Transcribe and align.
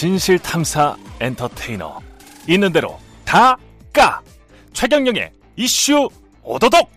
진실 0.00 0.38
탐사 0.38 0.96
엔터테이너 1.20 2.00
있는 2.48 2.72
대로 2.72 2.96
다 3.26 3.54
까 3.92 4.22
최경영의 4.72 5.30
이슈 5.56 6.08
오도독 6.42 6.90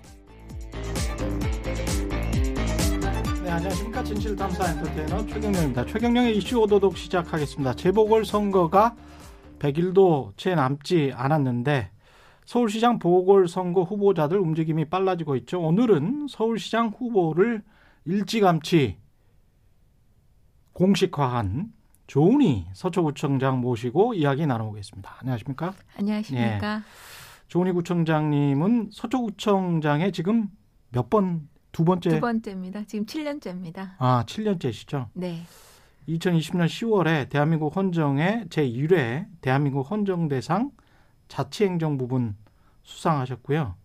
네, 3.43 3.51
안녕하십니까. 3.51 4.01
진실탐사 4.05 4.71
엔터테이너 4.71 5.25
최경영입니다. 5.25 5.85
최경영의 5.85 6.37
이슈 6.37 6.61
오도독 6.61 6.97
시작하겠습니다. 6.97 7.75
재보궐선거가 7.75 8.95
100일도 9.59 10.37
채 10.37 10.55
남지 10.55 11.11
않았는데 11.13 11.91
서울시장 12.45 12.99
보궐선거 12.99 13.83
후보자들 13.83 14.37
움직임이 14.37 14.85
빨라지고 14.85 15.35
있죠. 15.35 15.59
오늘은 15.59 16.27
서울시장 16.29 16.93
후보를 16.97 17.63
일찌감치 18.05 18.97
공식화한 20.71 21.82
조은희 22.07 22.67
서초구청장 22.73 23.61
모시고 23.61 24.13
이야기 24.13 24.45
나눠보겠습니다. 24.45 25.15
안녕하십니까? 25.19 25.73
안녕하십니까? 25.97 26.75
예. 26.77 26.81
조은희 27.47 27.71
구청장님은 27.71 28.89
서초구청장에 28.91 30.11
지금 30.11 30.49
몇 30.89 31.09
번, 31.09 31.47
두 31.71 31.83
번째? 31.85 32.09
두 32.09 32.19
번째입니다. 32.19 32.83
지금 32.85 33.05
7년째입니다. 33.05 33.91
아, 33.97 34.23
7년째시죠? 34.25 35.07
네. 35.13 35.41
2020년 36.07 36.65
10월에 36.65 37.29
대한민국 37.29 37.75
헌정의 37.75 38.45
제1회 38.49 39.25
대한민국 39.41 39.89
헌정대상 39.89 40.71
자치행정 41.29 41.97
부분 41.97 42.35
수상하셨고요. 42.83 43.75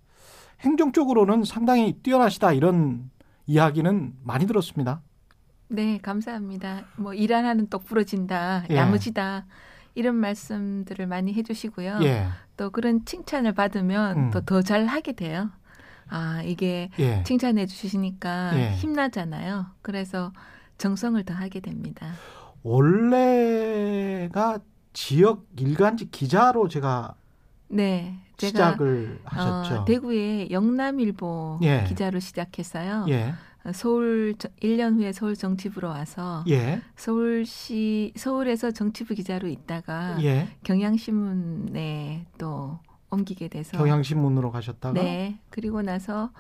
행정 0.60 0.92
쪽으로는 0.92 1.44
상당히 1.44 1.92
뛰어나시다 2.03 2.53
이런 2.53 3.10
이야기는 3.47 4.14
많이 4.25 4.47
들었습니다. 4.47 5.03
네, 5.69 5.98
감사합니다. 6.02 6.84
뭐일안 6.97 7.44
하는 7.44 7.69
똑 7.69 7.84
부러진다, 7.84 8.64
예. 8.70 8.77
야무지다 8.77 9.47
이런 9.94 10.14
말씀들을 10.16 11.06
많이 11.06 11.34
해주시고요. 11.34 11.98
예, 12.02 12.27
또 12.56 12.70
그런 12.70 13.05
칭찬을 13.05 13.52
받으면 13.52 14.16
음. 14.16 14.30
또더 14.30 14.62
잘 14.62 14.86
하게 14.86 15.12
돼요. 15.12 15.50
아 16.08 16.42
이게 16.42 16.88
예. 16.98 17.22
칭찬해 17.25 17.66
주시니까 17.66 18.52
예. 18.58 18.70
힘나잖아요. 18.72 19.66
그래서 19.83 20.33
정성을 20.78 21.22
더 21.25 21.34
하게 21.34 21.60
됩니다. 21.60 22.12
원래가 22.62 24.58
지역 24.94 25.47
일간지 25.56 26.10
기자로 26.10 26.69
제가 26.69 27.14
네, 27.69 28.19
제가 28.38 28.48
시작을 28.48 29.20
하셨죠. 29.25 29.75
어, 29.75 29.84
대구의 29.84 30.50
영남일보 30.50 31.60
예. 31.62 31.84
기자로 31.86 32.20
시작했어요. 32.20 33.05
예, 33.69 33.72
서울 33.72 34.34
1년 34.62 34.97
후에 34.97 35.12
서울 35.12 35.36
정치부로 35.36 35.88
와서 35.88 36.44
예, 36.48 36.80
서울시 36.97 38.12
서울에서 38.16 38.70
정치부 38.70 39.14
기자로 39.14 39.48
있다가 39.48 40.22
예. 40.22 40.48
경향신문에 40.64 42.27
또 42.38 42.78
옮기게 43.10 43.48
돼서 43.48 43.77
경향신문으로 43.78 44.50
가셨다가? 44.50 45.00
네. 45.00 45.38
그리고 45.50 45.83
나서 45.83 46.30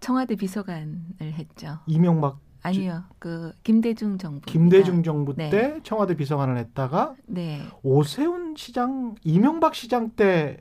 청와대 0.00 0.36
비서관을 0.36 0.98
했죠. 1.20 1.78
이명박 1.86 2.38
아니요. 2.62 3.02
그 3.18 3.52
김대중 3.64 4.18
정부. 4.18 4.40
김대중 4.46 5.02
정부 5.02 5.34
네. 5.34 5.50
때 5.50 5.80
청와대 5.82 6.16
비서관을 6.16 6.58
했다가 6.58 7.14
네. 7.26 7.62
오세훈 7.82 8.54
시장, 8.56 9.16
이명박 9.24 9.74
시장 9.74 10.10
때 10.10 10.58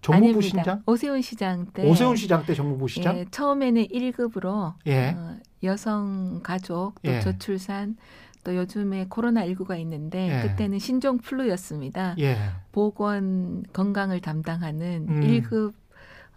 정무부 0.00 0.38
아닙니다. 0.38 0.42
시장, 0.42 0.82
오세훈 0.86 1.22
시장 1.22 1.66
때 1.72 1.88
오세훈 1.88 2.16
시장 2.16 2.46
때 2.46 2.54
정무부 2.54 2.88
시장, 2.88 3.18
예, 3.18 3.24
처음에는 3.30 3.88
1급으로 3.88 4.74
예, 4.86 5.08
어, 5.16 5.36
여성 5.62 6.40
가족 6.42 7.00
또 7.02 7.12
예. 7.12 7.20
저출산 7.20 7.96
또 8.44 8.56
요즘에 8.56 9.06
코로나 9.08 9.44
19가 9.46 9.78
있는데 9.80 10.42
예. 10.44 10.48
그때는 10.48 10.78
신종 10.78 11.18
플루였습니다. 11.18 12.14
예, 12.18 12.36
보건 12.72 13.62
건강을 13.72 14.20
담당하는 14.20 15.06
음. 15.08 15.22
일 15.22 15.42
1급 15.42 15.74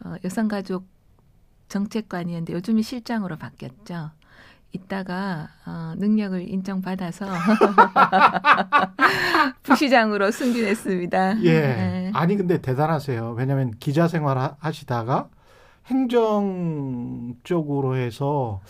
어, 0.06 0.16
여성 0.25 0.47
가족 0.50 0.86
정책관이었는데 1.70 2.53
요즘은 2.53 2.81
실장으로 2.81 3.38
바뀌었죠. 3.38 4.12
이따가 4.74 5.50
어, 5.66 5.94
능력을 5.97 6.50
인정받아서 6.50 7.28
부시장으로 9.64 10.31
승진했습니다. 10.31 11.44
예. 11.44 11.62
네. 11.62 12.12
아니 12.14 12.36
근데 12.36 12.62
대단하세요. 12.62 13.31
왜냐하면 13.38 13.72
기자 13.80 14.08
생활 14.08 14.38
하- 14.38 14.56
하시다가 14.59 15.30
행정 15.88 17.36
쪽으로 17.44 17.96
해서 17.96 18.62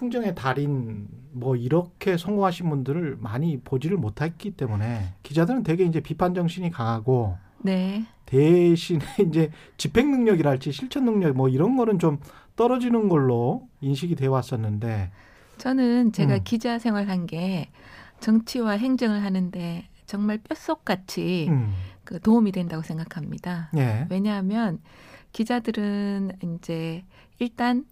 행정의 0.00 0.34
달인 0.34 1.08
뭐 1.32 1.56
이렇게 1.56 2.16
성공하신 2.16 2.68
분들을 2.68 3.16
많이 3.20 3.58
보지를 3.60 3.96
못했기 3.96 4.52
때문에 4.52 5.14
기자들은 5.22 5.62
되게 5.62 5.84
이제 5.84 6.00
비판 6.00 6.34
정신이 6.34 6.70
강하고 6.70 7.36
네. 7.58 8.04
대신에 8.26 9.04
이제 9.26 9.50
집행 9.76 10.10
능력이랄지 10.10 10.72
실천 10.72 11.04
능력 11.04 11.34
뭐 11.36 11.48
이런 11.48 11.76
거는 11.76 11.98
좀 11.98 12.18
떨어지는 12.56 13.08
걸로 13.08 13.68
인식이 13.80 14.14
되어 14.16 14.32
왔었는데 14.32 15.10
저는 15.58 16.12
제가 16.12 16.34
음. 16.34 16.40
기자 16.44 16.78
생활한 16.78 17.26
게 17.26 17.70
정치와 18.20 18.72
행정을 18.72 19.22
하는데 19.22 19.88
정말 20.06 20.38
뼛속같이 20.38 21.48
음, 21.48 21.72
그 22.04 22.20
도움이 22.20 22.52
된다고 22.52 22.82
생각합니다. 22.82 23.70
예, 23.76 24.06
왜냐하면 24.10 24.80
기자들은 25.32 26.32
이제 26.42 27.04
일단 27.38 27.84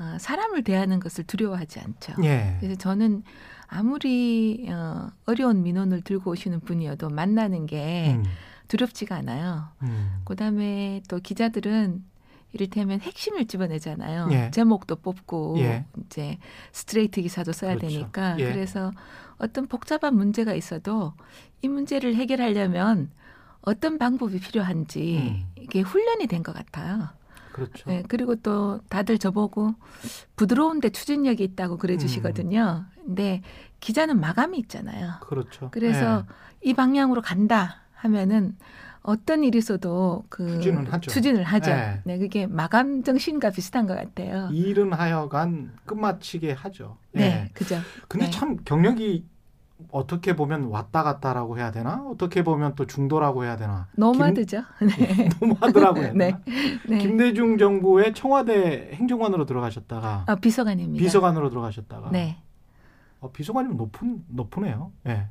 어, 0.00 0.16
사람을 0.18 0.64
대하는 0.64 1.00
것을 1.00 1.24
두려워하지 1.24 1.80
않죠. 1.80 2.14
예, 2.24 2.56
그래서 2.60 2.76
저는 2.76 3.22
아무리 3.68 4.66
어, 4.70 5.10
어려운 5.26 5.62
민원을 5.62 6.02
들고 6.02 6.30
오시는 6.32 6.60
분이어도 6.60 7.08
만나는 7.10 7.66
게 7.66 8.14
음, 8.16 8.24
두렵지가 8.68 9.16
않아요. 9.16 9.68
음, 9.82 10.20
그다음에 10.24 11.02
또 11.08 11.18
기자들은 11.20 12.04
이를테면 12.54 13.00
핵심을 13.00 13.46
집어내잖아요. 13.46 14.28
예. 14.32 14.50
제목도 14.50 14.96
뽑고 14.96 15.56
예. 15.60 15.86
이제 16.04 16.38
스트레이트 16.72 17.22
기사도 17.22 17.52
써야 17.52 17.76
그렇죠. 17.76 17.88
되니까 17.96 18.38
예. 18.40 18.44
그래서 18.52 18.92
어떤 19.38 19.66
복잡한 19.66 20.14
문제가 20.14 20.52
있어도 20.52 21.14
이 21.62 21.68
문제를 21.68 22.14
해결하려면 22.14 23.10
어떤 23.62 23.96
방법이 23.96 24.38
필요한지 24.40 25.18
음. 25.18 25.46
이게 25.62 25.80
훈련이 25.80 26.26
된 26.26 26.42
것 26.42 26.54
같아요. 26.54 27.08
그렇죠. 27.52 27.90
네, 27.90 28.02
그리고 28.08 28.34
또 28.36 28.80
다들 28.88 29.18
저보고 29.18 29.74
부드러운데 30.36 30.90
추진력이 30.90 31.44
있다고 31.44 31.76
그래 31.76 31.96
주시거든요. 31.96 32.86
음. 32.88 33.02
근데 33.04 33.42
기자는 33.80 34.20
마감이 34.20 34.58
있잖아요. 34.60 35.14
그렇죠. 35.20 35.70
그래서 35.70 36.24
이 36.62 36.72
방향으로 36.74 37.20
간다 37.20 37.82
하면은 37.94 38.56
어떤 39.02 39.42
일이 39.42 39.58
있어도 39.58 40.24
그 40.28 40.46
추진은 40.46 40.86
하죠. 40.86 41.10
추진을 41.10 41.42
하죠. 41.42 41.70
네. 41.70 42.00
네, 42.04 42.18
그게 42.18 42.46
마감 42.46 43.02
정신과 43.02 43.50
비슷한 43.50 43.86
것 43.86 43.96
같아요. 43.96 44.48
예. 44.52 44.56
일은 44.56 44.92
하여간 44.92 45.72
끝마치게 45.86 46.52
하죠. 46.52 46.98
예. 47.16 47.20
네, 47.20 47.50
그죠. 47.52 47.78
근데 48.08 48.26
네. 48.26 48.30
참 48.30 48.56
경력이 48.64 49.26
어떻게 49.90 50.36
보면 50.36 50.64
왔다 50.64 51.02
갔다라고 51.02 51.58
해야 51.58 51.70
되나? 51.70 52.04
어떻게 52.08 52.42
보면 52.44 52.74
또 52.74 52.86
중도라고 52.86 53.44
해야 53.44 53.56
되나? 53.56 53.88
노마드죠. 53.96 54.62
네. 54.80 55.28
노마드라고 55.40 55.98
해야 55.98 56.12
되나? 56.12 56.24
네. 56.24 56.38
네. 56.88 56.98
김대중 56.98 57.58
정부의 57.58 58.14
청와대 58.14 58.90
행정관으로 58.94 59.46
들어가셨다가 59.46 60.24
아, 60.26 60.34
비서관입니다. 60.36 61.02
비서관으로 61.02 61.50
들어가셨다가 61.50 62.10
네. 62.10 62.42
어, 63.20 63.30
비서관이면 63.30 63.76
높은 63.76 64.24
높으네요. 64.28 64.92
예. 65.06 65.28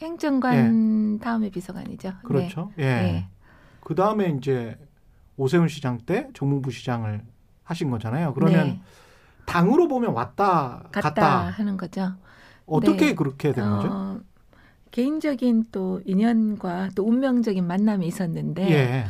행정관 0.00 1.18
다음에 1.20 1.50
비서관이죠. 1.50 2.14
그렇죠. 2.24 2.72
예. 2.78 2.82
네. 2.82 3.02
네. 3.12 3.28
그 3.80 3.94
다음에 3.94 4.34
이제 4.38 4.78
오세훈 5.36 5.68
시장 5.68 5.98
때 5.98 6.28
정무부 6.34 6.70
시장을 6.70 7.22
하신 7.64 7.90
거잖아요. 7.90 8.34
그러면 8.34 8.66
네. 8.66 8.80
당으로 9.46 9.88
보면 9.88 10.12
왔다 10.12 10.84
갔다, 10.92 11.00
갔다. 11.00 11.40
하는 11.50 11.76
거죠. 11.76 12.14
어떻게 12.66 13.06
네. 13.06 13.14
그렇게 13.14 13.52
된 13.52 13.64
거죠? 13.68 13.88
어, 13.90 14.20
개인적인 14.90 15.66
또 15.72 16.00
인연과 16.04 16.90
또 16.94 17.04
운명적인 17.04 17.66
만남이 17.66 18.06
있었는데 18.06 18.70
예. 18.70 19.04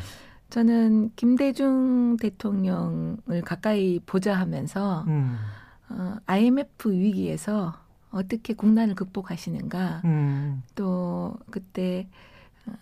저는 0.50 1.10
김대중 1.16 2.16
대통령을 2.16 3.42
가까이 3.44 4.00
보자 4.06 4.34
하면서 4.34 5.04
음. 5.08 5.36
어, 5.90 6.16
IMF 6.26 6.90
위기에서 6.90 7.74
어떻게 8.10 8.54
국난을 8.54 8.94
극복하시는가 8.94 10.02
음. 10.04 10.62
또 10.74 11.36
그때 11.50 12.08
어, 12.66 12.72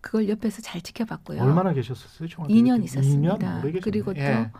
그걸 0.00 0.28
옆에서 0.28 0.62
잘 0.62 0.80
지켜봤고요. 0.80 1.42
얼마나 1.42 1.72
계셨었어요? 1.72 2.28
청와대 2.28 2.54
2년 2.54 2.76
그때? 2.76 2.84
있었습니다. 2.84 3.36
2년 3.36 3.62
오래 3.62 3.72
계셨네. 3.72 3.80
그리고 3.80 4.14
또 4.14 4.20
예. 4.20 4.50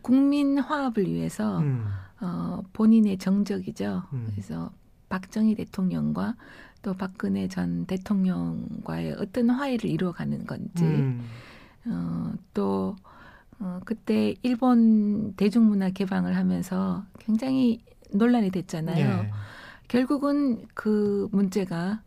국민 0.00 0.58
화합을 0.58 1.06
위해서 1.06 1.58
음. 1.58 1.86
어, 2.22 2.62
본인의 2.72 3.18
정적이죠. 3.18 4.04
음. 4.12 4.28
그래서 4.30 4.70
박정희 5.08 5.56
대통령과 5.56 6.36
또 6.80 6.94
박근혜 6.94 7.48
전 7.48 7.84
대통령과의 7.86 9.16
어떤 9.18 9.50
화해를 9.50 9.90
이루어가는 9.90 10.46
건지 10.46 10.84
음. 10.84 11.20
어, 11.86 12.32
또 12.54 12.96
어, 13.58 13.80
그때 13.84 14.34
일본 14.42 15.34
대중문화 15.34 15.90
개방을 15.90 16.36
하면서 16.36 17.04
굉장히 17.18 17.84
논란이 18.12 18.50
됐잖아요. 18.50 19.06
예. 19.24 19.30
결국은 19.88 20.66
그 20.74 21.28
문제가 21.32 22.02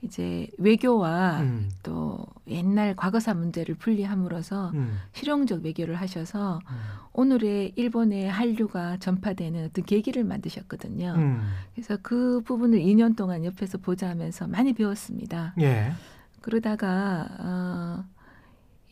이제 0.00 0.46
외교와 0.58 1.40
음. 1.40 1.70
또 1.82 2.24
옛날 2.46 2.94
과거사 2.94 3.34
문제를 3.34 3.74
분리함으로써 3.74 4.70
음. 4.70 4.96
실용적 5.12 5.64
외교를 5.64 5.96
하셔서 5.96 6.60
음. 6.70 6.76
오늘의 7.12 7.72
일본의 7.74 8.30
한류가 8.30 8.98
전파되는 8.98 9.66
어떤 9.66 9.84
계기를 9.84 10.22
만드셨거든요. 10.22 11.14
음. 11.16 11.42
그래서 11.74 11.98
그 12.00 12.40
부분을 12.42 12.78
2년 12.78 13.16
동안 13.16 13.44
옆에서 13.44 13.78
보자 13.78 14.08
하면서 14.08 14.46
많이 14.46 14.72
배웠습니다. 14.72 15.54
예. 15.60 15.92
그러다가 16.40 17.26
어, 17.40 18.04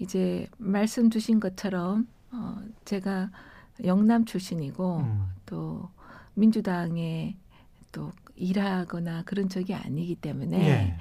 이제 0.01 0.49
말씀 0.59 1.09
주신 1.11 1.39
것처럼 1.39 2.09
어, 2.33 2.57
제가 2.85 3.31
영남 3.85 4.25
출신이고 4.25 4.99
음. 4.99 5.27
또 5.47 5.89
민주당에 6.35 7.37
또 7.93 8.11
일하거나 8.37 9.23
그런 9.25 9.49
적이 9.49 9.75
아니기 9.75 10.15
때문에 10.15 10.69
예. 10.69 10.97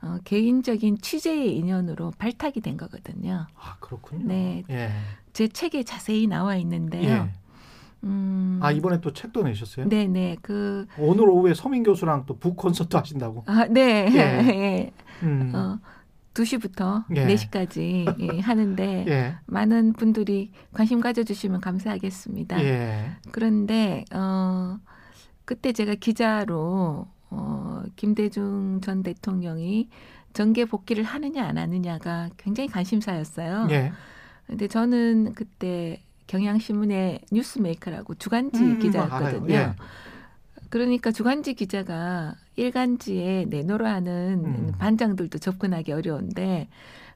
어, 0.00 0.18
개인적인 0.24 0.98
취재의 1.00 1.56
인연으로 1.56 2.12
발탁이 2.18 2.54
된 2.62 2.76
거거든요. 2.76 3.46
아 3.56 3.76
그렇군요. 3.80 4.24
네. 4.26 4.62
예. 4.70 4.90
제 5.32 5.48
책에 5.48 5.82
자세히 5.82 6.26
나와 6.26 6.56
있는데요. 6.56 7.10
예. 7.10 7.30
음, 8.04 8.60
아 8.62 8.70
이번에 8.70 9.00
또 9.00 9.12
책도 9.12 9.42
내셨어요? 9.42 9.88
네네 9.88 10.36
그 10.42 10.86
오늘 10.98 11.28
오후에 11.28 11.54
서민 11.54 11.82
교수랑 11.82 12.26
또 12.26 12.34
북 12.38 12.56
콘서트 12.56 12.96
하신다고. 12.96 13.42
아, 13.46 13.66
네. 13.68 14.06
예. 14.12 14.18
예. 14.54 14.92
음. 15.24 15.52
어, 15.54 15.78
2시부터 16.34 17.04
예. 17.16 17.26
4시까지 17.26 18.20
예, 18.20 18.38
하는데 18.38 19.04
예. 19.08 19.34
많은 19.46 19.94
분들이 19.94 20.52
관심 20.72 21.00
가져주시면 21.00 21.60
감사하겠습니다. 21.60 22.62
예. 22.62 23.10
그런데 23.32 24.04
어, 24.14 24.78
그때 25.48 25.72
제가 25.72 25.94
기자로 25.94 27.06
어, 27.30 27.82
김대중 27.96 28.82
전 28.82 29.02
대통령이 29.02 29.88
정계 30.34 30.66
복귀를 30.66 31.04
하느냐 31.04 31.42
안 31.42 31.56
하느냐가 31.56 32.28
굉장히 32.36 32.68
관심사였어요. 32.68 33.68
예. 33.70 33.90
근데 34.46 34.68
저는 34.68 35.32
그때 35.34 36.02
경향신문의 36.26 37.22
뉴스메이커라고 37.32 38.16
주간지 38.16 38.60
음, 38.60 38.78
기자였거든요. 38.78 39.54
알아요. 39.56 39.70
예. 39.70 39.74
그러니까 40.68 41.12
주간지 41.12 41.54
기자가 41.54 42.34
일간지에 42.56 43.46
내놓으라 43.48 43.90
하는 43.90 44.44
음. 44.44 44.72
반장들도 44.78 45.38
접근하기 45.38 45.92
어려운데 45.92 46.68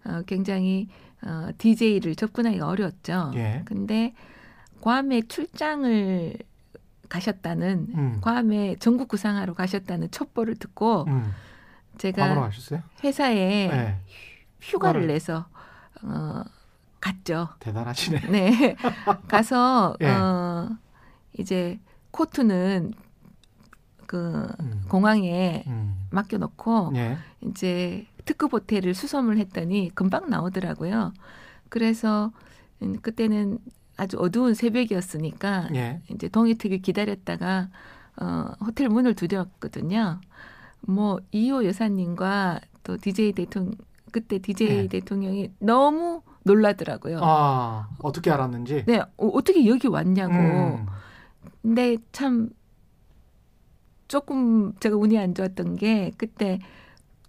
어, 0.07 0.23
굉장히 0.27 0.89
어, 1.23 1.51
DJ를 1.59 2.15
접근하기가 2.15 2.67
어려웠죠. 2.67 3.33
예. 3.35 3.61
근데 3.67 4.15
괌에 4.81 5.21
출장을 5.29 6.33
가셨다는 7.17 7.87
음. 7.95 8.19
괌에 8.23 8.77
전국 8.81 9.09
구상하러 9.09 9.53
가셨다는 9.53 10.11
첩보를 10.11 10.57
듣고 10.57 11.05
음. 11.09 11.31
제가? 11.99 12.51
회사에 13.05 13.37
예. 13.37 13.99
휴가를 14.63 15.03
휴가를- 15.03 15.07
내서 15.09 15.47
어, 16.03 16.43
갔죠. 17.01 17.49
대단하시네. 17.59 18.21
네. 18.31 18.77
가서 19.29 19.95
예. 20.01 20.09
어 20.09 20.71
이제 21.39 21.79
코트는 22.13 22.95
그 24.07 24.49
음. 24.61 24.83
공항에 24.89 25.65
음. 25.67 26.07
맡겨놓고 26.11 26.93
예. 26.97 27.19
이제 27.43 28.07
특급 28.25 28.55
호텔을 28.55 28.95
수섬을 28.95 29.37
했더니 29.37 29.91
금방 29.95 30.31
나오더라고요. 30.31 31.13
그래서 31.69 32.33
음, 32.81 32.97
그때는 33.03 33.59
아주 34.03 34.19
어두운 34.19 34.55
새벽이었으니까 34.55 35.69
예. 35.75 36.03
이제 36.11 36.29
동이특을 36.29 36.79
기다렸다가 36.83 37.69
어, 38.21 38.51
호텔 38.61 38.89
문을 38.89 39.15
두드렸거든요. 39.15 40.21
뭐 40.81 41.21
이호 41.31 41.65
여사님과 41.65 42.61
또 42.83 42.97
DJ 42.97 43.33
대통령 43.33 43.75
그때 44.11 44.41
DJ 44.41 44.69
네. 44.69 44.89
대통령이 44.89 45.53
너무 45.61 46.23
놀라더라고요. 46.43 47.21
아 47.23 47.89
어떻게 48.03 48.31
알았는지. 48.31 48.85
네, 48.87 48.99
어, 48.99 49.27
어떻게 49.29 49.67
여기 49.67 49.87
왔냐고. 49.87 50.35
음. 50.35 50.87
근데 51.63 51.97
참 52.11 52.51
조금 54.09 54.75
제가 54.81 54.97
운이 54.97 55.17
안 55.17 55.33
좋았던 55.35 55.77
게 55.77 56.11
그때 56.19 56.59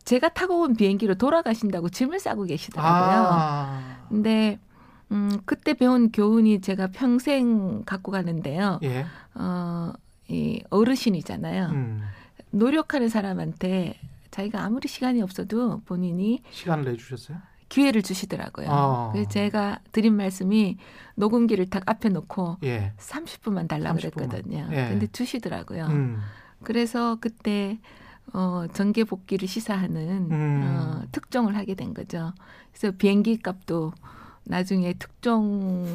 제가 0.05 0.29
타고 0.29 0.61
온 0.61 0.75
비행기로 0.75 1.15
돌아가신다고 1.15 1.89
짐을 1.89 2.19
싸고 2.19 2.45
계시더라고요. 2.45 3.27
아. 3.29 4.05
근데 4.09 4.59
음, 5.13 5.39
그때 5.45 5.73
배운 5.73 6.11
교훈이 6.11 6.61
제가 6.61 6.87
평생 6.87 7.83
갖고 7.85 8.11
가는데요. 8.11 8.79
예. 8.83 9.05
어, 9.35 9.93
이 10.27 10.61
어르신이잖아요. 10.69 11.67
음. 11.67 12.01
노력하는 12.51 13.09
사람한테 13.09 13.99
자기가 14.31 14.63
아무리 14.63 14.87
시간이 14.87 15.21
없어도 15.21 15.81
본인이 15.85 16.41
시간을 16.51 16.85
내주셨어요? 16.85 17.37
기회를 17.69 18.01
주시더라고요. 18.03 18.67
아. 18.69 19.09
그래서 19.11 19.29
제가 19.29 19.79
드린 19.91 20.15
말씀이 20.15 20.77
녹음기를 21.15 21.69
딱 21.69 21.83
앞에 21.87 22.09
놓고 22.09 22.57
예. 22.63 22.93
30분만 22.97 23.67
달라 23.67 23.89
30 23.89 24.13
분만. 24.13 24.29
그랬거든요. 24.29 24.67
예. 24.71 24.89
근데 24.89 25.07
주시더라고요. 25.07 25.85
음. 25.87 26.19
그래서 26.63 27.17
그때 27.19 27.79
어, 28.31 28.65
정계 28.73 29.03
복귀를 29.03 29.47
시사하는 29.47 30.31
음. 30.31 30.61
어, 30.63 31.03
특종을 31.11 31.55
하게 31.57 31.75
된 31.75 31.93
거죠. 31.93 32.33
그래서 32.71 32.95
비행기 32.95 33.37
값도 33.39 33.93
나중에 34.45 34.93
특종 34.93 35.85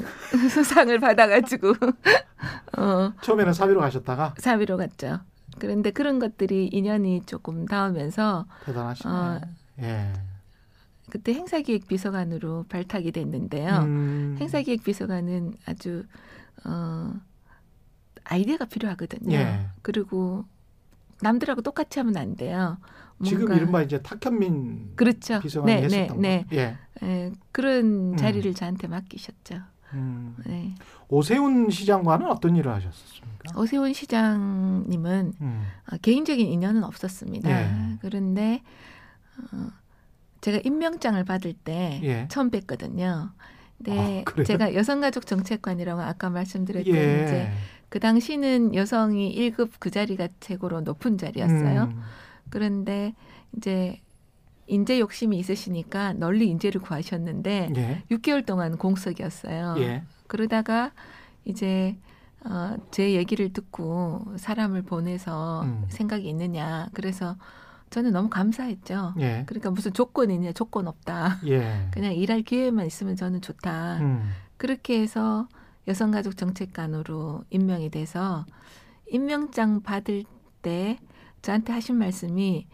수상을 0.50 0.98
받아가지고 1.00 1.74
어, 2.78 3.12
처음에는 3.20 3.52
사비로 3.52 3.80
가셨다가 3.80 4.34
사비로 4.38 4.76
갔죠. 4.76 5.20
그런데 5.58 5.90
그런 5.90 6.18
것들이 6.18 6.68
인연이 6.68 7.22
조금 7.26 7.66
닿으면서 7.66 8.46
대단하시네. 8.64 9.12
어, 9.12 9.40
예. 9.80 10.12
그때 11.10 11.32
행사기획 11.34 11.88
비서관으로 11.88 12.66
발탁이 12.68 13.12
됐는데요. 13.12 13.78
음. 13.78 14.36
행사기획 14.40 14.84
비서관은 14.84 15.54
아주 15.66 16.04
어, 16.64 17.14
아이디어가 18.24 18.66
필요하거든요. 18.66 19.36
예. 19.36 19.66
그리고 19.82 20.44
남들하고 21.22 21.62
똑같이 21.62 21.98
하면 21.98 22.16
안 22.16 22.36
돼요. 22.36 22.78
지금 23.24 23.52
이른바 23.54 23.82
이제 23.82 24.00
탁현민 24.00 24.92
그렇죠. 24.96 25.40
비서관이 25.40 25.80
네, 25.82 25.88
네, 25.88 26.00
했었던 26.02 26.20
네. 26.20 26.44
거. 26.48 26.56
예. 26.56 26.76
예, 27.02 27.32
그런 27.52 28.12
음. 28.12 28.16
자리를 28.16 28.52
저한테 28.54 28.88
맡기셨죠. 28.88 29.60
음. 29.94 30.36
네. 30.44 30.74
오세훈 31.08 31.70
시장과는 31.70 32.26
어떤 32.26 32.56
일을 32.56 32.72
하셨습니까? 32.72 33.58
오세훈 33.58 33.92
시장님은 33.92 35.32
음. 35.40 35.62
어, 35.90 35.96
개인적인 36.02 36.46
인연은 36.46 36.84
없었습니다. 36.84 37.50
예. 37.50 37.98
그런데 38.00 38.62
어, 39.52 39.68
제가 40.40 40.60
임명장을 40.64 41.22
받을 41.24 41.52
때 41.52 42.00
예. 42.02 42.28
처음 42.28 42.50
뵀거든요. 42.50 43.30
근데 43.78 44.24
아? 44.26 44.42
제가 44.42 44.74
여성가족 44.74 45.26
정책관이라고 45.26 46.00
아까 46.00 46.30
말씀드렸던 46.30 46.94
예. 46.94 47.24
이제 47.24 47.50
그 47.88 48.00
당시는 48.00 48.74
여성이 48.74 49.34
1급 49.34 49.70
그 49.78 49.90
자리가 49.90 50.28
최고로 50.40 50.82
높은 50.82 51.16
자리였어요. 51.16 51.84
음. 51.84 52.02
그런데 52.50 53.14
이제 53.56 54.00
인재 54.66 55.00
욕심이 55.00 55.38
있으시니까 55.38 56.12
널리 56.14 56.48
인재를 56.48 56.80
구하셨는데 56.80 57.72
예. 57.76 58.02
6개월 58.10 58.44
동안 58.44 58.76
공석이었어요. 58.76 59.76
예. 59.78 60.02
그러다가 60.26 60.92
이제 61.44 61.96
어, 62.44 62.76
제 62.90 63.14
얘기를 63.14 63.52
듣고 63.52 64.24
사람을 64.36 64.82
보내서 64.82 65.62
음. 65.62 65.86
생각이 65.88 66.28
있느냐. 66.28 66.88
그래서 66.92 67.36
저는 67.90 68.12
너무 68.12 68.28
감사했죠. 68.28 69.14
예. 69.18 69.44
그러니까 69.46 69.70
무슨 69.70 69.92
조건이 69.92 70.34
있냐. 70.34 70.52
조건 70.52 70.86
없다. 70.86 71.40
예. 71.46 71.88
그냥 71.90 72.14
일할 72.14 72.42
기회만 72.42 72.86
있으면 72.86 73.16
저는 73.16 73.40
좋다. 73.40 73.98
음. 74.00 74.30
그렇게 74.58 75.00
해서 75.00 75.48
여성가족 75.88 76.36
정책관으로 76.36 77.44
임명이 77.50 77.90
돼서 77.90 78.44
임명장 79.10 79.82
받을 79.82 80.24
때 80.60 80.98
저한테 81.42 81.72
하신 81.72 81.96
말씀이 81.96 82.66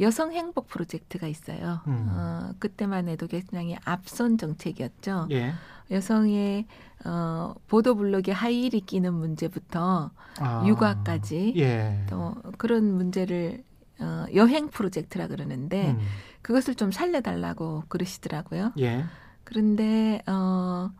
여성 0.00 0.32
행복 0.32 0.68
프로젝트가 0.68 1.26
있어요. 1.26 1.80
음. 1.86 2.06
어, 2.10 2.52
그때만 2.58 3.08
해도 3.08 3.26
굉장히 3.26 3.76
앞선 3.84 4.38
정책이었죠. 4.38 5.28
예. 5.32 5.52
여성의 5.90 6.66
어, 7.04 7.54
보도 7.66 7.94
블록에 7.94 8.32
하이힐이 8.32 8.82
끼는 8.82 9.14
문제부터 9.14 10.10
아. 10.38 10.64
육아까지 10.66 11.54
예. 11.56 12.04
또 12.08 12.34
그런 12.58 12.94
문제를 12.94 13.64
어, 14.00 14.26
여행 14.34 14.68
프로젝트라 14.68 15.26
그러는데 15.26 15.90
음. 15.90 15.98
그것을 16.42 16.76
좀 16.76 16.92
살려달라고 16.92 17.84
그러시더라고요. 17.88 18.72
예. 18.78 19.04
그런데 19.42 20.22
어, 20.26 20.90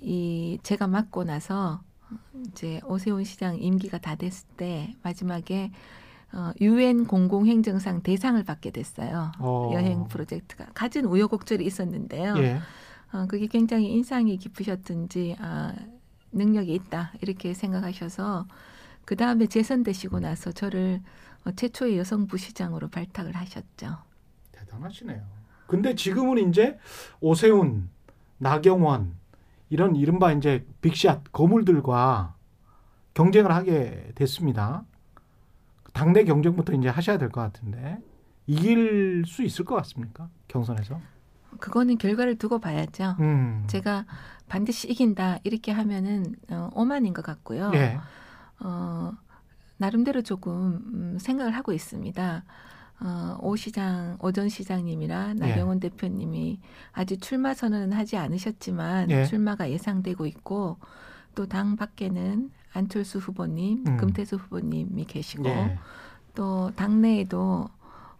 이 0.00 0.58
제가 0.62 0.86
맡고 0.86 1.24
나서 1.24 1.82
이제 2.46 2.80
오세훈 2.84 3.24
시장 3.24 3.58
임기가 3.58 3.98
다 3.98 4.14
됐을 4.14 4.46
때 4.56 4.94
마지막에 5.02 5.64
어, 5.64 5.76
유엔 6.60 7.06
공공행정상 7.06 8.02
대상을 8.02 8.42
받게 8.44 8.70
됐어요. 8.70 9.32
어. 9.38 9.70
여행 9.72 10.06
프로젝트가 10.08 10.66
가진 10.74 11.04
우여곡절이 11.06 11.64
있었는데요. 11.64 12.34
예. 12.38 12.60
어, 13.12 13.26
그게 13.26 13.46
굉장히 13.46 13.92
인상이 13.92 14.36
깊으셨든지 14.36 15.36
아, 15.40 15.72
능력이 16.32 16.74
있다 16.74 17.12
이렇게 17.22 17.54
생각하셔서 17.54 18.46
그 19.04 19.16
다음에 19.16 19.46
재선되시고 19.46 20.20
나서 20.20 20.52
저를 20.52 21.00
어, 21.44 21.52
최초의 21.52 21.96
여성 21.96 22.26
부시장으로 22.26 22.88
발탁을 22.88 23.34
하셨죠. 23.36 23.96
대단하시네요. 24.52 25.22
근데 25.66 25.94
지금은 25.94 26.48
이제 26.48 26.78
오세훈, 27.20 27.88
나경원 28.38 29.14
이런 29.68 29.96
이른바 29.96 30.32
이제 30.32 30.66
빅샷 30.80 31.32
거물들과 31.32 32.34
경쟁을 33.14 33.52
하게 33.52 34.12
됐습니다. 34.14 34.84
당내 35.96 36.24
경쟁부터 36.24 36.72
이제 36.74 36.88
하셔야 36.88 37.18
될 37.18 37.30
것 37.30 37.40
같은데 37.40 37.98
이길 38.46 39.24
수 39.26 39.42
있을 39.42 39.64
것 39.64 39.74
같습니까? 39.76 40.28
경선에서? 40.48 41.00
그거는 41.58 41.96
결과를 41.98 42.36
두고 42.36 42.58
봐야죠. 42.58 43.16
음. 43.20 43.64
제가 43.66 44.04
반드시 44.48 44.88
이긴다 44.90 45.38
이렇게 45.42 45.72
하면은 45.72 46.34
어, 46.50 46.70
오만인 46.74 47.12
것 47.14 47.24
같고요. 47.24 47.72
예. 47.74 47.98
어, 48.60 49.12
나름대로 49.78 50.22
조금 50.22 50.80
음, 50.94 51.18
생각을 51.18 51.52
하고 51.56 51.72
있습니다. 51.72 52.44
어, 53.00 53.36
오 53.40 53.56
시장, 53.56 54.16
오전 54.20 54.48
시장님이나 54.48 55.34
나경원 55.34 55.80
대표님이 55.80 56.60
아직 56.92 57.20
출마 57.20 57.52
선언은 57.54 57.92
하지 57.92 58.16
않으셨지만 58.16 59.10
예. 59.10 59.24
출마가 59.24 59.70
예상되고 59.70 60.26
있고 60.26 60.78
또 61.34 61.46
당 61.46 61.76
밖에는 61.76 62.50
안철수 62.76 63.18
후보님, 63.18 63.84
음. 63.86 63.96
금태수 63.96 64.36
후보님이 64.36 65.04
계시고 65.06 65.48
예. 65.48 65.78
또 66.34 66.70
당내에도 66.76 67.68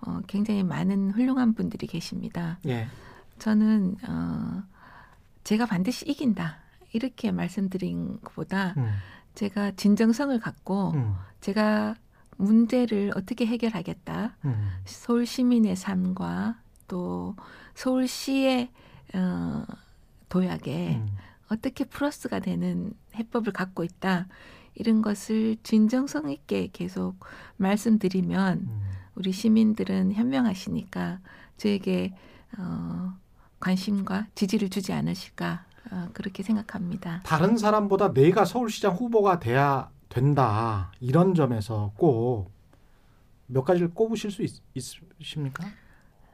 어, 0.01 0.21
굉장히 0.27 0.63
많은 0.63 1.13
훌륭한 1.13 1.55
분들이 1.55 1.87
계십니다. 1.87 2.59
예. 2.67 2.87
저는 3.39 3.97
어, 4.09 4.63
제가 5.45 5.67
반드시 5.67 6.07
이긴다 6.09 6.57
이렇게 6.93 7.31
말씀드린 7.31 8.19
것보다 8.23 8.75
음. 8.77 8.91
제가 9.35 9.73
진정성을 9.73 10.39
갖고 10.41 10.93
음. 10.93 11.15
제가 11.41 11.95
문제를 12.37 13.13
어떻게 13.15 13.47
해결하겠다. 13.47 14.37
음. 14.45 14.71
서울 14.85 15.27
시민의 15.27 15.77
삶과 15.77 16.57
또 16.89 17.37
서울시의 17.75 18.71
어, 19.15 19.65
도약에 20.29 20.97
음. 20.97 21.17
어떻게 21.49 21.85
플러스가 21.85 22.41
되는 22.41 22.93
해법을 23.15 23.53
갖고 23.53 23.85
있다. 23.85 24.27
이런 24.75 25.01
것을 25.01 25.57
진정성 25.63 26.31
있게 26.31 26.69
계속 26.73 27.17
말씀드리면 27.57 28.59
음. 28.59 28.81
우리 29.15 29.33
시민들은 29.33 30.13
현명하시니까 30.13 31.21
저에게 31.57 32.15
어, 32.59 33.15
관심과 33.61 34.27
지지를 34.35 34.69
주지 34.69 34.93
않으실까 34.93 35.65
어, 35.93 36.09
그렇게 36.13 36.43
생각합니다. 36.43 37.23
다른 37.25 37.57
사람보다 37.57 38.13
내가 38.13 38.45
서울시장 38.45 38.95
후보가 38.95 39.39
돼야 39.41 39.89
된다 40.09 40.93
이런 41.01 41.35
점에서 41.35 41.93
꼭 41.97 42.51
몇 43.49 43.63
가지를 43.65 43.95
꼽으실 43.95 44.33
수 44.33 44.43
있, 44.43 44.61
있으십니까? 44.75 45.65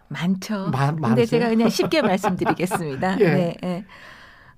많죠. 0.08 0.70
많- 0.70 0.94
근데 0.94 1.00
많으세요? 1.08 1.26
제가 1.26 1.48
그냥 1.50 1.68
쉽게 1.68 2.00
말씀드리겠습니다. 2.00 3.20
예. 3.20 3.24
네, 3.34 3.56
예. 3.62 3.84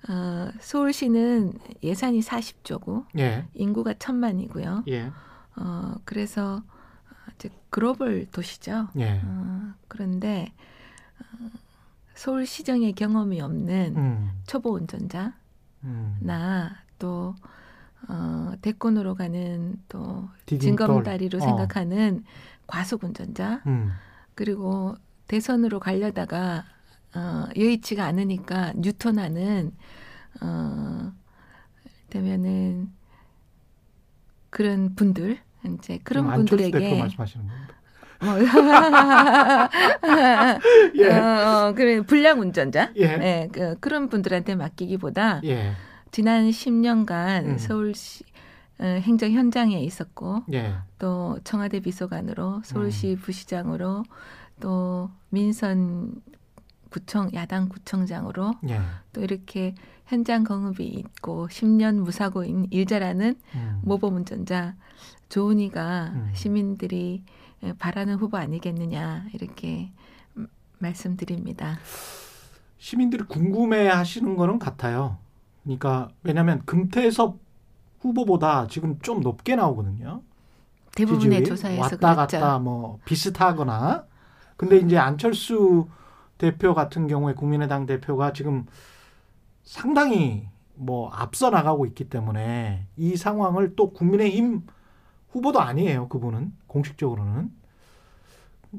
어, 0.09 0.51
서울시는 0.61 1.55
예산이 1.83 2.21
40조고 2.21 3.07
예, 3.19 3.47
인구가 3.55 3.95
천만이고요. 3.95 4.85
예, 4.89 5.11
어, 5.57 5.95
그래서 6.05 6.63
이제 7.35 7.49
글로벌 7.71 8.27
도시죠. 8.31 8.89
예. 8.99 9.21
어, 9.25 9.73
그런데 9.89 10.53
어, 11.21 11.49
서울 12.15 12.47
시정의 12.47 12.93
경험이 12.93 13.41
없는 13.41 13.97
음, 13.97 14.31
초보 14.47 14.73
운전자나 14.75 15.33
음. 15.85 16.21
또 16.99 17.35
어, 18.09 18.53
대권으로 18.61 19.15
가는 19.15 19.77
또 19.89 20.29
디딤돌. 20.47 20.61
징검다리로 20.77 21.39
어. 21.39 21.41
생각하는 21.41 22.25
과속 22.67 23.05
운전자 23.05 23.63
음, 23.67 23.91
그리고 24.35 24.97
대선으로 25.29 25.81
가려다가 25.81 26.65
어, 27.15 27.49
여의치가 27.57 28.05
않으니까 28.05 28.73
뉴턴하는 28.77 29.73
어, 30.41 31.13
되면은 32.11 32.93
그런 34.51 34.95
분들 34.95 35.39
이제 35.79 35.99
그런 36.05 36.31
분들에게 36.31 36.99
말씀하시는 36.99 37.47
겁니다. 37.47 37.75
뭐 38.21 38.39
예, 40.97 41.11
어, 41.11 41.69
어, 41.69 41.75
그래 41.75 42.01
불량 42.01 42.41
운전자 42.41 42.91
예. 42.97 43.17
네, 43.17 43.49
그, 43.53 43.77
그런 43.81 44.09
분들한테 44.09 44.55
맡기기보다 44.55 45.41
예, 45.45 45.73
지난 46.11 46.49
10년간 46.49 47.45
음. 47.45 47.59
서울시 47.59 48.25
어, 48.79 48.85
행정 48.85 49.33
현장에 49.33 49.79
있었고 49.81 50.45
예, 50.53 50.75
또 50.99 51.39
청와대 51.45 51.81
비서관으로 51.81 52.57
음. 52.57 52.63
서울시 52.65 53.17
부시장으로 53.21 54.05
또 54.61 55.11
민선 55.31 56.23
구청 56.95 57.29
야당 57.35 57.69
구청장으로 57.69 58.55
예. 58.69 58.81
또 59.13 59.21
이렇게 59.21 59.75
현장 60.07 60.45
경험이 60.45 60.87
있고 60.87 61.49
10년 61.49 61.97
무사고인 61.97 62.69
일자라는 62.71 63.35
음. 63.57 63.81
모범 63.83 64.15
운전자 64.15 64.77
조은이가 65.29 66.13
음. 66.15 66.31
시민들이 66.35 67.25
바라는 67.81 68.15
후보 68.15 68.37
아니겠느냐 68.37 69.27
이렇게 69.33 69.91
음, 70.37 70.47
말씀드립니다. 70.79 71.79
시민들이 72.79 73.25
궁금해하시는 73.25 74.37
거는 74.37 74.61
같아요. 74.61 75.19
그러니까 75.65 76.09
왜냐하면 76.23 76.63
금태섭 76.65 77.41
후보보다 77.99 78.69
지금 78.69 79.01
좀 79.01 79.21
높게 79.21 79.57
나오거든요. 79.57 80.23
대부분의 80.95 81.41
지지율이 81.41 81.45
조사에서 81.45 81.81
왔다 81.81 82.15
그랬죠. 82.15 82.39
갔다 82.39 82.59
뭐 82.61 83.01
비슷하거나 83.05 84.05
근데 84.57 84.77
이제 84.79 84.97
안철수 84.97 85.89
대표 86.39 86.75
같은 86.75 87.07
경우에 87.07 87.35
국민의당 87.35 87.87
대표가 87.87 88.33
지금 88.33 88.67
상당히 89.65 90.49
뭐 90.75 91.11
앞서 91.11 91.51
나가고 91.51 91.87
있기 91.87 92.09
때문에 92.11 92.87
이 92.97 93.17
상황을 93.17 93.77
또 93.77 93.93
국민의힘 93.93 94.63
후보도 95.31 95.61
아니에요 95.61 96.09
그분은. 96.09 96.53
공식적으로는. 96.69 97.51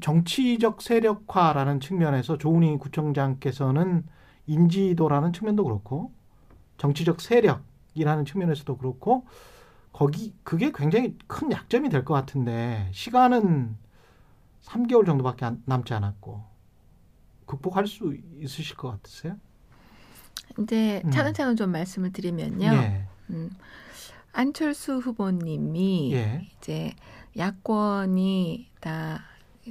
정치적 0.01 0.81
세력화라는 0.81 1.79
측면에서 1.79 2.37
조은희 2.37 2.77
구청장께서는 2.77 4.03
인지도라는 4.47 5.31
측면도 5.33 5.63
그렇고 5.63 6.11
정치적 6.77 7.21
세력이라는 7.21 8.25
측면에서도 8.25 8.77
그렇고 8.77 9.25
거기 9.93 10.33
그게 10.43 10.71
굉장히 10.75 11.17
큰 11.27 11.51
약점이 11.51 11.89
될 11.89 12.05
것 12.05 12.13
같은데 12.15 12.89
시간은 12.93 13.77
3개월 14.61 15.05
정도밖에 15.05 15.45
안- 15.45 15.63
남지 15.65 15.93
않았고 15.93 16.43
극복할 17.45 17.87
수 17.87 18.15
있으실 18.39 18.75
것 18.75 18.91
같으세요? 18.91 19.37
이제 20.59 21.01
음. 21.05 21.11
차근차근 21.11 21.55
좀 21.55 21.71
말씀을 21.71 22.11
드리면요. 22.11 22.65
예, 22.67 23.07
음, 23.29 23.51
안철수 24.31 24.97
후보님이 24.97 26.13
예, 26.13 26.47
이제 26.57 26.93
야권이 27.37 28.69
다 28.79 29.23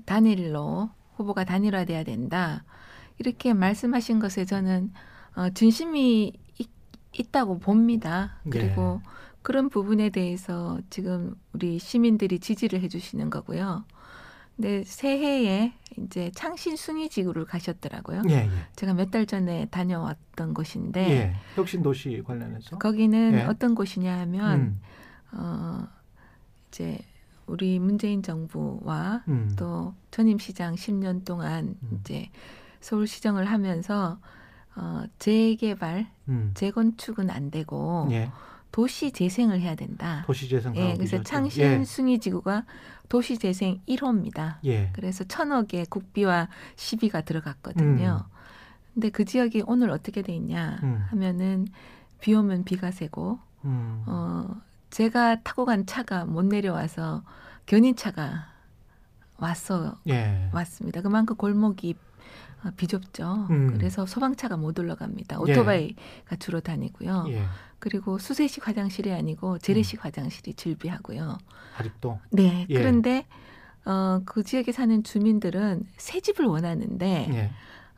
단일로 0.06 0.90
후보가 1.16 1.44
단일화돼야 1.44 2.02
된다 2.04 2.64
이렇게 3.18 3.54
말씀하신 3.54 4.18
것에 4.18 4.44
저는 4.44 4.92
어, 5.36 5.50
진심이 5.50 6.32
있, 6.58 6.68
있다고 7.12 7.58
봅니다. 7.58 8.40
그리고 8.50 9.00
그런 9.42 9.68
부분에 9.68 10.10
대해서 10.10 10.80
지금 10.90 11.34
우리 11.52 11.78
시민들이 11.78 12.38
지지를 12.38 12.80
해주시는 12.80 13.30
거고요. 13.30 13.84
근데 14.56 14.84
새해에 14.84 15.72
이제 15.98 16.30
창신 16.34 16.76
숭의지구를 16.76 17.44
가셨더라고요. 17.44 18.22
예, 18.28 18.34
예, 18.34 18.48
제가 18.76 18.94
몇 18.94 19.10
달 19.10 19.26
전에 19.26 19.66
다녀왔던 19.66 20.54
곳인데 20.54 21.00
예. 21.10 21.34
혁신 21.54 21.82
도시 21.82 22.22
관련해서 22.24 22.78
거기는 22.78 23.32
예. 23.34 23.42
어떤 23.44 23.74
곳이냐 23.74 24.18
하면 24.20 24.60
음, 24.60 24.80
어 25.32 25.86
이제 26.68 26.98
우리 27.46 27.78
문재인 27.78 28.22
정부와 28.22 29.22
음, 29.28 29.52
또 29.56 29.94
전임 30.10 30.38
시장 30.38 30.74
10년 30.74 31.24
동안 31.24 31.76
음. 31.82 31.98
이제 32.00 32.30
서울 32.80 33.06
시정을 33.06 33.44
하면서 33.46 34.18
어 34.76 35.04
재개발, 35.20 36.06
음, 36.28 36.50
재건축은 36.54 37.30
안 37.30 37.50
되고 37.50 38.08
예, 38.10 38.30
도시 38.74 39.12
재생을 39.12 39.60
해야 39.60 39.76
된다. 39.76 40.24
도시 40.26 40.48
재생 40.48 40.74
예, 40.74 40.80
사업 40.80 40.96
그래서. 40.96 41.22
창신 41.22 41.84
숭이 41.84 42.18
지구가 42.18 42.64
도시 43.08 43.38
재생 43.38 43.80
1호입니다. 43.88 44.56
예, 44.64 44.70
예, 44.70 44.90
그래서 44.94 45.22
천억의 45.22 45.86
국비와 45.88 46.48
시비가 46.74 47.20
들어갔거든요. 47.20 48.26
근데 48.92 49.10
그 49.10 49.24
지역이 49.24 49.62
오늘 49.68 49.90
어떻게 49.90 50.22
돼 50.22 50.34
있냐 50.34 50.80
음. 50.82 51.04
하면은 51.10 51.68
비 52.20 52.34
오면 52.34 52.64
비가 52.64 52.90
새고 52.90 53.38
음, 53.64 54.02
어 54.08 54.60
제가 54.90 55.42
타고 55.42 55.64
간 55.66 55.86
차가 55.86 56.24
못 56.24 56.44
내려와서 56.44 57.22
견인차가 57.66 58.48
왔어 59.38 60.00
예, 60.08 60.50
왔습니다. 60.52 61.00
그만큼 61.00 61.36
골목이 61.36 61.94
어, 62.64 62.70
비좁죠. 62.76 63.46
음. 63.50 63.74
그래서 63.74 64.04
소방차가 64.04 64.56
못 64.56 64.76
올라갑니다. 64.78 65.38
오토바이가 65.38 66.36
주로 66.40 66.58
다니고요. 66.60 67.26
예, 67.84 67.90
그리고 67.90 68.18
수세식 68.18 68.66
화장실이 68.66 69.12
아니고 69.12 69.58
재래식 69.58 70.04
화장실이 70.04 70.54
즐비하고요. 70.54 71.38
아직도 71.78 72.18
네. 72.30 72.66
예. 72.68 72.74
그런데 72.74 73.26
어, 73.84 74.20
그 74.24 74.42
지역에 74.42 74.72
사는 74.72 75.02
주민들은 75.02 75.84
새 75.96 76.20
집을 76.20 76.46
원하는데 76.46 77.28
예. 77.32 77.50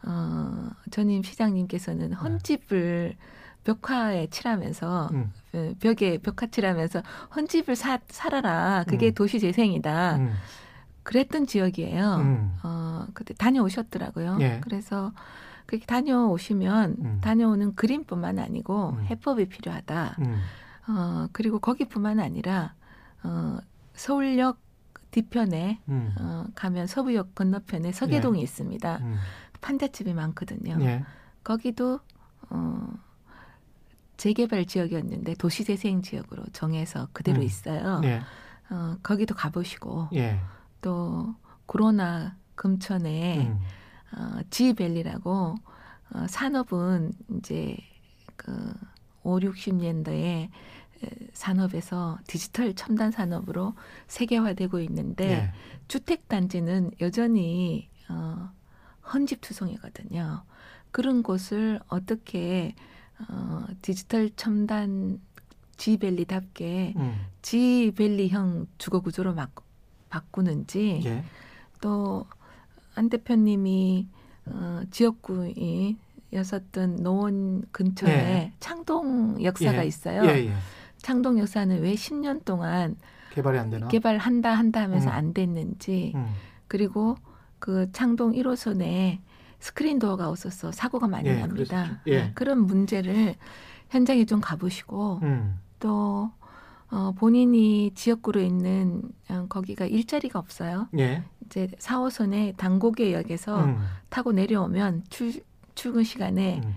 어, 0.09 0.71
전임 0.91 1.23
시장님께서는 1.23 2.13
헌집을 2.13 3.17
벽화에 3.65 4.29
칠하면서 4.29 5.09
음. 5.13 5.33
어, 5.55 5.73
벽에 5.81 6.19
벽화 6.19 6.47
칠하면서 6.47 7.03
헌집을 7.35 7.77
사, 7.77 7.99
살아라 8.09 8.85
그게 8.87 9.09
음. 9.09 9.15
도시 9.15 9.41
재생이다 9.41 10.17
음. 10.17 10.33
그랬던 11.03 11.47
지역이에요. 11.47 12.17
음. 12.17 12.59
어, 12.65 13.07
그때 13.15 13.35
다녀오셨더라고요. 13.35 14.39
예. 14.41 14.61
그래서 14.63 15.13
그렇게 15.67 15.85
다녀오시면 15.87 16.97
음. 17.01 17.19
다녀오는 17.21 17.75
그림뿐만 17.75 18.39
아니고 18.39 18.91
음. 18.91 19.05
해법이 19.05 19.49
필요하다. 19.49 20.17
음. 20.21 20.41
어, 20.89 21.29
그리고 21.33 21.59
거기뿐만 21.59 22.21
아니라 22.21 22.75
어, 23.23 23.59
서울역 23.95 24.59
뒤편에 25.11 25.81
음. 25.89 26.15
어, 26.21 26.45
가면 26.55 26.87
서부역 26.87 27.35
건너편에 27.35 27.93
서계동이 27.93 28.41
있습니다. 28.43 28.99
음. 28.99 29.17
판잣집이 29.61 30.15
많거든요. 30.15 30.77
예. 30.81 31.05
거기도 31.43 32.01
어, 32.51 32.89
재개발 34.17 34.67
지역이었는데 34.67 35.35
도시재생 35.35 36.03
지역으로 36.03 36.45
정해서 36.53 37.09
그대로 37.13 37.39
음. 37.39 37.43
있어요. 37.43 38.01
예. 38.05 38.21
어, 38.71 38.97
거기도 39.03 39.35
가보시고 39.35 40.09
예. 40.15 40.41
또 40.81 41.35
코로나 41.67 42.37
금천에 42.55 43.47
음. 43.47 43.61
어, 44.13 44.41
지밸리라고 44.51 45.55
어, 46.15 46.27
산업은 46.29 47.13
이제 47.39 47.77
그 48.37 48.73
5, 49.23 49.39
60년대에 49.41 50.51
산업에서 51.33 52.19
디지털 52.27 52.75
첨단 52.75 53.11
산업으로 53.11 53.75
세계화되고 54.07 54.81
있는데 54.81 55.31
예. 55.31 55.53
주택 55.89 56.29
단지는 56.29 56.91
여전히 57.01 57.89
어, 58.09 58.51
헌집투성이거든요. 59.13 60.43
그런 60.91 61.23
곳을 61.23 61.81
어떻게 61.89 62.75
어, 63.29 63.67
디지털 63.83 64.31
첨단 64.37 65.21
지밸리답게 65.77 66.95
음. 66.97 67.27
지밸리형 67.43 68.67
주거 68.79 69.01
구조로 69.01 69.35
막, 69.35 69.55
바꾸는지 70.09 71.03
예. 71.05 71.25
또 71.81 72.27
안 72.97 73.09
대표님이 73.09 74.09
어, 74.47 74.83
지역구이였었던 74.91 75.97
노원 77.03 77.63
근처에 77.71 78.11
예. 78.13 78.53
창동 78.59 79.43
역사가 79.43 79.85
예. 79.85 79.87
있어요. 79.87 80.25
예. 80.25 80.47
예. 80.47 80.53
창동 80.99 81.39
역사는 81.39 81.83
왜 81.83 81.95
10년 81.95 82.45
동안 82.45 82.97
개발이 83.33 83.59
안 83.59 83.71
되나? 83.71 83.89
개발한다 83.89 84.51
한다 84.51 84.81
하면서 84.81 85.11
음. 85.11 85.15
안 85.15 85.35
됐는지 85.35 86.13
음. 86.15 86.27
그리고 86.69 87.17
그 87.59 87.91
창동 87.93 88.33
1호선에 88.33 89.19
스크린 89.59 89.99
도어가 89.99 90.29
없어서 90.29 90.73
사고가 90.73 91.07
많이 91.07 91.29
예, 91.29 91.37
납니다. 91.37 91.85
그랬었죠. 91.85 92.01
예. 92.07 92.17
네, 92.23 92.33
그런 92.35 92.61
문제를 92.67 93.35
현장에 93.91 94.25
좀 94.25 94.41
가보시고 94.41 95.21
음. 95.23 95.59
또 95.81 96.31
어, 96.91 97.13
본인이 97.17 97.91
지역구로 97.95 98.41
있는 98.41 99.03
어, 99.29 99.47
거기가 99.49 99.87
일자리가 99.87 100.39
없어요. 100.39 100.89
예. 101.57 101.65
이제 101.65 101.69
4호선에 101.79 102.57
당고개역에서 102.57 103.65
음. 103.65 103.79
타고 104.09 104.33
내려오면 104.33 105.05
출, 105.09 105.33
출근 105.75 106.05
시간에 106.05 106.61
음. 106.65 106.75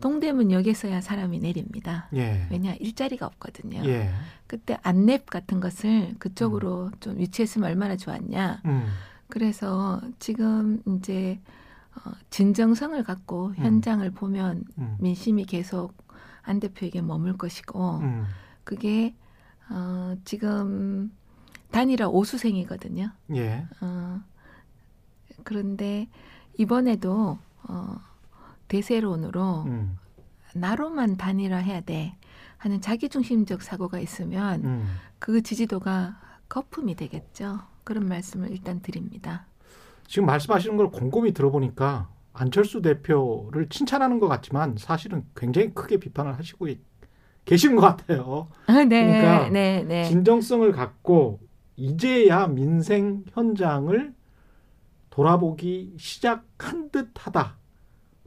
동대문역에서야 0.00 1.00
사람이 1.00 1.38
내립니다. 1.38 2.08
예. 2.14 2.46
왜냐 2.50 2.74
일자리가 2.74 3.26
없거든요. 3.26 3.84
예. 3.86 4.10
그때 4.46 4.76
안랩 4.78 5.26
같은 5.26 5.60
것을 5.60 6.14
그쪽으로 6.18 6.90
좀 7.00 7.18
위치했으면 7.18 7.68
얼마나 7.70 7.96
좋았냐. 7.96 8.62
음. 8.66 8.86
그래서 9.28 10.00
지금 10.18 10.82
이제 10.86 11.40
어, 11.96 12.10
진정성을 12.30 13.02
갖고 13.04 13.54
현장을 13.54 14.08
보면 14.10 14.64
음. 14.78 14.96
민심이 15.00 15.44
계속 15.44 15.94
안 16.42 16.60
대표에게 16.60 17.00
머물 17.00 17.36
것이고 17.38 17.98
음. 17.98 18.24
그게 18.64 19.14
어, 19.70 20.14
지금 20.24 21.12
단일화 21.74 22.06
오수생이거든요. 22.06 23.10
예. 23.34 23.66
어, 23.80 24.20
그런데 25.42 26.08
이번에도 26.56 27.36
어, 27.64 27.96
대세론으로 28.68 29.64
음. 29.64 29.98
나로만 30.54 31.16
단일화해야 31.16 31.80
돼 31.80 32.14
하는 32.58 32.80
자기중심적 32.80 33.60
사고가 33.60 33.98
있으면 33.98 34.64
음. 34.64 34.86
그 35.18 35.42
지지도가 35.42 36.16
거품이 36.48 36.94
되겠죠. 36.94 37.58
그런 37.82 38.06
말씀을 38.06 38.52
일단 38.52 38.80
드립니다. 38.80 39.46
지금 40.06 40.26
말씀하시는 40.26 40.76
걸 40.76 40.92
곰곰이 40.92 41.32
들어보니까 41.32 42.08
안철수 42.34 42.82
대표를 42.82 43.68
칭찬하는 43.68 44.20
것 44.20 44.28
같지만 44.28 44.76
사실은 44.78 45.24
굉장히 45.34 45.74
크게 45.74 45.96
비판을 45.96 46.38
하시고 46.38 46.68
계신 47.44 47.74
것 47.74 47.82
같아요. 47.82 48.46
네, 48.68 48.86
그러니까 48.86 49.48
네, 49.48 49.82
네. 49.82 50.04
진정성을 50.04 50.70
갖고 50.70 51.40
이제야 51.76 52.46
민생 52.46 53.24
현장을 53.32 54.14
돌아보기 55.10 55.94
시작한 55.98 56.90
듯하다. 56.90 57.56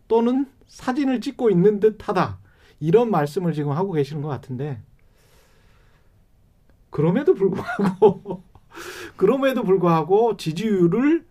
또는 0.08 0.48
사진을 0.68 1.22
찍고 1.22 1.50
있는 1.50 1.80
듯하다. 1.80 2.40
이런 2.80 3.12
말씀을 3.12 3.54
지금 3.54 3.72
하고 3.72 3.92
계시는 3.92 4.22
것 4.22 4.30
같은데 4.30 4.82
그럼에도 6.90 7.34
불구하고 7.34 8.44
그럼에도 9.18 9.64
불구하고 9.64 10.38
지지율을 10.38 11.26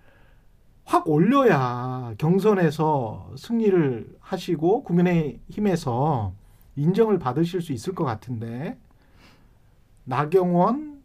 확 0.85 1.09
올려야 1.09 2.15
경선에서 2.19 3.33
승리를 3.37 4.17
하시고 4.21 4.85
국민의힘에서 4.85 6.33
인정을 6.77 7.19
받으실 7.19 7.61
수 7.61 7.73
있을 7.73 7.95
것 7.95 8.05
같은데 8.05 8.79
나경원, 10.05 10.96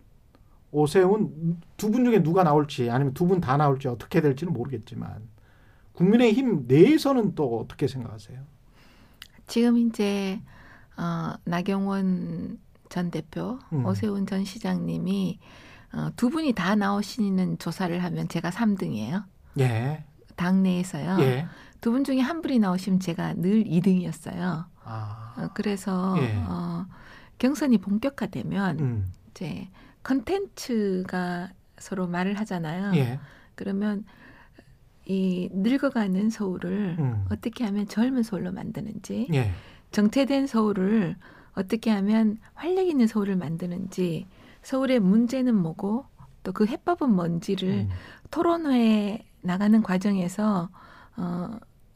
오세훈 0.72 1.60
두 1.78 1.92
분 1.92 2.06
중에 2.06 2.24
누가 2.24 2.44
나올지 2.44 2.90
아니면 2.90 3.14
두 3.14 3.28
분 3.28 3.42
다 3.42 3.58
나올지 3.58 3.88
어떻게 3.88 4.22
될지는 4.22 4.54
모르겠지만 4.54 5.22
국민의힘 5.94 6.66
내에서는 6.68 7.36
또 7.36 7.60
어떻게 7.60 7.88
생각하세요? 7.88 8.40
지금 9.48 9.78
이제 9.78 10.42
어, 10.98 11.34
나경원 11.46 12.60
전 12.90 13.10
대표, 13.12 13.60
음. 13.74 13.86
오세훈 13.86 14.26
전 14.26 14.44
시장님이 14.46 15.40
어, 15.94 16.10
두 16.16 16.30
분이 16.30 16.54
다 16.54 16.76
나오시는 16.76 17.58
조사를 17.58 18.02
하면 18.04 18.28
제가 18.30 18.50
3등이에요. 18.50 19.24
예, 19.60 20.04
당내에서요. 20.36 21.18
예, 21.22 21.46
두 21.82 21.92
분 21.92 22.04
중에 22.04 22.20
한 22.20 22.42
분이 22.42 22.60
나오시면 22.60 23.00
제가 23.00 23.34
늘 23.36 23.64
2등이었어요. 23.66 24.66
아, 24.84 25.36
어, 25.38 25.50
그래서 25.54 26.16
예. 26.20 26.36
어, 26.48 26.86
경선이 27.40 27.80
본격화되면 27.80 28.80
음, 28.80 29.12
이제 29.32 29.68
컨텐츠가 30.04 31.50
서로 31.78 32.08
말을 32.08 32.40
하잖아요. 32.40 32.92
예, 32.96 33.20
그러면 33.56 34.06
이 35.06 35.50
늙어가는 35.52 36.30
서울을 36.30 36.98
음. 37.00 37.26
어떻게 37.32 37.64
하면 37.66 37.88
젊은 37.88 38.24
서울로 38.24 38.52
만드는지 38.52 39.28
예, 39.34 39.52
정체된 39.92 40.48
서울을 40.48 41.16
어떻게 41.54 41.92
하면 41.92 42.38
활력 42.54 42.88
있는 42.88 43.08
서울을 43.08 43.36
만드는지 43.36 44.28
서울의 44.62 45.00
문제는 45.00 45.56
뭐고 45.56 46.06
또 46.44 46.52
그 46.54 46.66
해법은 46.66 47.12
뭔지를 47.12 47.70
음, 47.70 47.90
토론회 48.32 49.26
나가는 49.42 49.82
과정에서 49.84 50.70
어 51.18 51.50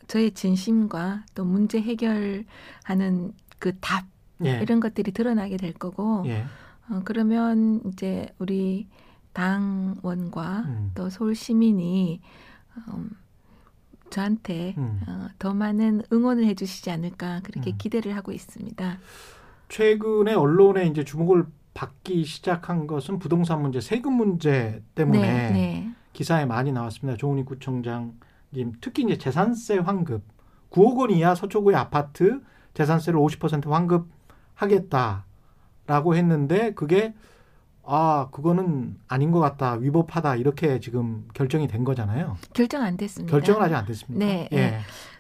저의 0.08 0.32
진심과 0.32 1.26
또 1.34 1.46
문제 1.46 1.82
해결하는 1.82 3.34
그답 3.60 4.06
예, 4.44 4.60
이런 4.62 4.80
것들이 4.80 5.12
드러나게 5.14 5.58
될 5.58 5.74
거고 5.74 6.24
예, 6.28 6.46
어 6.90 7.02
그러면 7.04 7.82
이제 7.86 8.28
우리 8.40 8.88
당원과 9.34 10.64
음. 10.68 10.92
또 10.96 11.10
서울 11.10 11.36
시민이 11.36 12.22
음, 12.88 13.10
저한테 14.10 14.76
음. 14.78 15.02
어, 15.08 15.28
더 15.40 15.54
많은 15.54 16.04
응원을 16.12 16.46
해주시지 16.46 16.90
않을까 16.90 17.42
그렇게 17.44 17.72
음. 17.72 17.78
기대를 17.78 18.16
하고 18.16 18.32
있습니다. 18.32 18.98
최근에 19.70 20.34
언론에 20.34 20.88
이제 20.88 21.04
주목을 21.04 21.46
받기 21.74 22.24
시작한 22.24 22.88
것은 22.88 23.20
부동산 23.20 23.62
문제, 23.62 23.82
세금 23.82 24.14
문제 24.14 24.82
때문에 24.96 25.20
네, 25.20 25.52
네. 25.52 25.92
기사에 26.14 26.46
많이 26.46 26.72
나왔습니다. 26.72 27.18
조은희 27.18 27.44
구청장님 27.44 28.74
특히 28.80 29.04
이제 29.04 29.18
재산세 29.18 29.80
환급 29.80 30.24
9억 30.72 30.98
원 30.98 31.12
이하 31.12 31.36
서초구의 31.36 31.76
아파트 31.76 32.42
재산세를 32.74 33.20
50% 33.20 33.70
환급하겠다 33.70 35.26
라고 35.88 36.16
했는데 36.16 36.74
그게 36.74 37.14
아 37.84 38.30
그거는 38.32 38.98
아닌 39.08 39.32
것 39.32 39.40
같다 39.40 39.74
위법하다 39.74 40.38
이렇게 40.38 40.80
지금 40.80 41.28
결정이 41.34 41.68
된 41.68 41.84
거잖아요. 41.84 42.38
결정 42.54 42.82
안 42.82 42.98
됐습니다. 42.98 43.32
결정은 43.32 43.62
아직 43.62 43.76
안 43.76 43.86
됐습니다. 43.86 44.26
네, 44.26 44.50
예. 44.52 44.56
네. 44.56 44.80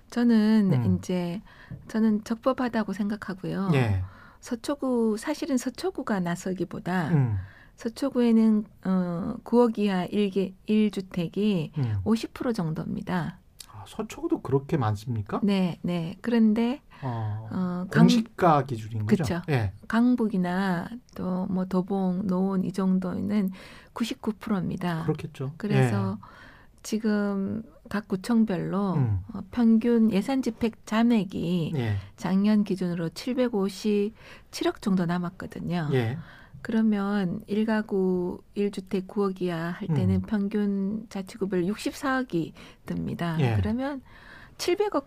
저는 0.09 0.71
음. 0.73 0.97
이제 0.97 1.41
저는 1.87 2.23
적법하다고 2.23 2.93
생각하고요. 2.93 3.71
예. 3.73 4.01
서초구 4.39 5.17
사실은 5.17 5.57
서초구가 5.57 6.19
나서기보다 6.19 7.09
음. 7.09 7.37
서초구에는 7.75 8.65
어 8.85 9.35
9억 9.43 9.77
이하 9.77 10.07
1개 10.07 10.53
1주택이 10.67 11.77
음. 11.77 11.95
50% 12.05 12.55
정도입니다. 12.55 13.39
아, 13.85 13.87
서초구도 13.87 14.41
그렇게 14.41 14.77
많습니까? 14.77 15.39
네, 15.43 15.77
네. 15.83 16.17
그런데 16.21 16.81
어, 17.01 17.47
어 17.51 17.87
강, 17.91 18.03
공시가 18.07 18.63
기준인 18.65 19.05
거죠? 19.05 19.23
그쵸. 19.23 19.41
예. 19.49 19.73
강북이나 19.87 20.89
또 21.15 21.45
뭐 21.49 21.65
도봉, 21.65 22.27
노원 22.27 22.63
이 22.63 22.71
정도는 22.71 23.51
99%입니다. 23.93 25.03
그렇겠죠. 25.03 25.53
그래서 25.57 26.17
지금 26.83 27.63
각 27.89 28.07
구청별로 28.07 28.93
음. 28.95 29.19
어, 29.33 29.41
평균 29.51 30.11
예산 30.11 30.41
집행 30.41 30.71
잔액이 30.85 31.73
예. 31.75 31.79
예. 31.79 31.95
작년 32.17 32.63
기준으로 32.63 33.09
757억 33.09 34.81
정도 34.81 35.05
남았거든요. 35.05 35.89
예. 35.93 36.17
그러면 36.65 37.41
1가구 37.47 38.41
1주택 38.57 39.05
9억 39.05 39.39
이하 39.39 39.69
할 39.69 39.87
때는 39.87 40.15
음. 40.15 40.21
평균 40.21 41.05
자치구별 41.09 41.61
64억이 41.65 42.53
듭니다. 42.87 43.37
예. 43.39 43.55
그러면 43.55 44.01
700억 44.57 45.05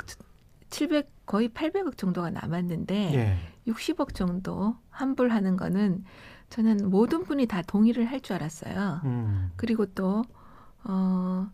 700 0.71 1.11
거의 1.27 1.49
800억 1.49 1.97
정도가 1.97 2.31
남았는데 2.31 3.12
예. 3.12 3.38
60억 3.66 4.14
정도 4.14 4.77
환불하는 4.90 5.57
거는 5.57 6.05
저는 6.49 6.90
모든 6.90 7.25
분이 7.25 7.47
다 7.47 7.62
동의를 7.62 8.05
할 8.05 8.21
줄 8.21 8.37
알았어요. 8.37 9.01
음. 9.03 9.51
그리고 9.57 9.85
또 9.87 10.23
어, 10.85 11.49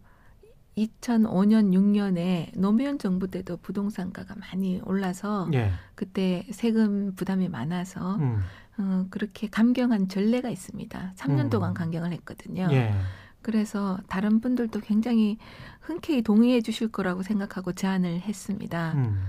2005년 0.77 1.73
6년에 1.73 2.59
노무현 2.59 2.99
정부 2.99 3.29
때도 3.29 3.57
부동산가가 3.57 4.35
많이 4.37 4.83
올라서 4.85 5.49
예. 5.55 5.71
그때 5.95 6.45
세금 6.51 7.15
부담이 7.15 7.49
많아서 7.49 8.17
음. 8.17 8.41
어, 8.79 9.07
그렇게 9.11 9.49
감경한 9.49 10.09
전례가 10.09 10.49
있습니다. 10.49 11.13
3년 11.17 11.45
음. 11.45 11.51
동안 11.51 11.75
감경을 11.75 12.13
했거든요. 12.13 12.69
예. 12.73 12.95
그래서 13.43 13.99
다른 14.09 14.41
분들도 14.41 14.81
굉장히 14.81 15.39
흔쾌히 15.81 16.23
동의해 16.23 16.63
주실 16.63 16.91
거라고 16.91 17.23
생각하고 17.23 17.73
제안을 17.73 18.21
했습니다. 18.21 18.95
음. 18.95 19.23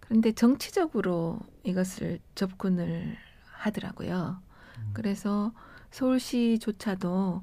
그런데 0.00 0.32
정치적으로 0.32 1.38
이것을 1.62 2.18
접근을 2.34 3.16
하더라고요. 3.52 4.38
음. 4.78 4.90
그래서 4.92 5.52
서울시조차도 5.92 7.42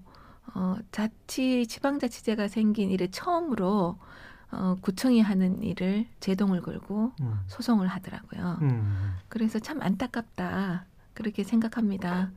어, 0.53 0.75
자치 0.91 1.65
지방자치제가 1.67 2.47
생긴 2.47 2.91
이래 2.91 3.07
처음으로 3.07 3.97
어, 4.51 4.75
구청이 4.81 5.21
하는 5.21 5.61
일을 5.61 6.07
제동을 6.19 6.61
걸고 6.61 7.13
음. 7.21 7.39
소송을 7.47 7.87
하더라고요. 7.87 8.57
음. 8.61 9.15
그래서 9.29 9.59
참 9.59 9.81
안타깝다 9.81 10.85
그렇게 11.17 11.43
생각합니다. 11.43 12.31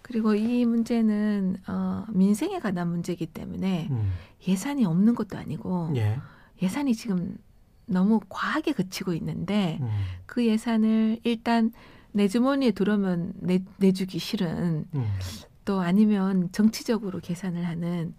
그리고 0.00 0.34
이 0.34 0.64
문제는 0.64 1.58
어, 1.68 2.06
민생에 2.08 2.60
관한 2.60 2.88
문제이기 2.88 3.26
때문에 3.26 3.88
음. 3.90 4.12
예산이 4.48 4.86
없는 4.86 5.14
것도 5.14 5.36
아니고 5.36 5.92
예. 5.96 6.18
예산이 6.62 6.94
지금 6.94 7.36
너무 7.84 8.20
과하게 8.30 8.72
그치고 8.72 9.12
있는데 9.12 9.78
음. 9.82 9.88
그 10.24 10.46
예산을 10.46 11.20
일단 11.24 11.72
내 12.10 12.26
주머니에 12.26 12.70
들어오면 12.70 13.34
내, 13.36 13.62
내주기 13.76 14.18
싫은 14.18 14.86
음. 14.94 15.06
또 15.66 15.80
아니면 15.80 16.48
정치적으로 16.52 17.20
계산을 17.20 17.64
하는 17.66 18.14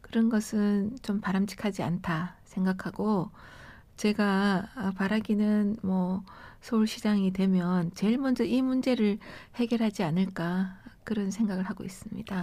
그런 0.00 0.28
것은 0.28 0.98
좀 1.02 1.20
바람직하지 1.20 1.84
않다 1.84 2.34
생각하고 2.44 3.30
제가 3.96 4.68
아, 4.74 4.92
바라기는 4.96 5.76
뭐 5.82 6.24
서울시장이 6.62 7.32
되면 7.32 7.90
제일 7.94 8.18
먼저 8.18 8.44
이 8.44 8.62
문제를 8.62 9.18
해결하지 9.56 10.02
않을까 10.04 10.78
그런 11.04 11.30
생각을 11.30 11.64
하고 11.64 11.84
있습니다. 11.84 12.42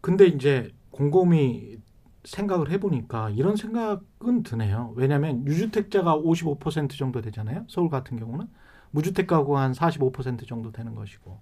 근데 0.00 0.26
이제 0.26 0.70
곰곰이 0.90 1.78
생각을 2.24 2.70
해보니까 2.72 3.30
이런 3.30 3.56
생각은 3.56 4.42
드네요. 4.42 4.92
왜냐하면 4.96 5.46
유주택자가 5.46 6.18
55% 6.18 6.98
정도 6.98 7.22
되잖아요. 7.22 7.64
서울 7.68 7.88
같은 7.88 8.18
경우는 8.18 8.46
무주택 8.90 9.26
가구가 9.26 9.62
한 9.62 9.72
45% 9.72 10.46
정도 10.46 10.72
되는 10.72 10.94
것이고 10.94 11.40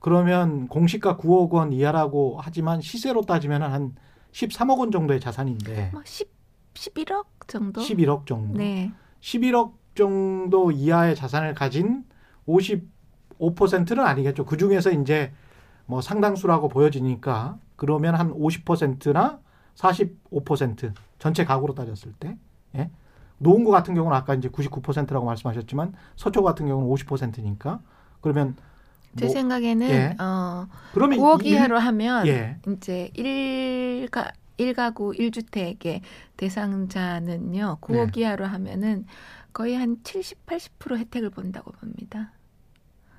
그러면 0.00 0.66
공시가 0.66 1.18
9억 1.18 1.50
원 1.50 1.72
이하라고 1.72 2.38
하지만 2.40 2.80
시세로 2.80 3.22
따지면 3.22 3.62
한 3.62 3.94
13억 4.32 4.78
원 4.78 4.90
정도의 4.90 5.20
자산인데 5.20 5.90
뭐 5.92 6.02
10, 6.04 6.28
11억 6.74 7.26
정도? 7.46 7.82
11억 7.82 8.26
정도. 8.26 8.58
네. 8.58 8.92
11억 9.20 9.79
정도 10.04 10.70
이하의 10.72 11.14
자산을 11.14 11.54
가진 11.54 12.04
55%는 12.48 14.00
아니겠죠. 14.04 14.44
그 14.46 14.56
중에서 14.56 14.90
이제 14.90 15.32
뭐 15.86 16.00
상당수라고 16.00 16.68
보여지니까 16.68 17.58
그러면 17.76 18.14
한 18.14 18.32
50%나 18.32 19.40
45% 19.76 20.92
전체 21.18 21.44
가구로 21.44 21.74
따졌을 21.74 22.12
때, 22.18 22.36
예. 22.76 22.90
노원구 23.38 23.70
같은 23.70 23.94
경우는 23.94 24.16
아까 24.16 24.34
이제 24.34 24.48
99%라고 24.48 25.24
말씀하셨지만 25.26 25.94
서초 26.16 26.42
같은 26.42 26.66
경우는 26.66 26.88
50%니까 26.90 27.80
그러면 28.20 28.56
제 29.16 29.24
뭐- 29.26 29.34
생각에는 29.34 29.88
예. 29.90 30.16
어, 30.20 30.66
그러면 30.92 31.18
9억 31.18 31.44
일- 31.44 31.52
이하로 31.54 31.78
하면 31.78 32.26
예. 32.26 32.58
이제 32.68 33.10
1가 33.16 34.32
1가구 34.58 35.18
1주택의 35.18 36.00
대상자는요. 36.36 37.78
9억 37.80 38.12
네. 38.12 38.20
이하로 38.20 38.44
하면은 38.44 39.06
거의 39.52 39.76
한 39.76 39.98
70, 40.02 40.46
80% 40.46 40.96
혜택을 40.96 41.30
본다고 41.30 41.72
봅니다. 41.72 42.32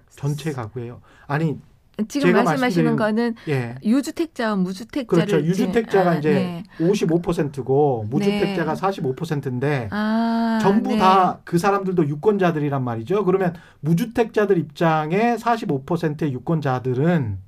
전체 0.09 0.51
가구예요. 0.51 1.01
아니, 1.27 1.59
지금 2.07 2.31
말씀하시는 2.31 2.95
거는 2.95 3.35
예. 3.47 3.75
유주택자와 3.83 4.55
무주택자를 4.55 5.25
그렇죠. 5.25 5.45
유주택자가 5.45 6.11
아, 6.11 6.15
이제 6.15 6.31
네. 6.31 6.63
55%고 6.79 8.05
무주택자가 8.09 8.75
네. 8.75 8.81
45%인데 8.81 9.89
아, 9.91 10.59
전부 10.61 10.91
네. 10.91 10.97
다그 10.97 11.57
사람들도 11.57 12.07
유권자들이란 12.07 12.83
말이죠. 12.83 13.25
그러면 13.25 13.53
무주택자들 13.81 14.57
입장에 14.57 15.35
45%의 15.35 16.33
유권자들은 16.33 17.39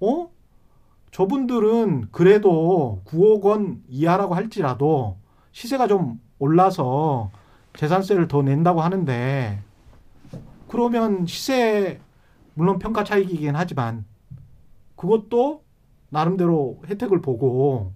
어? 0.00 0.30
저분들은 1.10 2.08
그래도 2.10 3.02
9억 3.06 3.42
원 3.42 3.82
이하라고 3.88 4.34
할지라도 4.34 5.16
시세가 5.52 5.86
좀 5.88 6.20
올라서 6.38 7.30
재산세를 7.78 8.26
더 8.26 8.42
낸다고 8.42 8.80
하는데 8.80 9.62
그러면 10.66 11.26
시세 11.26 12.00
물론 12.54 12.80
평가 12.80 13.04
차익이긴 13.04 13.54
하지만 13.54 14.04
그것도 14.96 15.62
나름대로 16.08 16.82
혜택을 16.88 17.22
보고 17.22 17.92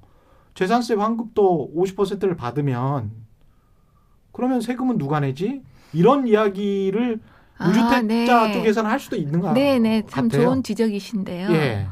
재산세 0.55 0.95
환급도 0.95 1.73
50%를 1.75 2.37
받으면 2.37 3.11
그러면 4.31 4.61
세금은 4.61 4.99
누가 4.99 5.19
내지? 5.19 5.65
이런 5.93 6.29
이야기를 6.29 7.21
아, 7.59 7.67
무주택자 7.67 8.47
네. 8.47 8.53
쪽에서는 8.53 8.89
할 8.89 9.01
수도 9.01 9.17
있는 9.17 9.41
것 9.41 9.53
네, 9.53 9.81
네. 9.81 10.03
참 10.07 10.29
같아요. 10.29 10.47
좋은 10.47 10.63
지적이신데요. 10.63 11.51
예. 11.51 11.89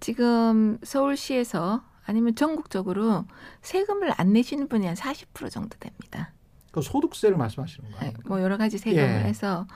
지금 0.00 0.78
서울시에서 0.82 1.82
아니면 2.04 2.34
전국적으로 2.34 3.26
세금을 3.62 4.12
안 4.16 4.32
내시는 4.32 4.68
분이 4.68 4.86
한 4.86 4.96
40% 4.96 5.50
정도 5.52 5.78
됩니다. 5.78 6.32
그 6.78 6.82
소득세를 6.82 7.36
말씀하시는 7.36 7.90
거예요. 7.90 8.12
네, 8.12 8.16
뭐 8.26 8.40
여러 8.42 8.56
가지 8.56 8.78
세금을 8.78 9.04
예. 9.04 9.24
해서 9.24 9.66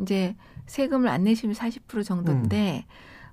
이제 0.00 0.36
세금을 0.66 1.08
안 1.08 1.24
내시면 1.24 1.54
40% 1.54 2.04
정도인데 2.04 2.86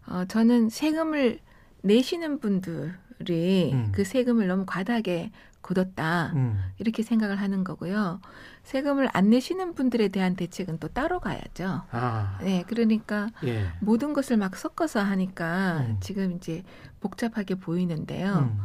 음. 0.07 0.13
어, 0.13 0.25
저는 0.25 0.69
세금을 0.69 1.39
내시는 1.81 2.39
분들이 2.39 3.71
음. 3.73 3.91
그 3.93 4.03
세금을 4.03 4.47
너무 4.47 4.65
과다하게 4.65 5.31
굳었다 5.61 6.31
음. 6.35 6.57
이렇게 6.77 7.03
생각을 7.03 7.35
하는 7.35 7.63
거고요. 7.63 8.21
세금을 8.63 9.09
안 9.13 9.29
내시는 9.29 9.75
분들에 9.75 10.07
대한 10.07 10.35
대책은 10.35 10.79
또 10.79 10.87
따로 10.87 11.19
가야죠. 11.19 11.83
아, 11.91 12.39
네, 12.41 12.63
그러니까 12.67 13.29
예. 13.43 13.67
모든 13.79 14.13
것을 14.13 14.37
막 14.37 14.55
섞어서 14.55 14.99
하니까 15.01 15.85
음. 15.87 15.97
지금 16.01 16.31
이제 16.33 16.63
복잡하게 17.01 17.55
보이는데요. 17.55 18.55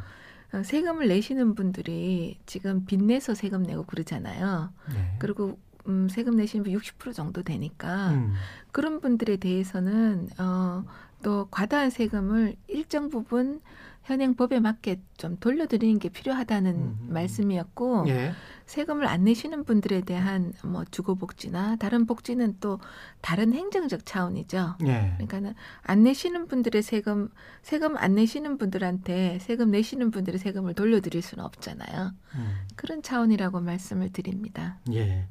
음. 0.55 0.61
어, 0.61 0.63
세금을 0.63 1.09
내시는 1.09 1.55
분들이 1.55 2.39
지금 2.47 2.85
빚내서 2.87 3.35
세금 3.35 3.63
내고 3.63 3.85
그러잖아요. 3.85 4.71
네. 4.95 5.17
그리고 5.19 5.59
음, 5.87 6.09
세금 6.09 6.37
내시는 6.37 6.65
분 6.65 6.73
60% 6.73 7.13
정도 7.15 7.43
되니까 7.43 8.11
음. 8.11 8.35
그런 8.73 9.01
분들에 9.01 9.37
대해서는 9.37 10.29
어, 10.39 10.85
또 11.23 11.49
과다한 11.51 11.91
세금을 11.91 12.57
일정 12.69 13.11
부분 13.11 13.61
현행 14.05 14.35
법에 14.35 14.61
맞게 14.61 15.01
좀 15.17 15.39
돌려드리는 15.39 15.99
게 15.99 16.11
필요하다는 16.11 16.75
음. 16.75 17.07
말씀이었고 17.09 18.05
예. 18.09 18.33
세금을 18.67 19.07
안 19.07 19.25
내시는 19.25 19.65
분들에 19.65 20.03
대한 20.03 20.53
뭐 20.63 20.85
주거복지나 20.85 21.77
다른 21.77 22.07
복지는 22.07 22.57
또 22.61 22.79
다른 23.23 23.55
행정적 23.55 24.05
차원이죠. 24.05 24.77
예. 24.83 25.13
그러니까는 25.15 25.55
안 25.83 26.03
내시는 26.03 26.49
분들의 26.49 26.83
세금 26.83 27.31
세금 27.63 27.97
안 27.97 28.15
내시는 28.15 28.59
분들한테 28.59 29.39
세금 29.41 29.71
내시는 29.71 30.11
분들의 30.11 30.39
세금을 30.39 30.75
돌려드릴 30.75 31.23
수는 31.23 31.43
없잖아요. 31.43 32.13
음. 32.35 32.55
그런 32.77 33.03
차원이라고 33.03 33.61
말씀을 33.61 34.13
드립니다. 34.13 34.79
예. 34.93 35.29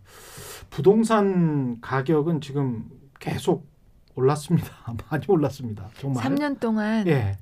부동산 0.71 1.79
가격은 1.79 2.41
지금 2.41 2.89
계속 3.19 3.67
올랐습니다. 4.15 4.67
많이 5.11 5.25
올랐습니다. 5.27 5.89
정말. 5.99 6.23
3년 6.23 6.59
동안 6.59 7.07
예. 7.07 7.37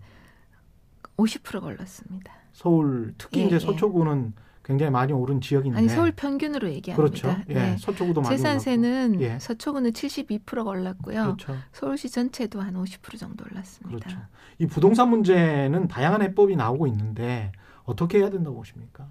50% 1.22 1.62
걸렸습니다. 1.62 2.34
서울 2.54 3.14
특히 3.18 3.42
예, 3.42 3.46
이제 3.46 3.56
예. 3.56 3.60
서초구는 3.60 4.34
굉장히 4.64 4.92
많이 4.92 5.12
오른 5.12 5.42
지역인데 5.42 5.78
아니 5.78 5.90
서울 5.90 6.12
평균으로 6.12 6.70
얘기합니다. 6.70 6.96
그렇죠. 6.96 7.44
예. 7.50 7.54
네. 7.54 7.78
서초구도 7.78 8.22
많이 8.22 8.38
재산세는. 8.38 9.22
예. 9.22 9.40
서초구는 9.40 9.92
72% 9.92 10.66
올랐고요. 10.66 11.24
그렇죠. 11.24 11.58
서울시 11.72 12.10
전체도 12.10 12.62
한 12.62 12.76
50% 12.76 13.18
정도 13.18 13.46
올랐습니다. 13.50 14.08
그렇죠. 14.08 14.22
이 14.60 14.68
부동산 14.68 15.10
문제는 15.10 15.88
다양한 15.88 16.22
해법이 16.22 16.56
나오고 16.56 16.88
있는데 16.88 17.52
어떻게 17.84 18.20
해야 18.20 18.30
된다고 18.30 18.58
보십니까? 18.58 19.08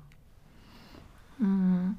음, 1.41 1.99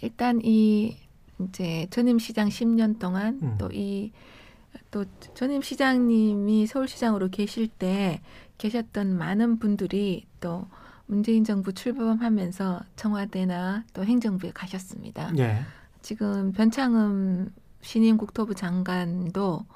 일단 0.00 0.40
이 0.42 0.96
이제 1.40 1.86
전임 1.90 2.18
시장 2.18 2.48
10년 2.48 2.98
동안 2.98 3.40
음. 3.42 3.58
또이또 3.58 5.04
전임 5.34 5.60
시장님이 5.60 6.66
서울시장으로 6.66 7.30
계실 7.30 7.66
때 7.66 8.20
계셨던 8.62 9.18
많은 9.18 9.58
분들이 9.58 10.24
또 10.40 10.68
문재인 11.06 11.42
정부 11.42 11.72
출범하면서 11.72 12.80
청와대나 12.94 13.84
또 13.92 14.04
행정부에 14.04 14.52
가셨습니다. 14.52 15.32
예. 15.38 15.62
지금 16.00 16.52
변창흠 16.52 17.50
신임 17.80 18.16
국토부 18.16 18.54
장관도 18.54 19.66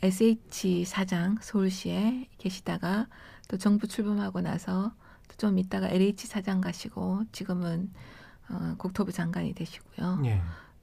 SH 0.00 0.86
사장 0.86 1.36
서울시에 1.42 2.28
계시다가 2.38 3.08
또 3.46 3.58
정부 3.58 3.86
출범하고 3.86 4.40
나서 4.40 4.92
또좀 5.28 5.58
있다가 5.58 5.88
LH 5.88 6.28
사장 6.28 6.62
가시고 6.62 7.24
지금은 7.32 7.92
어, 8.48 8.74
국토부 8.78 9.12
장관이 9.12 9.52
되시고요. 9.52 10.22
예. 10.24 10.40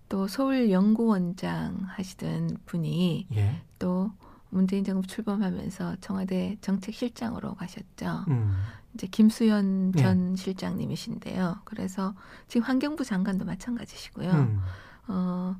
또 0.10 0.28
서울 0.28 0.70
연구원장 0.70 1.80
하시던 1.88 2.58
분이 2.68 3.26
예. 3.34 3.62
또 3.80 4.12
문재인 4.56 4.84
정부 4.84 5.06
출범하면서 5.06 5.98
청와대 6.02 6.58
정책실장으로 6.62 7.56
가셨죠. 7.56 8.26
음. 8.30 8.56
이제 8.94 9.08
김수현 9.08 9.92
예. 9.98 10.02
전 10.02 10.36
실장님이신데요. 10.36 11.62
그래서 11.66 12.16
지금 12.48 12.66
환경부 12.66 13.04
장관도 13.04 13.46
마찬가지시고요. 13.46 14.32
음. 14.32 14.62
어, 15.08 15.56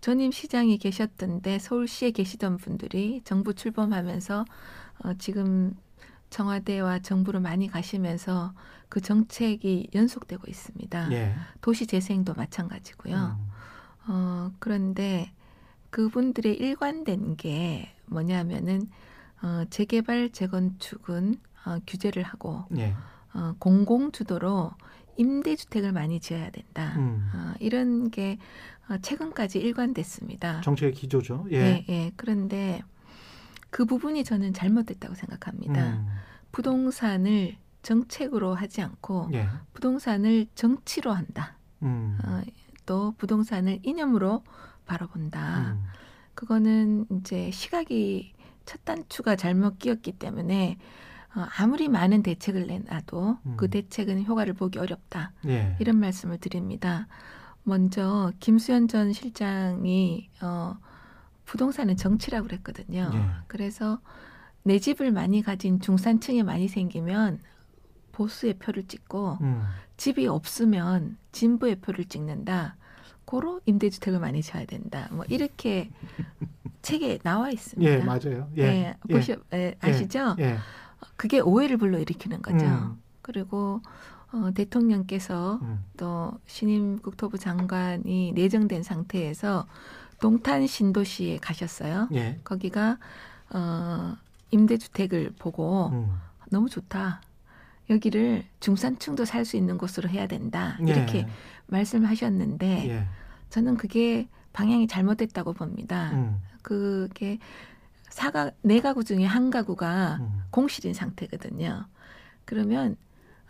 전임 0.00 0.32
시장이 0.32 0.78
계셨던데 0.78 1.58
서울시에 1.58 2.10
계시던 2.10 2.56
분들이 2.56 3.22
정부 3.24 3.54
출범하면서 3.54 4.44
어, 5.04 5.14
지금 5.18 5.76
청와대와 6.30 6.98
정부로 6.98 7.40
많이 7.40 7.68
가시면서 7.68 8.52
그 8.88 9.00
정책이 9.00 9.90
연속되고 9.94 10.42
있습니다. 10.48 11.12
예. 11.12 11.34
도시 11.60 11.86
재생도 11.86 12.34
마찬가지고요. 12.34 13.38
음. 13.38 13.48
어, 14.08 14.52
그런데 14.58 15.30
그분들의 15.90 16.56
일관된 16.56 17.36
게 17.36 17.94
뭐냐면은 18.06 18.88
어, 19.42 19.64
재개발 19.70 20.30
재건축은 20.30 21.36
어, 21.66 21.78
규제를 21.86 22.22
하고 22.22 22.64
예. 22.76 22.94
어, 23.34 23.54
공공 23.58 24.12
주도로 24.12 24.72
임대주택을 25.16 25.92
많이 25.92 26.20
지어야 26.20 26.50
된다. 26.50 26.94
음. 26.96 27.30
어, 27.34 27.54
이런 27.60 28.10
게 28.10 28.38
어, 28.88 28.96
최근까지 28.98 29.58
일관됐습니다. 29.58 30.60
정책의 30.62 30.94
기조죠. 30.94 31.46
예. 31.52 31.56
예, 31.56 31.84
예. 31.88 32.12
그런데 32.16 32.82
그 33.70 33.84
부분이 33.84 34.24
저는 34.24 34.54
잘못됐다고 34.54 35.14
생각합니다. 35.14 35.90
음. 35.90 36.06
부동산을 36.52 37.56
정책으로 37.82 38.54
하지 38.54 38.82
않고 38.82 39.30
예. 39.34 39.48
부동산을 39.74 40.46
정치로 40.54 41.12
한다. 41.12 41.56
음. 41.82 42.18
어, 42.24 42.42
또 42.86 43.14
부동산을 43.18 43.80
이념으로 43.82 44.42
바라본다. 44.88 45.72
음. 45.72 45.84
그거는 46.34 47.06
이제 47.10 47.50
시각이 47.52 48.32
첫 48.64 48.84
단추가 48.84 49.36
잘못 49.36 49.78
끼었기 49.78 50.12
때문에 50.12 50.78
어, 51.36 51.46
아무리 51.58 51.88
많은 51.88 52.22
대책을 52.22 52.66
내놔도 52.66 53.38
음. 53.44 53.54
그 53.56 53.68
대책은 53.68 54.24
효과를 54.24 54.54
보기 54.54 54.78
어렵다. 54.78 55.32
예. 55.46 55.76
이런 55.78 56.00
말씀을 56.00 56.38
드립니다. 56.38 57.06
먼저 57.62 58.32
김수현 58.40 58.88
전 58.88 59.12
실장이 59.12 60.30
어, 60.42 60.76
부동산은 61.44 61.96
정치라고 61.96 62.46
그랬거든요. 62.46 63.10
예. 63.12 63.20
그래서 63.46 64.00
내 64.62 64.78
집을 64.78 65.12
많이 65.12 65.42
가진 65.42 65.80
중산층이 65.80 66.42
많이 66.42 66.66
생기면 66.68 67.40
보수의 68.12 68.54
표를 68.54 68.86
찍고 68.86 69.38
음. 69.40 69.62
집이 69.98 70.26
없으면 70.26 71.18
진보의 71.32 71.80
표를 71.80 72.06
찍는다. 72.06 72.76
고로 73.26 73.60
임대주택을 73.66 74.18
많이 74.18 74.40
지어야 74.40 74.64
된다. 74.64 75.08
뭐 75.10 75.26
이렇게 75.28 75.90
책에 76.80 77.18
나와 77.18 77.50
있습니다. 77.50 77.92
예, 77.92 77.98
맞아요. 77.98 78.48
예. 78.56 78.62
예, 78.62 78.96
보시 79.10 79.36
예, 79.52 79.74
아시죠? 79.80 80.36
예. 80.38 80.56
그게 81.16 81.40
오해를 81.40 81.76
불러 81.76 81.98
일으키는 81.98 82.40
거죠. 82.40 82.64
음. 82.64 83.02
그리고 83.20 83.82
어, 84.32 84.50
대통령께서 84.54 85.58
음. 85.60 85.84
또 85.96 86.38
신임 86.46 86.98
국토부 87.00 87.36
장관이 87.36 88.32
내정된 88.32 88.82
상태에서 88.82 89.66
동탄 90.20 90.66
신도시에 90.66 91.38
가셨어요. 91.38 92.08
예. 92.14 92.40
거기가 92.44 92.98
어, 93.50 94.16
임대주택을 94.50 95.34
보고 95.38 95.88
음. 95.88 96.10
너무 96.50 96.70
좋다. 96.70 97.20
여기를 97.90 98.44
중산층도 98.60 99.24
살 99.24 99.44
수 99.44 99.56
있는 99.56 99.78
곳으로 99.78 100.08
해야 100.08 100.26
된다. 100.26 100.78
예. 100.86 100.92
이렇게 100.92 101.26
말씀하셨는데 101.66 102.88
예. 102.90 103.06
저는 103.50 103.76
그게 103.76 104.28
방향이 104.52 104.86
잘못됐다고 104.88 105.52
봅니다. 105.54 106.10
음. 106.12 106.40
그게 106.62 107.38
사가 108.10 108.50
네 108.62 108.80
가구 108.80 109.04
중에 109.04 109.24
한 109.24 109.50
가구가 109.50 110.18
음. 110.20 110.42
공실인 110.50 110.92
상태거든요. 110.92 111.86
그러면 112.44 112.96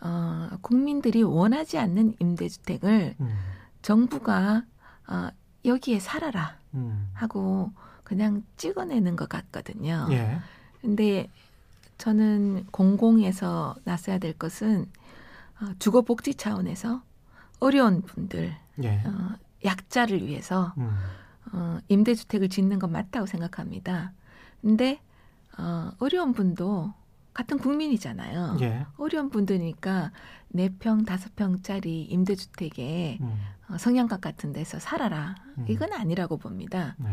어, 0.01 0.49
국민들이 0.61 1.23
원하지 1.23 1.77
않는 1.77 2.15
임대주택을 2.19 3.15
음. 3.19 3.37
정부가 3.81 4.63
어, 5.07 5.29
여기에 5.65 5.99
살아라 5.99 6.57
음. 6.75 7.09
하고 7.13 7.71
그냥 8.03 8.43
찍어내는 8.57 9.15
것 9.15 9.27
같거든요. 9.27 10.07
예. 10.11 10.37
근데 10.81 11.27
저는 11.99 12.65
공공에서 12.71 13.75
나서야 13.83 14.17
될 14.17 14.33
것은 14.33 14.87
어, 15.61 15.73
주거 15.77 16.01
복지 16.01 16.33
차원에서 16.33 17.03
어려운 17.59 18.01
분들, 18.01 18.55
예. 18.83 19.03
어, 19.05 19.35
약자를 19.65 20.25
위해서 20.25 20.73
음. 20.77 20.89
어, 21.51 21.77
임대주택을 21.89 22.47
짓는 22.47 22.79
건 22.79 22.93
맞다고 22.93 23.25
생각합니다. 23.25 24.13
근데 24.61 25.01
어, 25.57 25.91
어려운 25.99 26.31
분도 26.31 26.93
같은 27.33 27.57
국민이잖아요. 27.57 28.57
예. 28.61 28.85
어려운 28.97 29.29
분들이니까 29.29 30.11
네평 30.47 31.03
다섯 31.03 31.35
평짜리 31.35 32.03
임대주택에 32.03 33.17
음. 33.21 33.39
어, 33.69 33.77
성향각 33.77 34.21
같은 34.21 34.51
데서 34.51 34.79
살아라. 34.79 35.35
음. 35.57 35.65
이건 35.67 35.93
아니라고 35.93 36.37
봅니다. 36.37 36.95
네. 36.97 37.09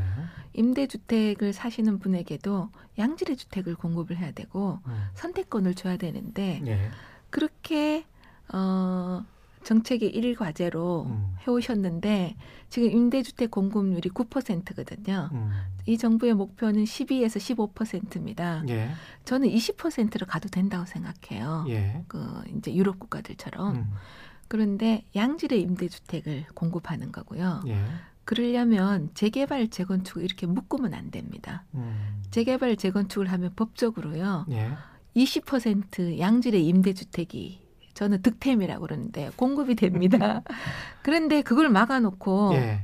임대주택을 0.55 1.53
사시는 1.53 1.99
분에게도 1.99 2.71
양질의 2.99 3.37
주택을 3.37 3.75
공급을 3.75 4.17
해야 4.17 4.33
되고 4.33 4.79
음. 4.87 5.05
선택권을 5.15 5.75
줘야 5.75 5.97
되는데 5.97 6.63
예. 6.67 6.91
그렇게 7.31 8.07
어, 8.53 9.25
정책의 9.65 10.11
일 10.11 10.35
과제로 10.37 11.07
음. 11.09 11.35
해오셨는데 11.47 12.37
지금 12.69 12.91
임대주택 12.91 13.51
공급률이 13.51 14.11
9%거든요. 14.11 15.29
음. 15.33 15.51
이 15.87 15.99
정부의 15.99 16.35
목표는 16.35 16.85
12에서 16.85 17.73
15%입니다. 17.75 18.63
예. 18.69 18.91
저는 19.25 19.49
20%로 19.49 20.27
가도 20.27 20.49
된다고 20.49 20.87
생각해요. 20.87 21.65
예. 21.69 22.05
그 22.09 22.43
이제 22.57 22.75
유럽 22.75 22.99
국가들처럼. 22.99 23.77
음. 23.77 23.93
그런데 24.49 25.05
양질의 25.15 25.61
임대주택을 25.63 26.47
공급하는 26.55 27.13
거고요. 27.13 27.63
예. 27.67 27.79
그러려면 28.25 29.11
재개발 29.15 29.69
재건축을 29.69 30.25
이렇게 30.25 30.47
묶으면 30.47 30.95
안 30.95 31.11
됩니다. 31.11 31.65
음. 31.75 32.23
재개발 32.31 32.77
재건축을 32.77 33.31
하면 33.31 33.53
법적으로요. 33.55 34.47
예. 34.51 34.71
20% 35.17 36.19
양질의 36.19 36.67
임대주택이 36.67 37.67
저는 37.95 38.23
득템이라고 38.23 38.83
그러는데 38.83 39.31
공급이 39.37 39.75
됩니다. 39.75 40.43
그런데 41.03 41.41
그걸 41.43 41.69
막아놓고 41.71 42.51
예. 42.55 42.83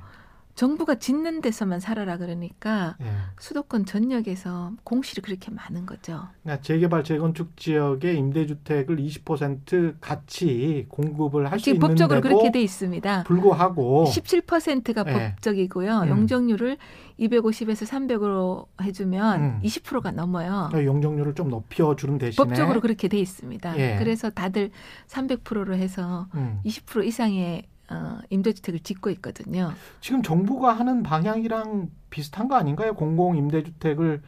정부가 0.55 0.97
짓는 0.97 1.41
데서만 1.41 1.81
살아라 1.81 2.19
그러니까 2.19 2.97
예. 3.01 3.07
수도권 3.38 3.87
전역에서 3.87 4.73
공실이 4.85 5.23
그렇게 5.23 5.51
많은 5.51 5.87
거죠. 5.87 6.29
그러니까 6.43 6.62
재개발 6.62 7.05
재건축 7.05 7.57
지역의 7.57 8.19
임대주택을 8.19 8.97
20% 8.99 9.95
같이 10.01 10.87
공급을 10.91 11.51
할 11.51 11.59
수 11.59 11.71
있는데도 11.71 11.88
법적으로 11.88 12.21
그렇게 12.21 12.53
돼 12.53 12.61
있습니다. 12.61 13.23
불구하고 13.25 14.05
17%가 14.07 15.05
예. 15.09 15.12
법적이고요. 15.35 16.01
음. 16.03 16.09
용적률을 16.09 16.77
250에서 17.19 17.87
300으로 17.87 18.67
해주면 18.83 19.41
음. 19.41 19.61
20%가 19.65 20.11
넘어요. 20.11 20.69
용적률을 20.75 21.35
좀 21.35 21.49
높여주는 21.49 22.19
대신에 22.19 22.45
법적으로 22.45 22.81
그렇게 22.81 23.09
돼 23.09 23.19
있습니다. 23.19 23.79
예. 23.79 23.97
그래서 23.99 24.29
다들 24.31 24.71
300%로 25.09 25.75
해서 25.77 26.27
음. 26.35 26.61
20% 26.65 27.07
이상의 27.07 27.65
어, 27.92 28.18
임대주택을 28.31 28.81
짓고 28.81 29.11
있거든요. 29.11 29.72
지금 30.00 30.22
정부가 30.22 30.72
하는 30.72 31.02
방향이랑 31.02 31.90
비슷한 32.11 32.48
거 32.48 32.57
아닌가요? 32.57 32.94
공공 32.94 33.37
임대주택을 33.37 34.22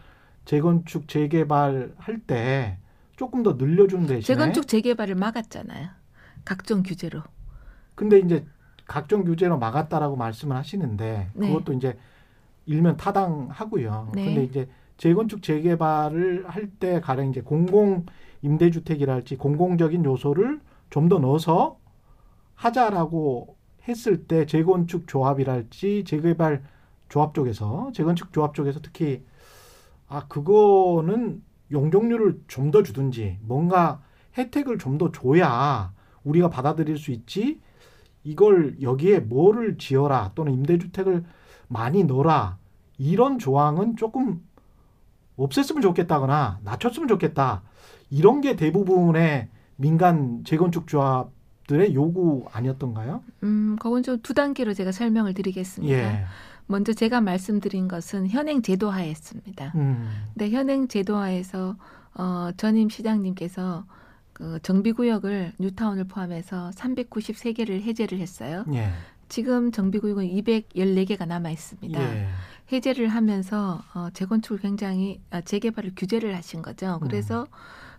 재건축 0.44 1.08
재개발할 1.08 2.20
때 2.26 2.78
조금 3.16 3.42
더 3.42 3.54
늘려준 3.54 4.06
대신에 4.06 4.20
재건축 4.22 4.68
재개발을 4.68 5.14
막았잖아요. 5.14 5.88
각종 6.44 6.82
규제로. 6.82 7.22
근데 7.94 8.18
이제 8.18 8.44
각종 8.86 9.24
규제로 9.24 9.58
막았다라고 9.58 10.16
말씀을 10.16 10.56
하시는데 10.56 11.30
네. 11.32 11.48
그것도 11.48 11.72
이제 11.72 11.96
일면 12.66 12.96
타당하고요. 12.96 14.10
네. 14.14 14.24
근데 14.26 14.44
이제 14.44 14.68
재건축 14.96 15.42
재개발을 15.42 16.44
할 16.48 16.68
때 16.78 17.00
가령 17.00 17.30
이제 17.30 17.40
공공 17.40 18.04
임대주택이랄지 18.42 19.36
공공적인 19.36 20.04
요소를 20.04 20.60
좀 20.90 21.08
더 21.08 21.18
넣어서 21.18 21.78
하자라고 22.54 23.56
했을 23.88 24.26
때 24.26 24.46
재건축 24.46 25.06
조합이랄지 25.08 26.04
재개발 26.06 26.62
조합 27.08 27.34
쪽에서 27.34 27.90
재건축 27.94 28.32
조합 28.32 28.54
쪽에서 28.54 28.80
특히 28.82 29.24
아 30.08 30.26
그거는 30.28 31.42
용적률을 31.72 32.42
좀 32.48 32.70
더 32.70 32.82
주든지 32.82 33.38
뭔가 33.42 34.02
혜택을 34.38 34.78
좀 34.78 34.98
더 34.98 35.12
줘야 35.12 35.92
우리가 36.24 36.48
받아들일 36.50 36.98
수 36.98 37.10
있지 37.10 37.60
이걸 38.24 38.76
여기에 38.80 39.20
뭐를 39.20 39.76
지어라 39.78 40.32
또는 40.34 40.52
임대주택을 40.54 41.24
많이 41.68 42.04
넣어라 42.04 42.58
이런 42.98 43.38
조항은 43.38 43.96
조금 43.96 44.42
없앴으면 45.36 45.82
좋겠다거나 45.82 46.60
낮췄으면 46.64 47.08
좋겠다 47.08 47.62
이런 48.10 48.40
게 48.40 48.56
대부분의 48.56 49.48
민간 49.76 50.44
재건축 50.44 50.86
조합 50.86 51.30
들의 51.66 51.94
요구 51.94 52.46
아니었던가요? 52.52 53.22
음, 53.42 53.76
그건 53.80 54.02
좀 54.02 54.18
두 54.22 54.34
단계로 54.34 54.74
제가 54.74 54.92
설명을 54.92 55.34
드리겠습니다. 55.34 55.94
예. 55.94 56.24
먼저 56.66 56.92
제가 56.92 57.20
말씀드린 57.20 57.88
것은 57.88 58.28
현행 58.28 58.62
제도하였습니다. 58.62 59.72
음. 59.74 60.08
근데 60.32 60.50
현행 60.50 60.88
제도하에서 60.88 61.76
어, 62.14 62.50
전임 62.56 62.88
시장님께서 62.88 63.84
그 64.32 64.58
정비구역을 64.62 65.52
뉴타운을 65.58 66.04
포함해서 66.04 66.70
393개를 66.74 67.82
해제를 67.82 68.18
했어요. 68.18 68.64
예. 68.72 68.88
지금 69.28 69.72
정비구역은 69.72 70.26
214개가 70.28 71.26
남아 71.26 71.50
있습니다. 71.50 72.00
예. 72.00 72.28
해제를 72.72 73.08
하면서 73.08 73.82
어, 73.94 74.08
재건축을 74.14 74.58
굉장히 74.58 75.20
아, 75.30 75.40
재개발을 75.40 75.92
규제를 75.96 76.34
하신 76.34 76.62
거죠. 76.62 76.98
음. 77.02 77.06
그래서 77.08 77.46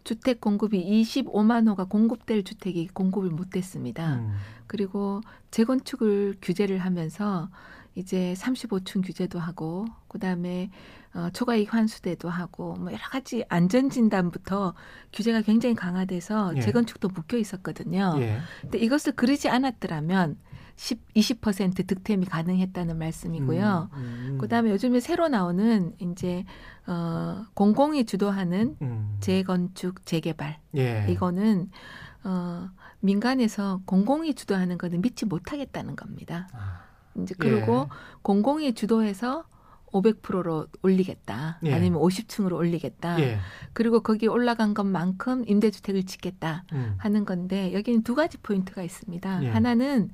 주택 0.06 0.40
공급이 0.40 0.86
25만 0.86 1.68
호가 1.68 1.84
공급될 1.84 2.44
주택이 2.44 2.88
공급을 2.94 3.32
못했습니다. 3.32 4.16
음. 4.16 4.36
그리고 4.68 5.22
재건축을 5.52 6.36
규제를 6.42 6.78
하면서 6.78 7.50
이제 7.96 8.36
35층 8.38 9.04
규제도 9.04 9.40
하고 9.40 9.86
그다음에 10.08 10.70
어, 11.16 11.30
초과이익 11.34 11.74
환수대도 11.74 12.30
하고 12.30 12.76
뭐 12.76 12.92
여러 12.92 13.04
가지 13.10 13.46
안전 13.50 13.90
진단부터 13.90 14.76
규제가 15.12 15.42
굉장히 15.42 15.74
강화돼서 15.74 16.54
예. 16.58 16.62
재건축도 16.62 17.10
묶여 17.10 17.38
있었거든요. 17.38 18.16
예. 18.20 18.40
근데 18.62 18.78
이것을 18.78 19.14
그러지 19.14 19.50
않았더라면 19.50 20.38
10, 20.76 21.00
20% 21.16 21.88
득템이 21.88 22.26
가능했다는 22.26 22.98
말씀이고요. 22.98 23.90
음, 23.94 24.28
음. 24.32 24.38
그다음에 24.40 24.72
요즘에 24.72 25.00
새로 25.00 25.28
나오는 25.28 25.94
이제 26.00 26.46
어 26.86 27.46
공공이 27.54 28.06
주도하는 28.06 28.76
음. 28.82 29.18
재건축 29.22 30.06
재개발 30.06 30.60
예. 30.76 31.06
이거는 31.10 31.70
어 32.26 32.70
민간에서 33.00 33.82
공공이 33.86 34.34
주도하는 34.34 34.78
거는 34.78 35.02
믿지 35.02 35.26
못하겠다는 35.26 35.96
겁니다. 35.96 36.50
아, 36.54 36.84
이제 37.22 37.36
그리고 37.38 37.88
공공이 38.22 38.74
주도해서 38.74 39.46
500%로 39.96 40.68
올리겠다. 40.82 41.60
예. 41.64 41.74
아니면 41.74 42.02
50층으로 42.02 42.54
올리겠다. 42.54 43.20
예. 43.22 43.40
그리고 43.74 44.02
거기 44.02 44.28
올라간 44.28 44.74
것만큼 44.74 45.46
임대주택을 45.48 46.04
짓겠다 46.04 46.66
음. 46.74 46.96
하는 46.98 47.24
건데 47.24 47.74
여기는 47.74 48.04
두 48.04 48.14
가지 48.14 48.38
포인트가 48.38 48.84
있습니다. 48.84 49.44
예. 49.44 49.50
하나는 49.50 50.10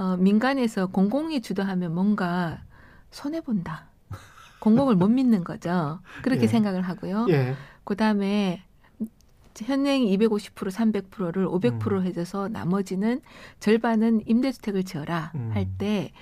어, 0.00 0.16
민간에서 0.16 0.86
공공이 0.86 1.42
주도하면 1.42 1.94
뭔가 1.94 2.62
손해 3.10 3.42
본다. 3.42 3.90
공공을 4.60 4.94
못 4.94 5.08
믿는 5.08 5.44
거죠. 5.44 6.00
그렇게 6.22 6.44
예. 6.44 6.46
생각을 6.46 6.80
하고요. 6.80 7.26
예. 7.28 7.54
그다음에 7.84 8.62
현행 9.58 10.02
250% 10.04 10.70
300%를 10.70 11.46
500% 11.46 11.92
음. 11.92 12.06
해줘서 12.06 12.48
나머지는 12.48 13.20
절반은 13.58 14.22
임대주택을 14.26 14.84
지어라 14.84 15.32
음. 15.34 15.50
할때 15.52 16.12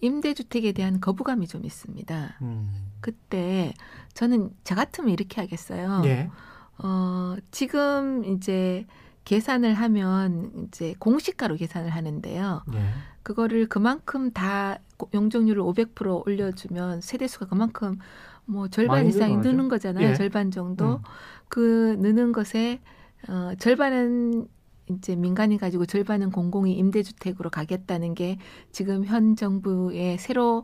임대주택에 0.00 0.72
대한 0.72 0.98
거부감이 1.00 1.46
좀 1.46 1.66
있습니다. 1.66 2.38
음. 2.40 2.70
그때 3.00 3.74
저는 4.14 4.50
저 4.64 4.74
같으면 4.74 5.10
이렇게 5.10 5.42
하겠어요. 5.42 6.02
예. 6.06 6.30
어, 6.78 7.36
지금 7.50 8.24
이제 8.24 8.86
계산을 9.26 9.74
하면 9.74 10.52
이제 10.68 10.94
공시가로 10.98 11.56
계산을 11.56 11.90
하는데요. 11.90 12.62
예. 12.72 12.78
그거를 13.26 13.66
그만큼 13.66 14.30
다 14.30 14.78
용적률을 15.12 15.60
500% 15.60 16.24
올려주면 16.24 17.00
세대수가 17.00 17.46
그만큼 17.46 17.98
뭐 18.44 18.68
절반 18.68 19.04
이상이 19.04 19.32
늘어나죠. 19.32 19.50
느는 19.50 19.68
거잖아요. 19.68 20.10
예. 20.10 20.14
절반 20.14 20.52
정도. 20.52 20.98
음. 20.98 21.02
그 21.48 21.96
느는 21.98 22.30
것에 22.30 22.80
어, 23.28 23.50
절반은 23.58 24.46
이제 24.90 25.16
민간이 25.16 25.58
가지고 25.58 25.86
절반은 25.86 26.30
공공이 26.30 26.74
임대주택으로 26.74 27.50
가겠다는 27.50 28.14
게 28.14 28.38
지금 28.70 29.04
현 29.04 29.34
정부의 29.34 30.18
새로 30.18 30.62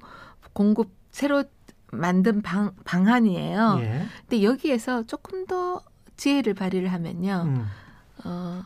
공급 0.53 0.93
새로 1.11 1.43
만든 1.91 2.43
방, 2.43 2.77
방안이에요. 2.85 3.79
예. 3.81 4.03
근데 4.21 4.45
여기에서 4.45 5.03
조금 5.03 5.47
더 5.47 5.83
지혜를 6.17 6.55
발휘를 6.55 6.93
하면요. 6.93 7.43
음. 7.45 7.65
어, 8.25 8.63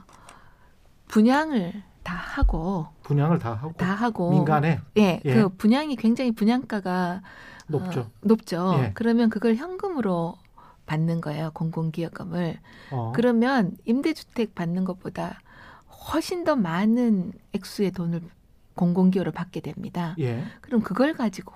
분양을 1.09 1.82
다 2.07 2.14
하고 2.14 2.87
분양을 3.03 3.40
다 3.40 3.55
하고 3.55 3.73
다 3.73 3.92
하고 3.92 4.31
민간에 4.31 4.81
예, 4.97 5.21
예. 5.25 5.35
그 5.35 5.49
분양이 5.49 5.97
굉장히 5.97 6.31
분양가가 6.31 7.21
높죠. 7.66 8.01
어, 8.01 8.11
높죠. 8.21 8.77
예. 8.79 8.90
그러면 8.95 9.29
그걸 9.29 9.57
현금으로 9.57 10.37
받는 10.87 11.21
거예요. 11.21 11.51
공공기여금을. 11.53 12.61
어. 12.92 13.12
그러면 13.12 13.77
임대주택 13.87 14.55
받는 14.55 14.85
것보다 14.85 15.40
훨씬 16.12 16.45
더 16.45 16.55
많은 16.55 17.33
액수의 17.53 17.90
돈을 17.90 18.21
공공기여로 18.77 19.33
받게 19.33 19.59
됩니다. 19.59 20.14
예. 20.21 20.45
그럼 20.61 20.83
그걸 20.83 21.12
가지고 21.12 21.55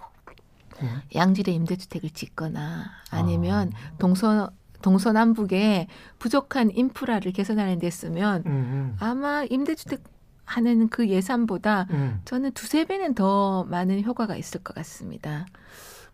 음. 0.83 1.01
양질의 1.15 1.55
임대주택을 1.55 2.11
짓거나 2.11 2.87
아니면 3.13 3.71
아. 3.73 3.97
동서 3.99 4.51
동서남북에 4.83 5.87
부족한 6.19 6.71
인프라를 6.73 7.33
개선하는 7.33 7.79
데 7.79 7.91
쓰면 7.91 8.43
음, 8.47 8.51
음. 8.51 8.97
아마 8.99 9.45
임대주택 9.45 10.03
하는 10.51 10.89
그 10.89 11.09
예산보다 11.09 11.87
음. 11.91 12.21
저는 12.25 12.51
두세 12.53 12.85
배는 12.85 13.15
더 13.15 13.65
많은 13.65 14.03
효과가 14.03 14.35
있을 14.37 14.63
것 14.65 14.75
같습니다. 14.75 15.47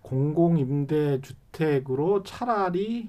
공공 0.03 0.59
임대 0.59 1.21
주택으로 1.23 2.23
차라리 2.23 3.09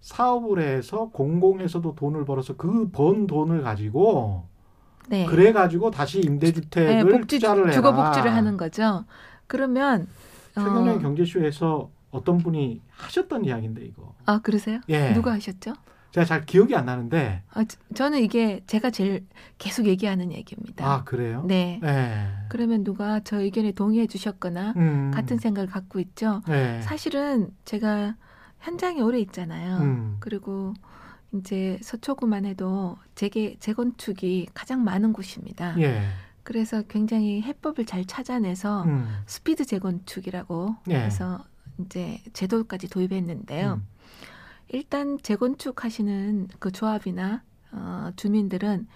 사업을 0.00 0.60
해서 0.62 1.10
공공에서도 1.12 1.94
돈을 1.94 2.24
벌어서 2.24 2.56
그 2.56 2.90
번 2.90 3.26
돈을 3.26 3.62
가지고 3.62 4.44
네. 5.08 5.26
그래 5.26 5.52
가지고 5.52 5.90
다시 5.90 6.20
임대 6.20 6.46
네, 6.48 6.52
주택을 6.52 7.12
복지 7.12 7.36
투자를 7.36 7.64
해라. 7.64 7.72
주거 7.72 7.94
복지를 7.94 8.32
하는 8.32 8.56
거죠. 8.56 9.04
그러면 9.46 10.08
최경련 10.54 10.96
어, 10.96 10.98
경제쇼에서 11.00 11.90
어떤 12.10 12.38
분이 12.38 12.80
하셨던 12.90 13.44
이야기인데 13.44 13.84
이거. 13.84 14.14
아 14.24 14.40
그러세요? 14.40 14.80
예. 14.88 15.12
누가 15.12 15.32
하셨죠? 15.32 15.74
제가 16.16 16.24
잘 16.24 16.46
기억이 16.46 16.74
안 16.74 16.86
나는데. 16.86 17.42
아, 17.52 17.64
저- 17.64 17.76
저는 17.94 18.20
이게 18.20 18.62
제가 18.66 18.88
제일 18.88 19.26
계속 19.58 19.84
얘기하는 19.84 20.32
얘기입니다. 20.32 20.86
아 20.90 21.04
그래요? 21.04 21.44
네. 21.46 21.78
예. 21.84 22.26
그러면 22.48 22.84
누가 22.84 23.20
저 23.20 23.38
의견에 23.42 23.72
동의해 23.72 24.06
주셨거나 24.06 24.72
음. 24.78 25.10
같은 25.12 25.36
생각을 25.36 25.68
갖고 25.68 26.00
있죠. 26.00 26.40
예. 26.48 26.80
사실은 26.82 27.50
제가 27.66 28.16
현장에 28.60 29.02
오래 29.02 29.18
있잖아요. 29.20 29.76
음. 29.76 30.16
그리고 30.18 30.72
이제 31.34 31.78
서초구만 31.82 32.46
해도 32.46 32.96
재개 33.14 33.56
재건축이 33.60 34.48
가장 34.54 34.84
많은 34.84 35.12
곳입니다. 35.12 35.78
예. 35.82 36.00
그래서 36.44 36.80
굉장히 36.88 37.42
해법을 37.42 37.84
잘 37.84 38.06
찾아내서 38.06 38.84
음. 38.84 39.06
스피드 39.26 39.66
재건축이라고 39.66 40.76
예. 40.88 40.94
해서 40.96 41.44
이제 41.84 42.22
제도까지 42.32 42.88
도입했는데요. 42.88 43.82
음. 44.66 44.76
일단 44.76 45.18
재건축 45.22 45.84
하시는 45.84 46.48
그 46.58 46.72
조합이나 46.72 47.42
어, 47.72 48.10
주민들은 48.16 48.86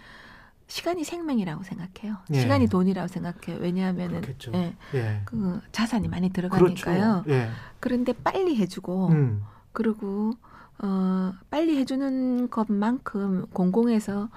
시간이 0.66 1.02
생명이라고 1.02 1.64
생각해요. 1.64 2.18
예. 2.32 2.40
시간이 2.40 2.68
돈이라고 2.68 3.08
생각해요. 3.08 3.60
왜냐하면은. 3.60 4.22
예, 4.54 4.74
예. 4.94 5.20
그 5.24 5.60
자산이 5.72 6.06
많이 6.08 6.32
그렇죠. 6.32 6.56
들어가니까요. 6.56 7.24
예. 7.28 7.48
그런데 7.80 8.12
빨리 8.12 8.56
해주고 8.56 9.08
음. 9.08 9.42
그리고 9.72 10.34
어, 10.78 11.32
빨리 11.50 11.76
해주는 11.76 12.50
것만큼 12.50 13.46
공공에서 13.52 14.28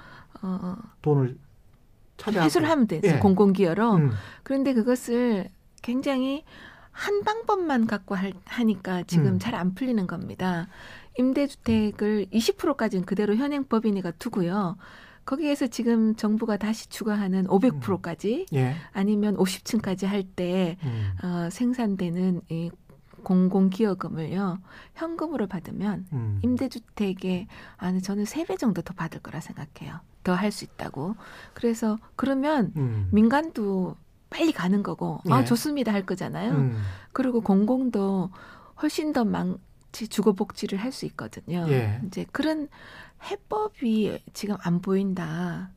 어, 0.41 0.75
돈을 1.03 1.37
회수를 2.27 2.69
하면 2.69 2.87
되죠. 2.87 3.07
예. 3.07 3.19
공공기여로. 3.19 3.93
음. 3.95 4.11
그런데 4.41 4.73
그것을 4.73 5.49
굉장히 5.83 6.43
한 6.91 7.23
방법만 7.23 7.87
갖고 7.87 8.15
할, 8.15 8.33
하니까 8.45 9.03
지금 9.03 9.33
음. 9.33 9.39
잘안 9.39 9.75
풀리는 9.75 10.05
겁니다. 10.07 10.67
임대주택을 11.17 12.27
20%까지는 12.31 13.05
그대로 13.05 13.35
현행 13.35 13.63
법인이가 13.65 14.11
두고요. 14.11 14.77
거기에서 15.25 15.67
지금 15.67 16.15
정부가 16.15 16.57
다시 16.57 16.89
추가하는 16.89 17.47
500%까지 17.47 18.45
예. 18.53 18.75
아니면 18.91 19.37
50층까지 19.37 20.05
할때 20.05 20.77
음. 20.83 21.11
어, 21.23 21.49
생산되는 21.49 22.41
이 22.49 22.71
공공기여금을요 23.23 24.59
현금으로 24.95 25.47
받으면 25.47 26.05
음. 26.11 26.39
임대주택에 26.43 27.47
아니 27.77 28.01
저는 28.01 28.25
세 28.25 28.43
배 28.43 28.57
정도 28.57 28.81
더 28.81 28.93
받을 28.93 29.19
거라 29.21 29.39
생각해요. 29.39 29.99
더 30.23 30.33
할 30.35 30.51
수 30.51 30.65
있다고. 30.65 31.15
그래서 31.53 31.97
그러면 32.17 32.73
음. 32.75 33.07
민간도 33.13 33.95
빨리 34.29 34.51
가는 34.51 34.83
거고 34.83 35.21
아 35.29 35.41
예. 35.41 35.45
좋습니다 35.45 35.93
할 35.93 36.05
거잖아요. 36.05 36.51
음. 36.51 36.77
그리고 37.13 37.39
공공도 37.39 38.29
훨씬 38.81 39.13
더 39.13 39.23
망치 39.93 40.07
주거 40.07 40.33
복지를 40.33 40.79
할 40.79 40.91
수 40.91 41.05
있거든요. 41.05 41.65
예. 41.69 42.01
이제 42.05 42.25
그런 42.31 42.67
해법이 43.29 44.19
지금 44.33 44.57
안 44.61 44.81
보인다. 44.81 45.71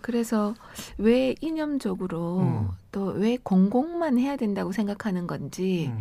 그래서 0.00 0.54
왜 0.98 1.34
이념적으로 1.40 2.40
음. 2.40 2.68
또왜 2.90 3.38
공공만 3.42 4.18
해야 4.18 4.36
된다고 4.36 4.72
생각하는 4.72 5.26
건지 5.26 5.90
음. 5.92 6.00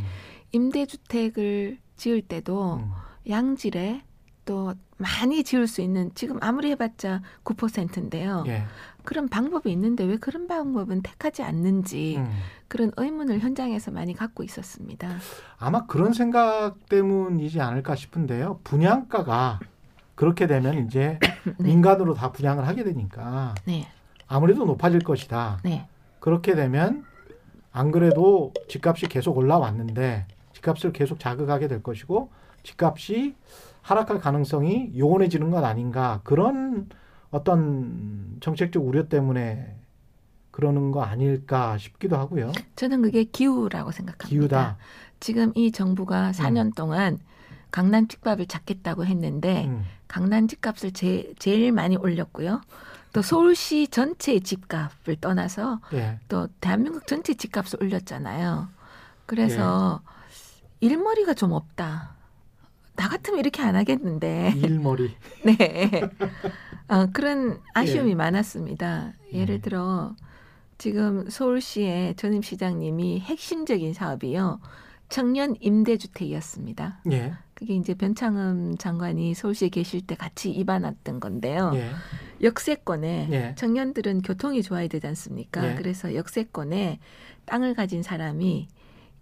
임대주택을 0.54 1.78
지을 1.98 2.22
때도 2.22 2.76
음. 2.76 2.92
양질에 3.30 4.02
또 4.46 4.74
많이 4.98 5.44
지을 5.44 5.68
수 5.68 5.82
있는 5.82 6.12
지금 6.16 6.38
아무리 6.42 6.70
해봤자 6.72 7.22
9%인데요. 7.44 8.44
예. 8.48 8.64
그런 9.04 9.28
방법이 9.28 9.72
있는데 9.72 10.04
왜 10.04 10.18
그런 10.18 10.48
방법은 10.48 11.02
택하지 11.02 11.44
않는지 11.44 12.18
음. 12.18 12.30
그런 12.68 12.92
의문을 12.98 13.40
현장에서 13.40 13.92
많이 13.92 14.14
갖고 14.14 14.44
있었습니다. 14.44 15.18
아마 15.58 15.86
그런 15.86 16.14
생각 16.14 16.86
때문이지 16.90 17.60
않을까 17.60 17.96
싶은데요. 17.96 18.60
분양가가 18.64 19.60
그렇게 20.16 20.48
되면 20.48 20.86
이제 20.86 21.20
네. 21.58 21.68
민간으로 21.68 22.14
다 22.14 22.32
분양을 22.32 22.68
하게 22.68 22.84
되니까 22.84 23.56
네, 23.66 23.88
아무래도 24.28 24.66
높아질 24.66 25.00
것이다. 25.00 25.60
네, 25.64 25.88
그렇게 26.20 26.56
되면 26.56 27.04
안 27.72 27.92
그래도 27.92 28.54
집값이 28.70 29.08
계속 29.08 29.38
올라왔는데 29.38 30.28
집값을 30.54 30.94
계속 30.94 31.20
자극하게 31.20 31.68
될 31.68 31.82
것이고 31.82 32.30
집값이 32.64 33.36
하락할 33.82 34.20
가능성이 34.20 34.92
요원해지는 34.98 35.50
것 35.50 35.64
아닌가 35.64 36.22
그런 36.24 36.88
어떤 37.32 38.38
정책적 38.42 38.86
우려 38.86 39.08
때문에 39.08 39.76
그러는 40.52 40.92
거 40.92 41.02
아닐까 41.02 41.78
싶기도 41.78 42.18
하고요. 42.18 42.52
저는 42.76 43.02
그게 43.02 43.24
기후라고 43.24 43.92
생각합니다. 43.92 44.30
기후다. 44.30 44.78
지금 45.20 45.52
이 45.56 45.72
정부가 45.72 46.32
4년 46.32 46.76
동안 46.76 47.18
강남 47.72 48.08
집값을 48.08 48.48
잡겠다고 48.48 49.06
했는데 49.06 49.66
음. 49.66 49.84
강남 50.10 50.48
집값을 50.48 50.92
제, 50.92 51.34
제일 51.40 51.72
많이 51.72 51.96
올렸고요. 51.96 52.62
또 53.14 53.22
서울시 53.22 53.88
전체의 53.88 54.42
집값을 54.42 55.16
떠나서 55.20 55.80
예. 55.94 56.20
또 56.28 56.48
대한민국 56.60 57.08
전체 57.08 57.34
집값을 57.34 57.82
올렸잖아요. 57.82 58.68
그래서 59.26 60.02
일머리가 60.82 61.34
좀 61.34 61.52
없다. 61.54 62.16
나 63.02 63.08
같으면 63.08 63.40
이렇게 63.40 63.64
안 63.64 63.76
하겠는데. 63.76 64.54
일머리. 64.58 65.16
네. 65.44 65.90
어, 66.88 67.08
그런 67.12 67.60
아쉬움이 67.74 68.12
예. 68.12 68.16
많았습니다. 68.16 69.14
예를 69.34 69.56
음. 69.56 69.62
들어 69.62 70.16
지금 70.78 71.28
서울시의 71.28 72.14
전임 72.16 72.44
시장님이 72.44 73.22
핵심적인 73.22 73.96
사업이요. 73.96 74.60
청년 75.10 75.56
임대주택이었습니다. 75.60 77.02
예. 77.12 77.34
그게 77.56 77.74
이제 77.74 77.96
변창흠 77.96 78.78
장관이 78.78 79.34
서울시에 79.34 79.70
계실 79.70 80.06
때 80.06 80.14
같이 80.14 80.52
입안했던 80.52 81.20
건데요. 81.20 81.72
예. 81.74 81.90
역세권에 82.44 83.30
예. 83.32 83.56
청년들은 83.56 84.22
교통이 84.22 84.62
좋아야 84.62 84.88
되지 84.88 85.08
않습니까? 85.08 85.72
예. 85.72 85.76
그래서 85.76 86.14
역세권에 86.14 87.00
땅을 87.46 87.74
가진 87.74 88.04
사람이 88.04 88.68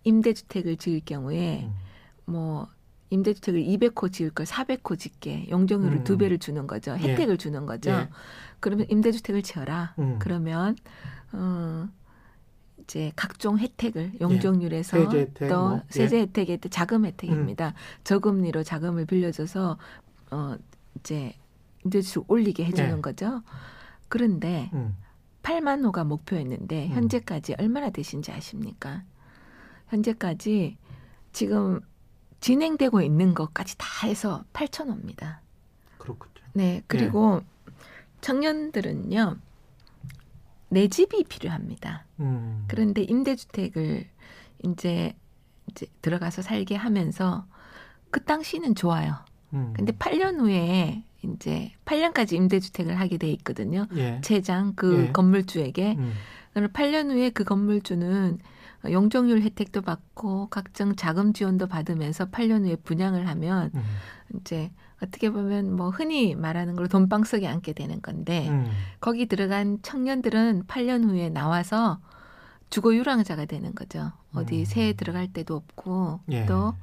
임대주택을 0.04 0.76
지을 0.76 1.00
경우에 1.06 1.64
음. 1.64 1.74
뭐 2.26 2.68
임대주택을 3.10 3.62
200호 3.62 4.12
지을 4.12 4.30
걸 4.32 4.46
400호 4.46 4.98
짓게 4.98 5.48
용적률을 5.50 6.00
음. 6.00 6.04
두 6.04 6.18
배를 6.18 6.38
주는 6.38 6.68
거죠. 6.68 6.96
예. 7.02 7.10
혜택을 7.10 7.38
주는 7.38 7.66
거죠. 7.66 7.92
예. 7.92 8.10
그러면 8.60 8.86
임대주택을 8.90 9.42
지어라. 9.42 9.96
음. 10.00 10.18
그러면 10.20 10.76
어 11.32 11.88
이제 12.84 13.12
각종 13.16 13.58
혜택을 13.58 14.14
용적률에서 14.22 15.00
예. 15.00 15.06
세제 15.06 15.20
혜택, 15.20 15.50
또 15.50 15.70
뭐, 15.70 15.78
예. 15.78 15.82
세제 15.90 16.20
혜택에 16.20 16.58
또 16.58 16.70
자금 16.70 17.06
혜택입니다. 17.06 17.74
저금리로 18.04 18.64
자금을 18.64 19.06
빌려줘서 19.06 19.78
어 20.32 20.56
이제 21.00 21.34
임대주택 21.84 22.30
올리게 22.30 22.66
해주는 22.66 22.98
예. 22.98 23.02
거죠. 23.02 23.42
그런데 24.08 24.70
음. 24.74 24.96
8만 25.42 25.84
호가 25.84 26.04
목표였는데 26.04 26.88
음. 26.88 26.92
현재까지 26.92 27.56
얼마나 27.58 27.90
되신지 27.90 28.32
아십니까? 28.32 29.04
현재까지 29.88 30.78
지금 31.32 31.80
진행되고 32.40 33.02
있는 33.02 33.34
것까지 33.34 33.78
다 33.78 34.08
해서 34.08 34.44
8천 34.54 34.88
호입니다. 34.88 35.42
그렇군요. 35.98 36.34
네, 36.54 36.82
그리고 36.88 37.42
청년들은요 38.22 39.38
내 40.70 40.88
집이 40.88 41.24
필요합니다. 41.26 42.06
음. 42.20 42.66
그런데 42.68 43.02
임대주택을 43.02 44.08
이제 44.64 45.16
이제 45.68 45.86
들어가서 46.02 46.42
살게 46.42 46.76
하면서 46.76 47.46
그 48.12 48.24
당시는 48.24 48.76
좋아요. 48.76 49.16
음. 49.54 49.74
근데 49.76 49.92
8년 49.94 50.40
후에 50.40 51.04
이제 51.24 51.72
8년까지 51.86 52.34
임대주택을 52.34 53.00
하게 53.00 53.18
돼 53.18 53.30
있거든요. 53.32 53.88
예. 53.96 54.20
최장 54.24 54.74
그 54.76 55.08
예. 55.08 55.12
건물주에게 55.12 55.96
음. 55.98 56.14
그럼 56.54 56.72
8년 56.72 57.12
후에 57.12 57.30
그 57.30 57.44
건물주는 57.44 58.40
용적률 58.86 59.42
혜택도 59.42 59.82
받고 59.82 60.48
각종 60.50 60.96
자금 60.96 61.34
지원도 61.34 61.68
받으면서 61.68 62.26
8년 62.30 62.66
후에 62.66 62.76
분양을 62.78 63.28
하면 63.28 63.72
음. 63.76 63.84
이제 64.40 64.72
어떻게 65.02 65.30
보면 65.30 65.76
뭐 65.76 65.90
흔히 65.90 66.36
말하는 66.36 66.76
걸로 66.76 66.88
돈방석에 66.88 67.48
앉게 67.48 67.74
되는 67.74 68.02
건데 68.02 68.50
음. 68.50 68.66
거기 69.00 69.26
들어간 69.28 69.80
청년들은 69.82 70.66
8년 70.68 71.06
후에 71.06 71.30
나와서 71.30 72.00
주거 72.70 72.96
유랑자가 72.96 73.46
되는 73.46 73.74
거죠. 73.74 74.12
어디 74.34 74.60
음. 74.60 74.66
새에 74.66 74.94
들어갈 74.94 75.32
데도 75.34 75.56
없고 75.56 76.20
예. 76.30 76.46
또 76.46 76.74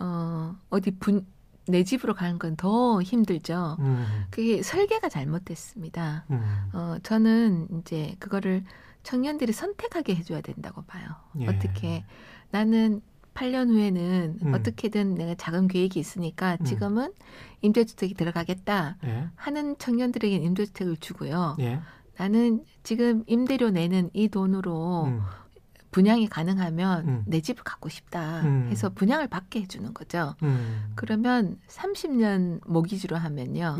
어, 0.00 0.54
어디 0.70 0.92
분, 0.92 1.26
내 1.66 1.82
집으로 1.82 2.14
가는 2.14 2.38
건 2.38 2.56
더 2.56 3.02
힘들죠. 3.02 3.76
음. 3.80 4.06
그게 4.30 4.62
설계가 4.62 5.08
잘못됐습니다. 5.08 6.24
음. 6.30 6.42
어, 6.72 6.96
저는 7.02 7.68
이제 7.80 8.14
그거를 8.18 8.64
청년들이 9.04 9.52
선택하게 9.52 10.16
해줘야 10.16 10.40
된다고 10.40 10.82
봐요. 10.82 11.04
예. 11.40 11.46
어떻게 11.46 12.04
나는 12.50 13.00
8년 13.34 13.68
후에는 13.68 14.38
음. 14.42 14.54
어떻게든 14.54 15.14
내가 15.14 15.34
자금 15.34 15.68
계획이 15.68 15.98
있으니까 15.98 16.56
음. 16.60 16.64
지금은 16.64 17.12
임대주택이 17.62 18.14
들어가겠다 18.14 18.96
예. 19.04 19.28
하는 19.36 19.76
청년들에게 19.78 20.36
임대주택을 20.36 20.96
주고요. 20.96 21.56
예. 21.60 21.80
나는 22.16 22.64
지금 22.82 23.24
임대료 23.26 23.70
내는 23.70 24.10
이 24.12 24.28
돈으로 24.28 25.04
음. 25.06 25.20
분양이 25.90 26.28
가능하면 26.28 27.08
음. 27.08 27.24
내 27.26 27.40
집을 27.40 27.62
갖고 27.62 27.88
싶다 27.88 28.42
음. 28.42 28.68
해서 28.70 28.90
분양을 28.90 29.28
받게 29.28 29.60
해주는 29.62 29.94
거죠. 29.94 30.34
음. 30.42 30.92
그러면 30.96 31.56
30년 31.68 32.60
모기지로 32.66 33.16
하면요. 33.16 33.78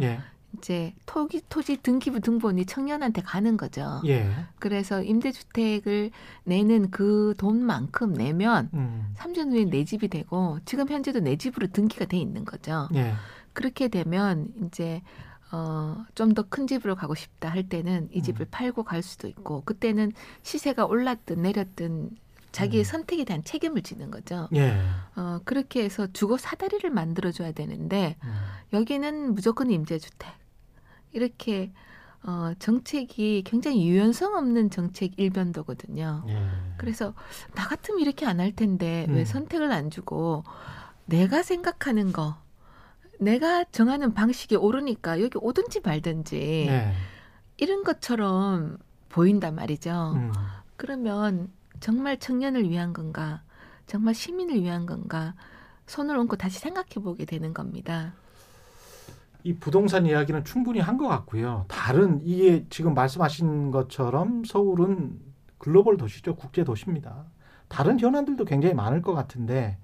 예. 0.54 0.58
이제 0.58 0.94
토기, 1.06 1.40
토지 1.48 1.76
등기부 1.76 2.20
등본이 2.20 2.66
청년한테 2.66 3.22
가는 3.22 3.56
거죠. 3.56 4.00
예. 4.06 4.30
그래서 4.58 5.02
임대주택을 5.02 6.10
내는 6.44 6.90
그 6.90 7.34
돈만큼 7.38 8.12
내면 8.14 8.70
음. 8.74 9.12
3년 9.16 9.52
후에 9.52 9.64
내 9.66 9.84
집이 9.84 10.08
되고 10.08 10.58
지금 10.64 10.88
현재도 10.88 11.20
내 11.20 11.36
집으로 11.36 11.68
등기가 11.68 12.04
돼 12.06 12.16
있는 12.18 12.44
거죠. 12.44 12.88
예. 12.94 13.14
그렇게 13.52 13.88
되면 13.88 14.48
이제 14.64 15.02
어, 15.52 16.04
좀 16.16 16.34
더 16.34 16.42
큰 16.48 16.66
집으로 16.66 16.96
가고 16.96 17.14
싶다 17.14 17.48
할 17.48 17.68
때는 17.68 18.08
이 18.12 18.18
음. 18.18 18.22
집을 18.22 18.46
팔고 18.50 18.82
갈 18.84 19.02
수도 19.02 19.28
있고 19.28 19.62
그때는 19.64 20.12
시세가 20.42 20.86
올랐든 20.86 21.42
내렸든 21.42 22.10
자기의 22.50 22.82
음. 22.82 22.84
선택에 22.84 23.24
대한 23.24 23.42
책임을 23.44 23.82
지는 23.82 24.10
거죠. 24.10 24.48
예. 24.54 24.76
어, 25.16 25.40
그렇게 25.44 25.84
해서 25.84 26.06
주거 26.12 26.38
사다리를 26.38 26.88
만들어줘야 26.90 27.52
되는데 27.52 28.16
음. 28.24 28.34
여기는 28.72 29.34
무조건 29.34 29.70
임대주택. 29.70 30.32
이렇게 31.14 31.72
어, 32.22 32.52
정책이 32.58 33.42
굉장히 33.46 33.86
유연성 33.88 34.34
없는 34.34 34.70
정책 34.70 35.18
일변도거든요. 35.18 36.24
예. 36.28 36.48
그래서 36.78 37.14
나 37.54 37.66
같으면 37.68 38.00
이렇게 38.00 38.26
안 38.26 38.40
할 38.40 38.52
텐데 38.54 39.06
왜 39.08 39.20
음. 39.20 39.24
선택을 39.24 39.70
안 39.72 39.90
주고 39.90 40.42
내가 41.06 41.42
생각하는 41.42 42.12
거, 42.12 42.36
내가 43.20 43.64
정하는 43.64 44.14
방식이 44.14 44.56
옳으니까 44.56 45.20
여기 45.20 45.38
오든지 45.38 45.80
말든지 45.84 46.66
예. 46.68 46.92
이런 47.58 47.84
것처럼 47.84 48.78
보인단 49.10 49.54
말이죠. 49.54 50.12
음. 50.16 50.32
그러면 50.76 51.52
정말 51.80 52.18
청년을 52.18 52.68
위한 52.70 52.92
건가, 52.94 53.42
정말 53.86 54.14
시민을 54.14 54.62
위한 54.62 54.86
건가 54.86 55.34
손을 55.86 56.16
얹고 56.16 56.36
다시 56.36 56.58
생각해 56.58 56.94
보게 57.04 57.26
되는 57.26 57.52
겁니다. 57.52 58.14
이 59.44 59.54
부동산 59.56 60.06
이야기는 60.06 60.44
충분히 60.44 60.80
한 60.80 60.96
것 60.96 61.06
같고요. 61.08 61.64
다른 61.68 62.20
이게 62.24 62.64
지금 62.70 62.94
말씀하신 62.94 63.70
것처럼 63.70 64.44
서울은 64.44 65.20
글로벌 65.58 65.96
도시죠. 65.96 66.36
국제 66.36 66.64
도시입니다. 66.64 67.24
다른 67.68 67.98
현안들도 67.98 68.44
굉장히 68.44 68.74
많을 68.74 69.02
것 69.02 69.12
같은데 69.12 69.78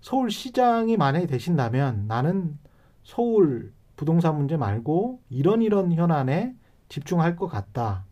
서울 0.00 0.30
시장이 0.30 0.96
만약에 0.96 1.26
되신다면 1.26 2.06
나는 2.08 2.58
서울 3.04 3.72
부동산 3.96 4.36
문제 4.36 4.56
말고 4.56 5.20
이런 5.30 5.62
이런 5.62 5.92
현안에 5.92 6.54
집중할 6.88 7.36
것 7.36 7.46
같다. 7.46 8.04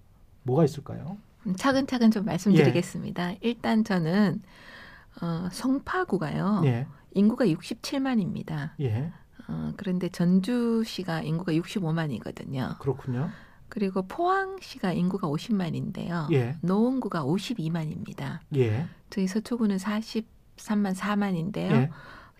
뭐가 0.44 0.64
있을까요? 0.64 1.18
음, 1.46 1.54
차근차근 1.56 2.10
좀 2.10 2.24
말씀드리겠습니다. 2.24 3.32
일단 3.40 3.82
저는 3.84 4.40
어, 5.20 5.48
송파구가요. 5.50 6.62
예, 6.64 6.86
인구가 7.12 7.44
67만입니다. 7.46 8.70
예, 8.80 9.10
어, 9.50 9.72
그런데 9.76 10.08
전주시가 10.08 11.22
인구가 11.22 11.52
65만이거든요. 11.52 12.78
그렇군요. 12.78 13.30
그리고 13.68 14.02
포항시가 14.02 14.92
인구가 14.92 15.28
50만인데요. 15.28 16.30
예, 16.32 16.56
노원구가 16.62 17.24
52만입니다. 17.24 18.38
예, 18.56 18.86
저희 19.10 19.26
서초구는 19.26 19.76
43만 19.76 20.94
4만인데요. 20.94 21.70
예, 21.72 21.90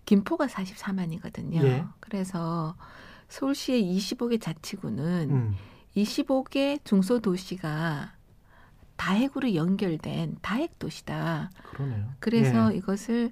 김포가 0.05 0.47
44만이거든요. 0.47 1.63
예. 1.63 1.85
그래서 1.99 2.75
서울시의 3.29 3.83
25개 3.97 4.41
자치구는 4.41 5.29
음, 5.31 5.55
25개 5.95 6.83
중소도시가 6.83 8.13
다핵으로 8.97 9.55
연결된 9.55 10.37
다핵 10.41 10.77
도시다. 10.79 11.49
그러네요. 11.63 12.13
그래서 12.19 12.73
예, 12.73 12.77
이것을 12.77 13.31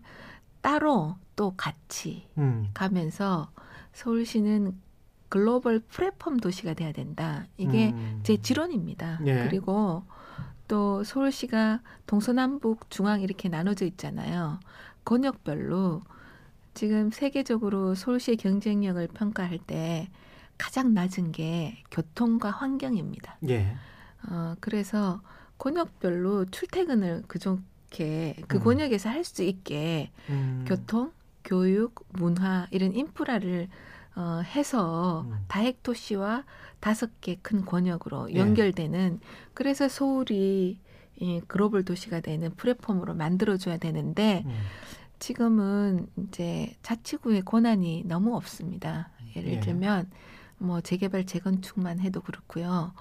따로 0.61 1.15
또 1.35 1.53
같이 1.55 2.27
음, 2.37 2.69
가면서 2.73 3.51
서울시는 3.93 4.79
글로벌 5.29 5.79
플랫폼 5.79 6.37
도시가 6.37 6.73
돼야 6.73 6.91
된다. 6.91 7.45
이게 7.57 7.91
음, 7.91 8.19
제 8.23 8.37
지론입니다. 8.37 9.19
예. 9.25 9.43
그리고 9.43 10.03
또 10.67 11.03
서울시가 11.03 11.81
동서남북 12.07 12.89
중앙 12.89 13.21
이렇게 13.21 13.49
나눠져 13.49 13.85
있잖아요. 13.85 14.59
권역별로 15.05 16.01
지금 16.73 17.11
세계적으로 17.11 17.95
서울시의 17.95 18.37
경쟁력을 18.37 19.05
평가할 19.09 19.59
때 19.59 20.09
가장 20.57 20.93
낮은 20.93 21.31
게 21.31 21.81
교통과 21.91 22.51
환경입니다. 22.51 23.37
예, 23.49 23.75
어, 24.29 24.55
그래서 24.59 25.21
권역별로 25.57 26.45
출퇴근을 26.45 27.23
그좋게 27.27 28.35
그 28.47 28.57
음. 28.57 28.63
권역에서 28.63 29.09
할 29.09 29.23
수 29.23 29.43
있게 29.43 30.11
음, 30.29 30.65
교통, 30.67 31.11
교육, 31.49 32.05
문화 32.09 32.67
이런 32.69 32.93
인프라를 32.95 33.69
어, 34.15 34.41
해서 34.43 35.25
음. 35.27 35.35
다핵 35.47 35.81
도시와 35.81 36.45
다섯 36.79 37.19
개 37.21 37.35
큰 37.41 37.65
권역으로 37.65 38.31
예. 38.31 38.35
연결되는 38.35 39.19
그래서 39.55 39.87
서울이 39.87 40.79
이 41.15 41.41
글로벌 41.47 41.83
도시가 41.83 42.19
되는 42.21 42.53
플랫폼으로 42.55 43.15
만들어줘야 43.15 43.77
되는데 43.77 44.43
음, 44.45 44.51
지금은 45.17 46.07
이제 46.17 46.75
자치구의 46.83 47.41
권한이 47.41 48.03
너무 48.05 48.35
없습니다. 48.35 49.09
예를 49.35 49.53
예. 49.53 49.59
들면 49.59 50.09
뭐 50.59 50.81
재개발 50.81 51.25
재건축만 51.25 51.99
해도 51.99 52.21
그렇고요. 52.21 52.93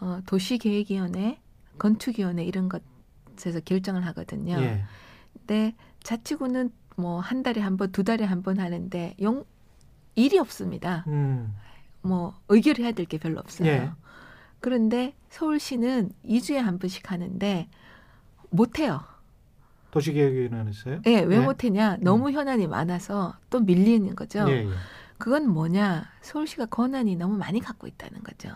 어, 0.00 0.20
도시계획위원회, 0.26 1.40
건축위원회 1.78 2.44
이런 2.44 2.68
것에서 2.68 3.60
결정을 3.60 4.04
하거든요. 4.08 4.58
예, 4.60 4.84
근데 5.32 5.74
자치구는 6.02 6.70
뭐 6.96 7.20
한 7.20 7.42
달에 7.42 7.60
한 7.60 7.76
번, 7.76 7.92
두 7.92 8.04
달에 8.04 8.24
한 8.24 8.42
번 8.42 8.58
하는데 8.58 9.14
영 9.20 9.44
일이 10.14 10.38
없습니다. 10.38 11.04
음, 11.08 11.54
뭐 12.02 12.34
의결해야 12.48 12.92
될 12.92 13.06
게 13.06 13.18
별로 13.18 13.38
없어요. 13.40 13.68
예. 13.68 13.90
그런데 14.60 15.14
서울시는 15.28 16.10
2주에 16.24 16.56
한 16.56 16.78
번씩 16.78 17.10
하는데 17.12 17.68
못 18.50 18.78
해요. 18.78 19.00
도시계획위원회에서요? 19.90 21.02
예, 21.06 21.20
왜 21.20 21.38
네. 21.38 21.44
못했냐? 21.44 21.98
너무 22.00 22.30
현안이 22.30 22.66
많아서 22.66 23.34
또 23.50 23.60
밀리는 23.60 24.14
거죠. 24.16 24.44
예, 24.48 24.64
예. 24.64 24.68
그건 25.18 25.48
뭐냐? 25.48 26.06
서울시가 26.22 26.66
권한이 26.66 27.16
너무 27.16 27.36
많이 27.36 27.60
갖고 27.60 27.86
있다는 27.86 28.22
거죠. 28.22 28.50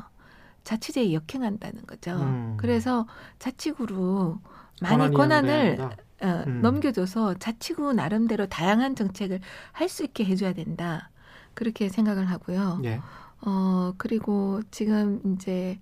자치제에 0.65 1.13
역행한다는 1.15 1.87
거죠. 1.87 2.13
음. 2.13 2.55
그래서 2.59 3.07
자치구로 3.39 4.39
많이 4.83 5.11
권한을 5.15 5.81
한다. 5.81 5.97
어, 6.23 6.45
음. 6.47 6.61
넘겨줘서 6.63 7.35
자치구 7.39 7.93
나름대로 7.95 8.47
다양한 8.47 8.95
정책을 8.95 9.41
할 9.73 9.89
수 9.89 10.05
있게 10.05 10.25
해줘야 10.25 10.53
된다. 10.53 11.11
그렇게 11.55 11.89
생각을 11.89 12.27
하고요. 12.27 12.81
예, 12.85 13.01
어, 13.45 13.93
그리고 13.99 14.61
지금 14.71 15.21
이제, 15.35 15.81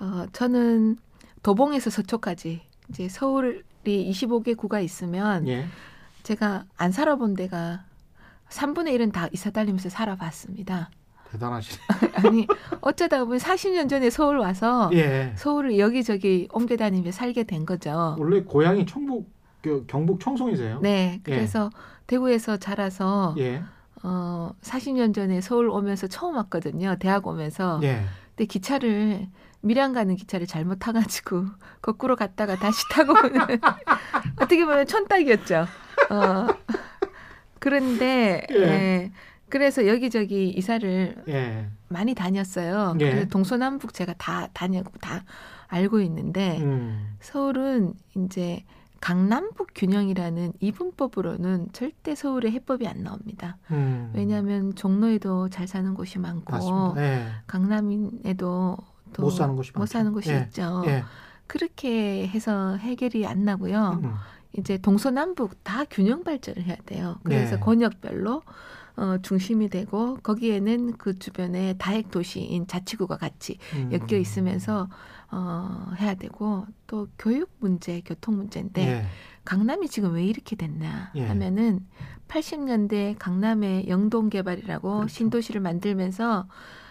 어, 0.00 0.24
저는 0.32 0.96
도봉에서 1.42 1.90
서초까지 1.90 2.62
이제 2.88 3.08
서울이 3.08 3.62
25개 3.84 4.56
구가 4.56 4.80
있으면 4.80 5.46
예, 5.48 5.66
제가 6.22 6.64
안 6.76 6.92
살아본 6.92 7.34
데가 7.34 7.84
3분의 8.48 8.94
1은 8.98 9.12
다 9.12 9.28
이사 9.32 9.50
다니면서 9.50 9.88
살아봤습니다. 9.90 10.90
대단하시네. 11.30 11.78
아니, 12.26 12.46
어쩌다 12.80 13.24
보면 13.24 13.38
40년 13.38 13.88
전에 13.88 14.10
서울 14.10 14.38
와서 14.38 14.90
예. 14.92 15.32
서울을 15.36 15.78
여기저기 15.78 16.46
옮겨 16.52 16.76
다니며 16.76 17.10
살게 17.10 17.44
된 17.44 17.66
거죠. 17.66 18.16
원래 18.18 18.42
고향이 18.42 18.86
청북 18.86 19.30
그 19.62 19.84
경북 19.86 20.20
청송이세요? 20.20 20.80
네, 20.80 21.20
그래서 21.22 21.70
대구에서 22.06 22.56
자라서 22.56 23.34
예. 23.38 23.62
어 24.02 24.50
40년 24.60 25.14
전에 25.14 25.40
서울 25.40 25.68
오면서 25.70 26.08
처음 26.08 26.36
왔거든요. 26.36 26.96
대학 26.98 27.26
오면서. 27.26 27.80
예. 27.84 28.02
근데 28.30 28.46
기차를 28.46 29.28
밀양 29.60 29.92
가는 29.92 30.16
기차를 30.16 30.46
잘못 30.46 30.80
타가지고 30.80 31.46
거꾸로 31.80 32.16
갔다가 32.16 32.56
다시 32.56 32.82
타고 32.90 33.12
오는 33.12 33.30
어떻게 34.36 34.64
보면 34.64 34.86
촌딱이었죠. 34.86 35.66
어 36.10 36.46
그런데 37.60 38.44
예. 38.50 38.56
예. 38.56 39.12
그래서 39.48 39.86
여기저기 39.86 40.48
이사를 40.48 41.24
예. 41.28 41.66
많이 41.88 42.14
다녔어요. 42.14 42.96
예. 43.00 43.10
그래서 43.10 43.28
동서남북 43.28 43.94
제가 43.94 44.14
다 44.14 44.48
다녀고 44.52 44.90
다 45.00 45.22
알고 45.68 46.00
있는데 46.00 46.58
음. 46.60 47.16
서울은 47.20 47.94
이제 48.16 48.64
강남북 49.02 49.70
균형이라는 49.74 50.52
이분법으로는 50.60 51.70
절대 51.72 52.14
서울에 52.14 52.52
해법이 52.52 52.86
안 52.86 53.02
나옵니다. 53.02 53.58
음. 53.72 54.12
왜냐하면 54.14 54.76
종로에도 54.76 55.48
잘 55.48 55.66
사는 55.66 55.92
곳이 55.94 56.20
많고. 56.20 56.94
예. 56.98 57.26
강남에도 57.48 58.76
또 59.12 59.22
못 59.22 59.30
사는 59.30 59.56
곳이 59.56 59.72
못. 59.74 59.86
사는 59.86 60.12
곳이 60.12 60.30
예. 60.30 60.44
있죠. 60.46 60.84
예. 60.86 61.02
그렇게 61.48 62.28
해서 62.28 62.76
해결이 62.76 63.26
안 63.26 63.44
나고요. 63.44 64.00
음. 64.04 64.14
이제 64.56 64.78
동서남북 64.78 65.64
다 65.64 65.84
균형 65.90 66.22
발전을 66.22 66.62
해야 66.62 66.76
돼요. 66.86 67.16
그래서 67.24 67.56
네. 67.56 67.60
권역별로 67.60 68.42
어, 68.94 69.16
중심이 69.22 69.68
되고 69.68 70.16
거기에는 70.22 70.92
그 70.96 71.18
주변에 71.18 71.74
다핵 71.76 72.12
도시인 72.12 72.68
자치구가 72.68 73.16
같이 73.16 73.58
음. 73.74 73.90
엮여 73.90 74.16
있으면서 74.16 74.88
어, 75.32 75.92
해야 75.98 76.14
되고 76.14 76.66
또 76.86 77.08
교육 77.18 77.50
문제, 77.58 78.02
교통 78.04 78.36
문제인데 78.36 78.82
예. 78.86 79.04
강남이 79.44 79.88
지금 79.88 80.12
왜 80.14 80.24
이렇게 80.24 80.56
됐나 80.56 81.10
예. 81.14 81.26
하면은 81.26 81.80
80년대 82.28 83.16
강남의 83.18 83.88
영동 83.88 84.28
개발이라고 84.28 84.96
그렇죠. 84.98 85.08
신도시를 85.08 85.60
만들면서 85.60 86.46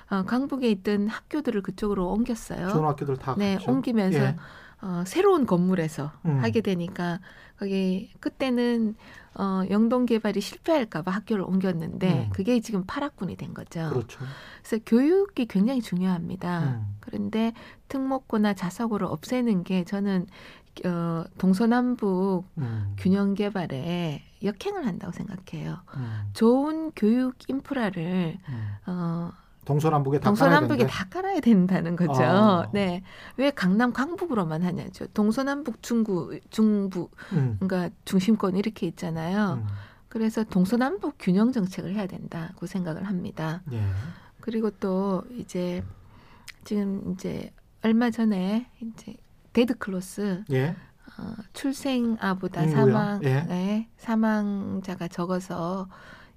어, 0.09 0.23
강북에 0.23 0.69
있던 0.71 1.07
학교들을 1.07 1.61
그쪽으로 1.61 2.09
옮겼어요. 2.11 2.69
좋은 2.69 2.83
학교들 2.83 3.17
다 3.17 3.35
네, 3.37 3.55
갔죠. 3.55 3.71
옮기면서 3.71 4.19
예. 4.19 4.35
어, 4.81 5.03
새로운 5.05 5.45
건물에서 5.45 6.11
음. 6.25 6.39
하게 6.41 6.61
되니까 6.61 7.19
거기 7.61 8.09
그때는 8.19 8.95
어, 9.35 9.61
영동 9.69 10.07
개발이 10.07 10.41
실패할까봐 10.41 11.11
학교를 11.11 11.43
옮겼는데 11.43 12.25
음. 12.25 12.29
그게 12.33 12.59
지금 12.59 12.85
파락군이 12.87 13.35
된 13.35 13.53
거죠. 13.53 13.87
그렇죠. 13.91 14.19
그래서 14.63 14.83
교육이 14.83 15.45
굉장히 15.45 15.79
중요합니다. 15.79 16.63
음. 16.63 16.95
그런데 16.99 17.53
특목고나 17.87 18.55
자사고를 18.55 19.05
없애는 19.05 19.63
게 19.63 19.83
저는 19.83 20.25
어, 20.85 21.23
동서남북 21.37 22.45
음. 22.57 22.95
균형 22.97 23.35
개발에 23.35 24.23
역행을 24.41 24.87
한다고 24.87 25.13
생각해요. 25.13 25.81
음. 25.97 26.21
좋은 26.33 26.91
교육 26.95 27.35
인프라를 27.47 28.39
음. 28.49 28.67
어, 28.87 29.31
동서남북에 29.65 30.19
다 30.19 30.25
동서남북에 30.25 30.85
깔아야 30.85 30.87
다 30.87 31.07
깔아야 31.09 31.39
된다는 31.39 31.95
거죠. 31.95 32.23
아. 32.23 32.69
네. 32.73 33.03
왜 33.37 33.51
강남 33.51 33.93
강북으로만 33.93 34.63
하냐죠. 34.63 35.07
동서남북 35.07 35.83
중구 35.83 36.39
중부. 36.49 37.09
음. 37.33 37.57
그러니까 37.59 37.95
중심권 38.05 38.55
이렇게 38.57 38.87
있잖아요. 38.87 39.61
음. 39.61 39.67
그래서 40.09 40.43
동서남북 40.43 41.15
균형 41.19 41.51
정책을 41.51 41.95
해야 41.95 42.05
된다고 42.05 42.65
생각을 42.65 43.07
합니다. 43.07 43.61
예. 43.71 43.81
그리고 44.41 44.69
또 44.69 45.23
이제 45.31 45.83
지금 46.65 47.13
이제 47.13 47.53
얼마 47.81 48.09
전에 48.09 48.69
이제 48.81 49.15
dead 49.53 49.77
cross 49.77 50.43
예. 50.51 50.75
어, 51.17 51.35
출생아보다 51.53 52.63
인구요? 52.63 52.85
사망 52.91 53.23
예. 53.23 53.41
네, 53.43 53.89
사망자가 53.97 55.07
적어서 55.07 55.87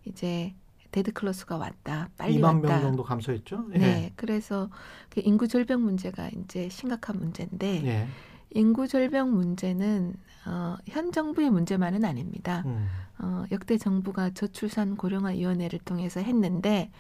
이제 0.05 0.55
dead 0.95 1.13
cross가 1.13 1.57
왔다. 1.57 2.09
빨리 2.17 2.39
2만 2.39 2.45
왔다. 2.45 2.69
명 2.69 2.81
정도 2.83 3.03
감소했죠. 3.03 3.67
예. 3.75 3.79
네, 3.79 4.13
그래서 4.15 4.71
그 5.11 5.21
인구 5.25 5.49
절벽 5.49 5.81
문제가 5.81 6.29
이제 6.29 6.69
심각한 6.69 7.19
문제인데 7.19 7.85
예. 7.85 8.07
인구 8.51 8.87
절벽 8.87 9.29
문제는 9.29 10.15
어, 10.47 10.77
현 10.87 11.11
정부의 11.11 11.51
문제만은 11.51 12.05
아닙니다. 12.05 12.63
음. 12.67 12.87
어, 13.19 13.45
역대 13.51 13.77
정부가 13.77 14.31
저출산 14.35 14.95
고령화 14.97 15.31
위원회를 15.31 15.81
통해서 15.81 16.21
했는데 16.21 16.93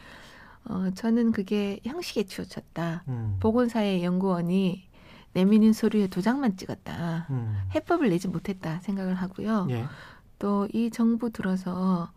어, 0.64 0.90
저는 0.96 1.30
그게 1.30 1.78
형식에 1.84 2.24
치우쳤다. 2.24 3.04
음. 3.06 3.36
보건사회 3.38 4.02
연구원이 4.02 4.88
내밀인 5.34 5.72
서류에 5.72 6.08
도장만 6.08 6.56
찍었다. 6.56 7.28
음. 7.30 7.58
해법을 7.76 8.08
내지 8.08 8.26
못했다 8.26 8.80
생각을 8.80 9.14
하고요. 9.14 9.68
예. 9.70 9.84
또이 10.40 10.90
정부 10.90 11.30
들어서 11.30 12.10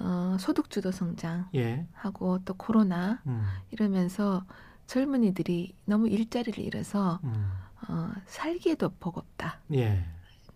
어, 0.00 0.36
소득주도 0.38 0.90
성장하고 0.92 1.50
예. 1.56 1.86
또 2.44 2.54
코로나 2.54 3.20
음. 3.26 3.42
이러면서 3.70 4.44
젊은이들이 4.86 5.74
너무 5.84 6.08
일자리를 6.08 6.58
잃어서 6.62 7.20
음. 7.24 7.50
어, 7.88 8.10
살기에도 8.26 8.90
버겁다. 9.00 9.60
예. 9.74 10.04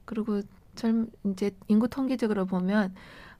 그리고 0.04 0.42
젊 0.74 1.08
이제 1.24 1.50
인구 1.68 1.88
통계적으로 1.88 2.46
보면 2.46 2.94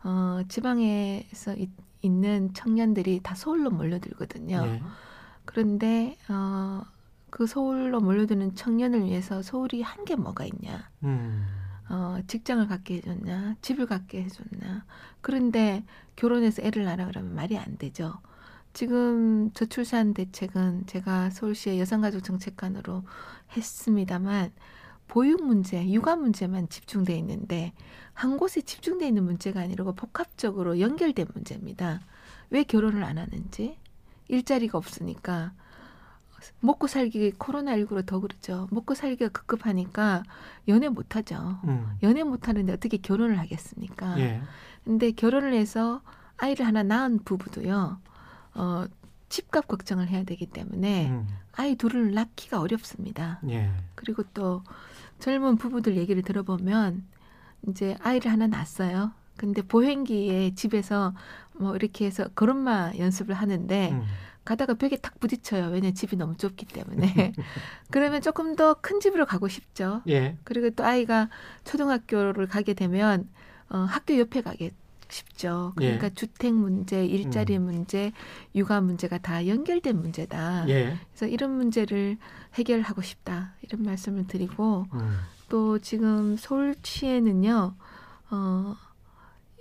어, 0.05 0.41
지방에서 0.49 1.55
있, 1.57 1.71
있는 2.03 2.53
청년들이 2.55 3.21
다 3.23 3.35
서울로 3.35 3.71
몰려들거든요. 3.71 4.63
예. 4.67 4.83
그런데 5.45 6.17
어, 6.29 6.83
그 7.31 7.47
서울로 7.47 8.01
몰려드는 8.01 8.55
청년을 8.55 9.05
위해서 9.05 9.43
서울이 9.43 9.83
한 9.83 10.05
게 10.05 10.17
뭐가 10.17 10.45
있냐? 10.45 10.91
음. 11.05 11.47
어, 11.89 12.19
직장을 12.27 12.67
갖게 12.69 12.97
해줬냐? 12.97 13.57
집을 13.61 13.87
갖게 13.87 14.23
해줬냐? 14.23 14.85
그런데 15.21 15.85
결혼해서 16.17 16.63
애를 16.63 16.85
낳으라 16.85 17.07
그러면 17.07 17.35
말이 17.35 17.59
안 17.59 17.77
되죠. 17.79 18.15
지금 18.73 19.51
저출산 19.53 20.15
대책은 20.15 20.87
제가 20.87 21.31
서울시의 21.31 21.79
여성가족 21.81 22.25
정책관으로 22.25 23.05
했습니다만 23.55 24.51
보육 25.09 25.45
문제, 25.45 25.87
육아 25.91 26.17
문제만 26.17 26.71
집중돼 26.71 27.15
있는데 27.19 27.75
한 28.15 28.39
곳에 28.39 28.63
집중돼 28.63 29.07
있는 29.07 29.25
문제가 29.25 29.61
아니고 29.61 29.95
복합적으로 29.95 30.81
연결된 30.81 31.27
문제입니다. 31.35 32.01
왜 32.49 32.63
결혼을 32.63 33.05
안 33.05 33.19
하는지 33.19 33.77
일자리가 34.29 34.79
없으니까 34.79 35.53
먹고 36.61 36.87
살기 36.87 37.33
코로나19로 37.33 38.05
더 38.07 38.21
그렇죠. 38.21 38.69
먹고 38.71 38.95
살기가 38.95 39.29
급급하니까 39.31 40.23
연애 40.69 40.89
못 40.89 41.17
하죠. 41.17 41.59
음. 41.65 41.87
연애 42.03 42.23
못 42.23 42.49
하는데 42.49 42.73
어떻게 42.73 42.97
결혼을 42.97 43.39
하겠습니까? 43.39 44.19
예. 44.19 44.43
근데 44.85 45.13
결혼을 45.13 45.55
해서 45.55 46.03
아이를 46.37 46.67
하나 46.67 46.83
낳은 46.83 47.21
부부도요. 47.25 48.01
어, 48.55 48.85
집값 49.29 49.67
걱정을 49.67 50.09
해야 50.09 50.25
되기 50.25 50.47
때문에 50.47 51.09
음. 51.11 51.27
아이 51.53 51.77
둘을 51.77 52.13
낳기가 52.15 52.61
어렵습니다. 52.61 53.41
예. 53.49 53.71
그리고 53.95 54.23
또 54.35 54.63
젊은 55.21 55.57
부부들 55.57 55.97
얘기를 55.97 56.23
들어보면 56.23 57.05
이제 57.69 57.97
아이를 58.01 58.31
하나 58.31 58.47
낳았어요. 58.47 59.13
근데 59.37 59.63
보행기에 59.63 60.55
집에서 60.55 61.15
뭐 61.55 61.75
이렇게 61.77 62.07
해서 62.07 62.29
걸음마 62.35 62.93
연습을 62.99 63.35
하는데 63.35 63.93
음. 63.93 64.03
가다가 64.45 64.75
벽에 64.75 64.97
탁 64.97 65.19
부딪혀요. 65.21 65.69
왜냐 65.69 65.93
집이 65.93 66.17
너무 66.17 66.37
좁기 66.37 66.67
때문에. 66.67 67.33
그러면 67.91 68.21
조금 68.23 68.57
더 68.57 68.75
큰 68.75 69.01
집으로 69.01 69.27
가고 69.27 69.49
싶죠. 69.49 70.03
예. 70.09 70.37
그리고 70.45 70.71
또 70.71 70.85
아이가 70.85 71.29
초등학교를 71.65 72.47
가게 72.49 72.75
되면 72.75 73.29
어, 73.69 73.79
학교 73.79 74.19
옆에 74.19 74.41
가게 74.43 74.73
싶죠. 75.09 75.73
그러니까 75.77 76.07
예. 76.07 76.15
주택 76.15 76.55
문제, 76.55 77.05
일자리 77.05 77.59
문제, 77.59 78.13
육아 78.55 78.81
문제가 78.81 79.19
다 79.19 79.47
연결된 79.47 80.01
문제다. 80.01 80.69
예. 80.69 80.97
그래서 81.11 81.27
이런 81.27 81.51
문제를 81.53 82.17
해결하고 82.55 83.03
싶다. 83.03 83.55
이런 83.61 83.83
말씀을 83.83 84.27
드리고 84.27 84.87
음. 84.95 85.19
또 85.49 85.79
지금 85.79 86.37
서울시에는요. 86.39 87.75
어, 88.31 88.77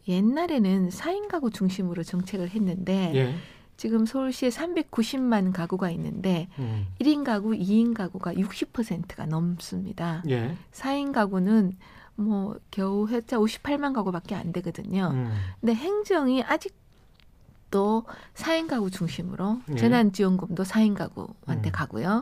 옛날에는 0.07 0.89
4인 0.89 1.27
가구 1.27 1.51
중심으로 1.51 2.03
정책을 2.03 2.49
했는데 2.49 3.11
예. 3.13 3.35
지금 3.81 4.05
서울시에 4.05 4.49
390만 4.49 5.51
가구가 5.53 5.89
있는데 5.89 6.47
음. 6.59 6.85
1인 6.99 7.23
가구, 7.23 7.49
2인 7.53 7.95
가구가 7.95 8.35
60%가 8.35 9.25
넘습니다. 9.25 10.21
예. 10.29 10.55
4인 10.71 11.11
가구는 11.11 11.75
뭐 12.13 12.59
겨우 12.69 13.09
해자 13.09 13.39
58만 13.39 13.95
가구밖에 13.95 14.35
안 14.35 14.51
되거든요. 14.53 15.09
음. 15.11 15.33
근데 15.59 15.73
행정이 15.73 16.43
아직도 16.43 18.03
4인 18.35 18.67
가구 18.67 18.91
중심으로 18.91 19.61
예. 19.71 19.75
재난지원금도 19.77 20.61
4인 20.61 20.93
가구한테 20.93 21.71
음. 21.71 21.73
가고요. 21.73 22.21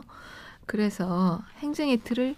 그래서 0.64 1.42
행정의 1.58 1.98
틀을 1.98 2.36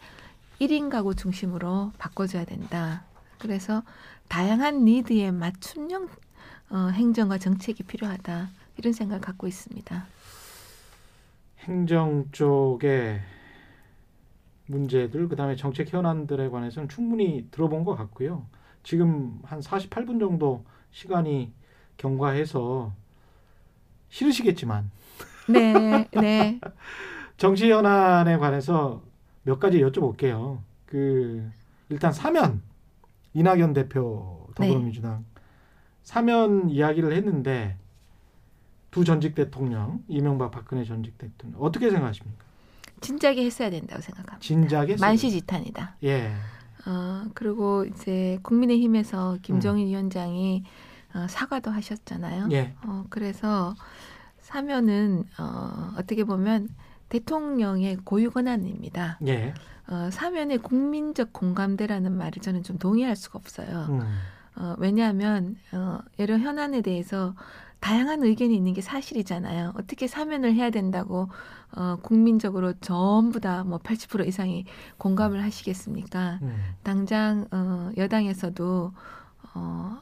1인 0.61 0.91
가구 0.91 1.15
중심으로 1.15 1.93
바꿔줘야 1.97 2.45
된다. 2.45 3.05
그래서 3.39 3.85
다양한 4.27 4.85
니드에 4.85 5.31
맞춤형 5.31 6.09
어, 6.71 6.89
행정과 6.93 7.39
정책이 7.39 7.85
필요하다. 7.85 8.62
이런 8.77 8.93
생각을 8.93 9.21
갖고 9.21 9.47
있습니다. 9.47 10.07
행정 11.61 12.29
쪽의 12.33 13.21
문제들 14.67 15.29
그다음에 15.29 15.57
정책 15.57 15.93
현안들에 15.93 16.49
관해서는 16.49 16.89
충분히 16.89 17.47
들어본 17.51 17.85
것 17.85 17.95
같고요. 17.95 18.47
지금 18.83 19.41
한 19.45 19.61
48분 19.61 20.19
정도 20.19 20.65
시간이 20.91 21.53
경과해서 21.97 22.93
싫으시겠지만 24.09 24.91
네, 25.49 26.09
네, 26.13 26.61
정치 27.37 27.71
현안에 27.71 28.37
관해서 28.39 29.03
몇 29.45 29.59
가지 29.59 29.81
여쭤볼게요. 29.81 30.59
그 30.87 31.49
일단 31.89 32.13
사면 32.13 32.63
이낙연 33.35 33.73
대표 33.73 34.49
더불어민주당 34.55 35.25
사면 36.03 36.69
이야기를 36.69 37.13
했는데 37.13 37.77
두 38.93 39.05
전직 39.05 39.35
대통령 39.35 40.05
이명박 40.07 40.51
박근혜 40.51 40.85
전직 40.85 41.19
대통령 41.19 41.61
어떻게 41.61 41.91
생각하십니까? 41.91 42.45
진작에 43.01 43.45
했어야 43.45 43.71
된다고 43.71 44.01
생각합니다. 44.01 44.39
진작에 44.39 44.97
만시지탄이다. 45.01 45.97
예. 46.05 46.31
어, 46.87 47.25
그리고 47.35 47.85
이제 47.87 48.39
국민의힘에서 48.43 49.39
김정인 49.43 49.89
위원장이 49.89 50.65
어, 51.15 51.27
사과도 51.29 51.71
하셨잖아요. 51.71 52.49
예. 52.53 52.75
어, 52.85 53.07
그래서 53.09 53.75
사면은 54.41 55.25
어, 55.39 55.95
어떻게 55.97 56.23
보면 56.25 56.69
대통령의 57.09 57.97
고유 58.05 58.31
권한입니다. 58.31 59.19
예. 59.27 59.55
어, 59.89 60.11
사면의 60.13 60.59
국민적 60.59 61.33
공감대라는 61.33 62.13
말을 62.13 62.43
저는 62.43 62.63
좀 62.63 62.79
동의할 62.79 63.17
수가 63.17 63.39
없어요. 63.39 63.87
음. 63.89 64.01
어, 64.57 64.75
왜냐하면 64.79 65.57
어, 65.73 65.99
여러 66.19 66.37
현안에 66.37 66.83
대해서 66.83 67.35
다양한 67.83 68.23
의견이 68.23 68.55
있는 68.57 68.75
게 68.75 68.81
사실이잖아요. 68.81 69.73
어떻게 69.77 70.07
사면을 70.07 70.55
해야 70.55 70.71
된다고 70.71 71.29
어, 71.77 71.97
국민적으로 72.01 72.75
전부 72.75 73.41
다 73.41 73.65
뭐 73.65 73.79
80% 73.79 74.27
이상이 74.27 74.65
공감을 74.99 75.43
하시겠습니까? 75.43 76.39
음. 76.43 76.57
당장 76.85 77.47
어, 77.51 77.91
여당에서도 77.97 78.93
어, 79.55 79.99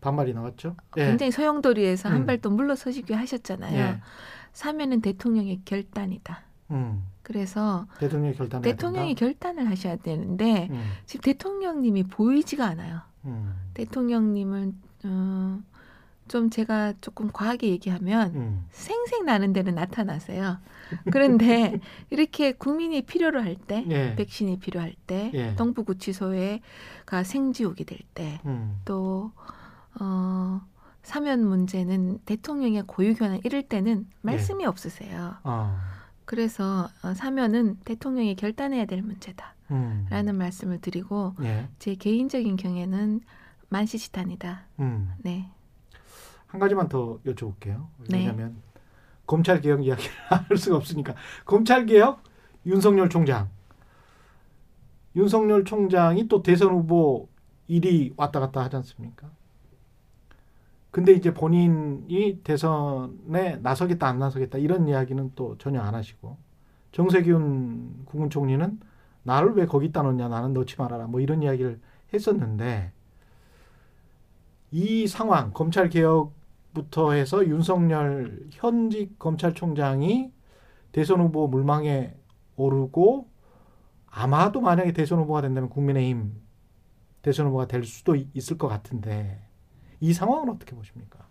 반말이 0.00 0.34
나왔죠? 0.34 0.74
예. 0.96 1.06
굉장히 1.06 1.30
소용돌이에서 1.30 2.08
음. 2.08 2.14
한발또 2.14 2.50
물러서시기로 2.50 3.16
하셨잖아요. 3.16 3.78
예. 3.78 4.00
사면은 4.52 5.00
대통령의 5.00 5.60
결단이다. 5.64 6.42
음. 6.72 7.04
그래서 7.22 7.86
대통령이 8.00 8.34
대통령이. 8.62 9.14
결단을 9.14 9.70
하셔야 9.70 9.96
되는데 9.96 10.68
음. 10.70 10.82
지금 11.06 11.22
대통령님이 11.22 12.02
보이지가 12.04 12.66
않아요. 12.66 13.00
음. 13.24 13.54
대통령님은 13.74 14.74
어, 15.04 15.60
좀 16.28 16.50
제가 16.50 16.94
조금 17.00 17.30
과하게 17.30 17.68
얘기하면 17.68 18.34
음. 18.34 18.66
생생 18.70 19.24
나는 19.24 19.52
데는 19.52 19.74
나타나세요. 19.74 20.58
그런데 21.10 21.78
이렇게 22.10 22.52
국민이 22.52 23.02
필요로 23.02 23.42
할 23.42 23.56
때, 23.56 23.84
예. 23.88 24.14
백신이 24.16 24.58
필요할 24.58 24.94
때, 25.06 25.30
예. 25.34 25.54
동부구치소에가 25.56 27.22
생지옥이 27.24 27.84
될 27.84 27.98
때, 28.14 28.40
음. 28.46 28.80
또 28.84 29.32
어, 30.00 30.60
사면 31.02 31.46
문제는 31.46 32.18
대통령의 32.24 32.84
고유 32.86 33.14
권한 33.14 33.40
이럴 33.44 33.62
때는 33.62 34.06
말씀이 34.22 34.64
없으세요. 34.64 35.36
어. 35.44 35.76
그래서 36.24 36.88
어, 37.02 37.14
사면은 37.14 37.76
대통령이 37.84 38.34
결단해야 38.36 38.86
될 38.86 39.02
문제다라는 39.02 40.28
음. 40.28 40.36
말씀을 40.36 40.80
드리고 40.80 41.34
예. 41.42 41.68
제 41.78 41.94
개인적인 41.94 42.56
경에는 42.56 43.20
만시지탄이다. 43.68 44.62
음. 44.80 45.12
네. 45.18 45.50
한 46.54 46.60
가지만 46.60 46.88
더 46.88 47.18
여쭤볼게요. 47.26 47.88
네. 48.08 48.18
왜냐하면 48.18 48.62
검찰 49.26 49.60
개혁 49.60 49.84
이야기를 49.84 50.10
안 50.30 50.44
할 50.48 50.56
수가 50.56 50.76
없으니까 50.76 51.16
검찰 51.44 51.84
개혁 51.84 52.22
윤석열 52.64 53.08
총장 53.08 53.50
윤석열 55.16 55.64
총장이 55.64 56.28
또 56.28 56.44
대선 56.44 56.70
후보 56.70 57.28
일이 57.66 58.14
왔다 58.16 58.38
갔다 58.38 58.62
하지 58.62 58.76
않습니까? 58.76 59.28
근데 60.92 61.12
이제 61.12 61.34
본인이 61.34 62.40
대선에 62.44 63.56
나서겠다 63.56 64.06
안 64.06 64.20
나서겠다 64.20 64.58
이런 64.58 64.86
이야기는 64.86 65.32
또 65.34 65.58
전혀 65.58 65.80
안 65.80 65.96
하시고 65.96 66.36
정세균 66.92 68.04
국무총리는 68.04 68.78
나를 69.24 69.54
왜 69.54 69.66
거기다 69.66 70.02
넣냐 70.02 70.28
나는 70.28 70.52
넣지 70.52 70.76
말아라 70.78 71.08
뭐 71.08 71.20
이런 71.20 71.42
이야기를 71.42 71.80
했었는데 72.12 72.92
이 74.70 75.08
상황 75.08 75.52
검찰 75.52 75.88
개혁 75.88 76.43
부터 76.74 77.12
해서 77.12 77.46
윤석열 77.46 78.46
현직 78.50 79.18
검찰총장이 79.18 80.32
대선 80.92 81.20
후보 81.20 81.48
물망에 81.48 82.14
오르고 82.56 83.28
아마도 84.06 84.60
만약에 84.60 84.92
대선 84.92 85.20
후보가 85.20 85.40
된다면 85.40 85.70
국민의힘 85.70 86.34
대선 87.22 87.46
후보가 87.46 87.66
될 87.66 87.84
수도 87.84 88.16
있을 88.16 88.58
것 88.58 88.68
같은데 88.68 89.42
이 90.00 90.12
상황은 90.12 90.50
어떻게 90.50 90.76
보십니까? 90.76 91.26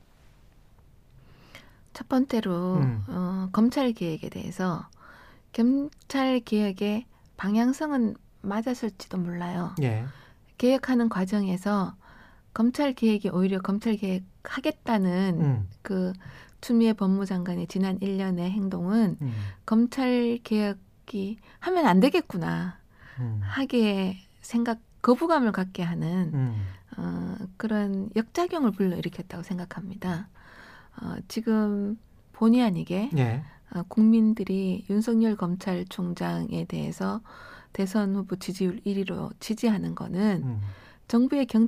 첫 1.94 2.10
번째로 2.10 2.78
음. 2.78 3.04
어, 3.08 3.50
검찰 3.52 3.94
개혁에 3.94 4.30
대해서 4.30 4.88
검찰 5.54 6.40
개혁의 6.40 7.06
방향성은 7.38 8.16
맞았을지도 8.42 9.20
몰라요. 9.20 9.76
예. 9.82 10.06
개혁하는 10.58 11.10
과정에서 11.10 11.96
검찰 12.54 12.94
개혁이 12.94 13.30
오히려 13.30 13.60
검찰 13.62 13.96
개혁 13.96 14.24
하겠다는 14.44 15.38
음. 15.40 15.70
그 15.82 16.14
추미애 16.62 16.94
법무장관의 16.94 17.68
지난 17.68 18.00
1년의 18.00 18.40
행동은 18.40 19.18
음. 19.22 19.34
검찰 19.66 20.40
개혁이 20.44 21.38
하면 21.60 21.86
안 21.86 22.00
되겠구나 22.00 22.78
음. 23.20 23.40
하게 23.44 24.18
생각 24.42 24.80
거부감을 25.02 25.52
갖게 25.52 25.84
하는 25.84 26.32
음. 26.34 26.66
어, 26.98 27.36
그런 27.58 28.10
역작용을 28.16 28.72
불러일으켰다고 28.72 29.44
생각합니다. 29.44 30.30
어, 31.02 31.16
지금 31.28 31.98
본의 32.34 32.64
아니게 32.64 33.10
예. 33.18 33.44
어, 33.74 33.84
국민들이 33.88 34.86
윤석열 34.90 35.36
검찰총장에 35.36 36.66
대해서 36.66 37.22
대선 37.74 38.16
후보 38.16 38.36
지지율 38.36 38.80
1위로 38.82 39.32
지지하는 39.40 39.96
거는 39.96 40.44
음. 40.44 40.62
정부의 41.08 41.48
경, 41.48 41.68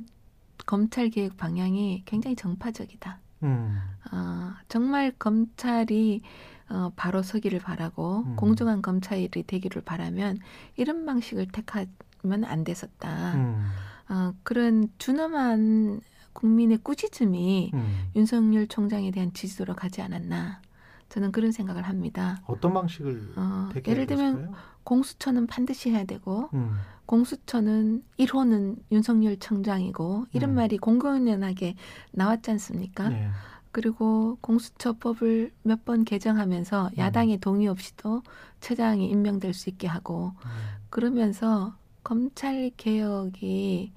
검찰 0.64 1.10
개혁 1.10 1.36
방향이 1.36 2.02
굉장히 2.06 2.36
정파적이다. 2.36 3.18
음. 3.42 3.78
어, 4.12 4.52
정말 4.68 5.12
검찰이 5.18 6.22
어, 6.68 6.92
바로 6.96 7.22
서기를 7.22 7.60
바라고 7.60 8.24
음. 8.26 8.36
공정한 8.36 8.82
검찰이 8.82 9.28
되기를 9.28 9.82
바라면 9.82 10.38
이런 10.76 11.06
방식을 11.06 11.48
택하면 11.48 12.44
안 12.44 12.64
됐었다. 12.64 13.34
음. 13.34 13.66
어, 14.08 14.32
그런 14.42 14.88
준엄한 14.98 16.00
국민의 16.32 16.78
꾸짖음이 16.78 17.70
음. 17.72 18.10
윤석열 18.14 18.66
총장에 18.66 19.10
대한 19.10 19.32
지지도로 19.32 19.74
가지 19.74 20.02
않았나. 20.02 20.60
저는 21.08 21.30
그런 21.30 21.52
생각을 21.52 21.82
합니다. 21.82 22.42
어떤 22.46 22.74
방식을 22.74 23.34
어, 23.36 23.68
예를 23.86 24.06
들면 24.06 24.32
보실까요? 24.34 24.56
공수처는 24.82 25.46
반드시 25.46 25.90
해야 25.90 26.04
되고 26.04 26.50
음. 26.54 26.76
공수처는 27.06 28.02
1호는 28.18 28.76
윤석열 28.92 29.36
청장이고 29.38 30.26
이런 30.32 30.50
음. 30.50 30.54
말이 30.56 30.76
공공연하게 30.78 31.74
나왔지 32.12 32.50
않습니까? 32.52 33.12
예. 33.12 33.28
그리고 33.72 34.38
공수처법을 34.40 35.52
몇 35.62 35.84
번 35.84 36.04
개정하면서 36.04 36.90
음. 36.92 36.98
야당의 36.98 37.38
동의 37.38 37.68
없이도 37.68 38.22
처장이 38.60 39.08
임명될 39.08 39.52
수 39.54 39.68
있게 39.70 39.86
하고 39.86 40.32
음. 40.44 40.50
그러면서 40.90 41.76
검찰 42.02 42.70
개혁이 42.76 43.92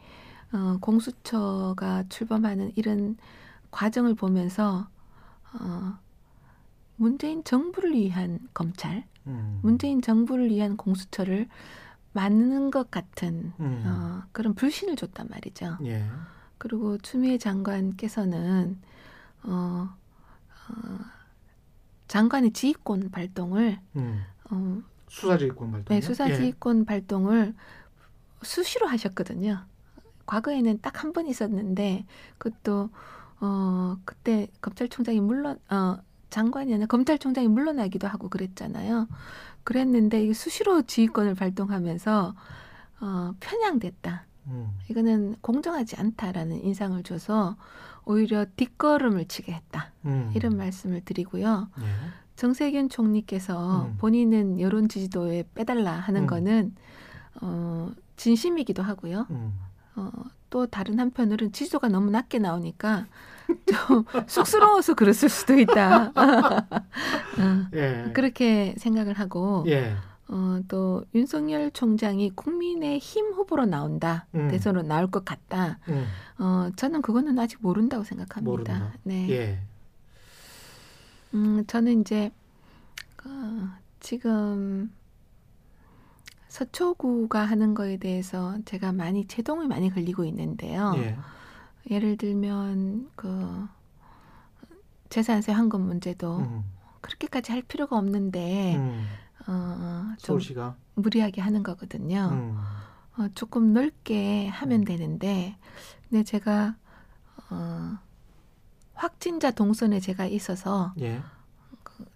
어, 0.52 0.78
공수처가 0.82 2.04
출범하는 2.10 2.74
이런 2.76 3.18
과정을 3.72 4.16
보면서 4.16 4.88
어, 5.54 5.98
문재인 6.96 7.44
정부를 7.44 7.94
위한 7.94 8.40
검찰, 8.54 9.06
음. 9.28 9.60
문재인 9.62 10.02
정부를 10.02 10.50
위한 10.50 10.76
공수처를 10.76 11.48
만드는 12.14 12.72
것 12.72 12.90
같은 12.92 13.54
음. 13.60 13.84
어, 13.86 14.24
그런 14.32 14.54
불신을 14.56 14.96
줬단 14.96 15.28
말이죠. 15.30 15.78
예. 15.86 16.06
그리고 16.58 16.98
추미애 16.98 17.38
장관께서는 17.38 18.80
어, 19.44 19.90
어, 20.70 21.00
장관의 22.08 22.52
지휘권 22.54 23.12
발동을 23.12 23.80
음. 23.96 24.24
어, 24.52 24.82
수사지휘권 25.10 25.72
발동. 25.72 25.96
네, 25.96 26.02
수사지휘권 26.02 26.86
발동을 26.86 27.54
수시로 28.42 28.88
하셨거든요. 28.88 29.66
과거에는 30.26 30.80
딱 30.82 31.04
한 31.04 31.14
번 31.14 31.28
있었는데 31.28 32.06
그것도 32.38 32.90
어 33.42 33.98
그때 34.06 34.48
검찰총장이 34.62 35.20
물론 35.22 35.58
어 35.70 35.98
장관이 36.30 36.74
아니라 36.74 36.88
검찰총장이 36.88 37.48
물러나기도 37.48 38.08
하고 38.08 38.30
그랬잖아요. 38.30 39.08
그랬는데 39.64 40.24
이게 40.24 40.34
수시로 40.34 40.82
지휘권을 40.84 41.36
발동하면서 41.36 42.36
어 43.02 43.34
편향됐다. 43.40 44.26
음. 44.48 44.70
이거는 44.90 45.36
공정하지 45.42 45.96
않다라는 45.98 46.64
인상을 46.64 47.02
줘서 47.04 47.56
오히려 48.06 48.46
뒷걸음을 48.56 49.28
치게 49.28 49.52
했다. 49.54 49.92
음. 50.06 50.32
이런 50.34 50.58
말씀을 50.58 51.02
드리고요. 51.02 51.70
예. 51.80 51.86
정세균 52.36 52.90
총리께서 52.90 53.86
음. 53.86 53.96
본인은 53.98 54.60
여론 54.60 54.88
지지도에 54.90 55.44
빼달라 55.54 55.92
하는 55.92 56.22
음. 56.22 56.28
거는 56.28 56.76
어, 57.42 57.92
진심이기도 58.16 58.82
하고요. 58.82 59.28
음. 59.30 59.54
어, 59.96 60.12
또 60.50 60.68
다른 60.68 61.00
한편으로는 61.00 61.52
지지도가 61.52 61.90
너무 61.90 62.12
낮게 62.12 62.40
나오니까 62.40 63.06
좀 63.66 64.06
쑥스러워서 64.28 64.94
그랬을 64.94 65.30
수도 65.30 65.58
있다. 65.58 66.12
어, 66.16 67.68
예. 67.74 68.12
그렇게 68.14 68.76
생각을 68.78 69.14
하고 69.14 69.64
예. 69.68 69.96
어, 70.28 70.60
또 70.68 71.04
윤석열 71.16 71.72
총장이 71.72 72.32
국민의 72.36 73.00
힘 73.00 73.32
후보로 73.34 73.66
나온다. 73.66 74.28
음. 74.36 74.48
대선으로 74.50 74.84
나올 74.84 75.10
것 75.10 75.26
같다. 75.26 75.80
음. 75.90 76.06
어, 76.38 76.70
저는 76.76 77.02
그거는 77.02 77.38
아직 77.40 77.60
모른다고 77.62 78.04
생각합니다. 78.04 78.50
모른다. 78.50 78.94
네. 79.04 79.30
예. 79.30 79.60
음, 81.34 81.64
저는 81.68 82.02
이제 82.02 82.32
어, 83.26 83.70
지금 84.00 84.92
서초구가 86.50 87.46
하는 87.46 87.74
거에 87.74 87.98
대해서 87.98 88.58
제가 88.66 88.92
많이 88.92 89.26
제동이 89.28 89.68
많이 89.68 89.90
걸리고 89.90 90.26
있는데요. 90.26 90.94
예. 90.98 91.18
예를 91.90 92.18
들면 92.18 93.10
그 93.16 93.68
재산세 95.10 95.52
환급 95.52 95.82
문제도 95.82 96.40
음. 96.40 96.64
그렇게까지 97.02 97.52
할 97.52 97.62
필요가 97.62 97.98
없는데 97.98 98.76
음. 98.76 99.06
어, 99.48 100.04
좀 100.18 100.34
서울시가. 100.34 100.76
무리하게 100.96 101.42
하는 101.42 101.64
거거든요. 101.64 102.30
음. 102.32 102.58
어, 103.18 103.28
조금 103.36 103.74
넓게 103.74 104.48
하면 104.48 104.86
되는데, 104.86 105.58
근데 106.10 106.24
제가 106.24 106.76
어, 107.50 107.98
확진자 108.94 109.52
동선에 109.52 110.00
제가 110.00 110.26
있어서 110.26 110.94
예. 111.00 111.22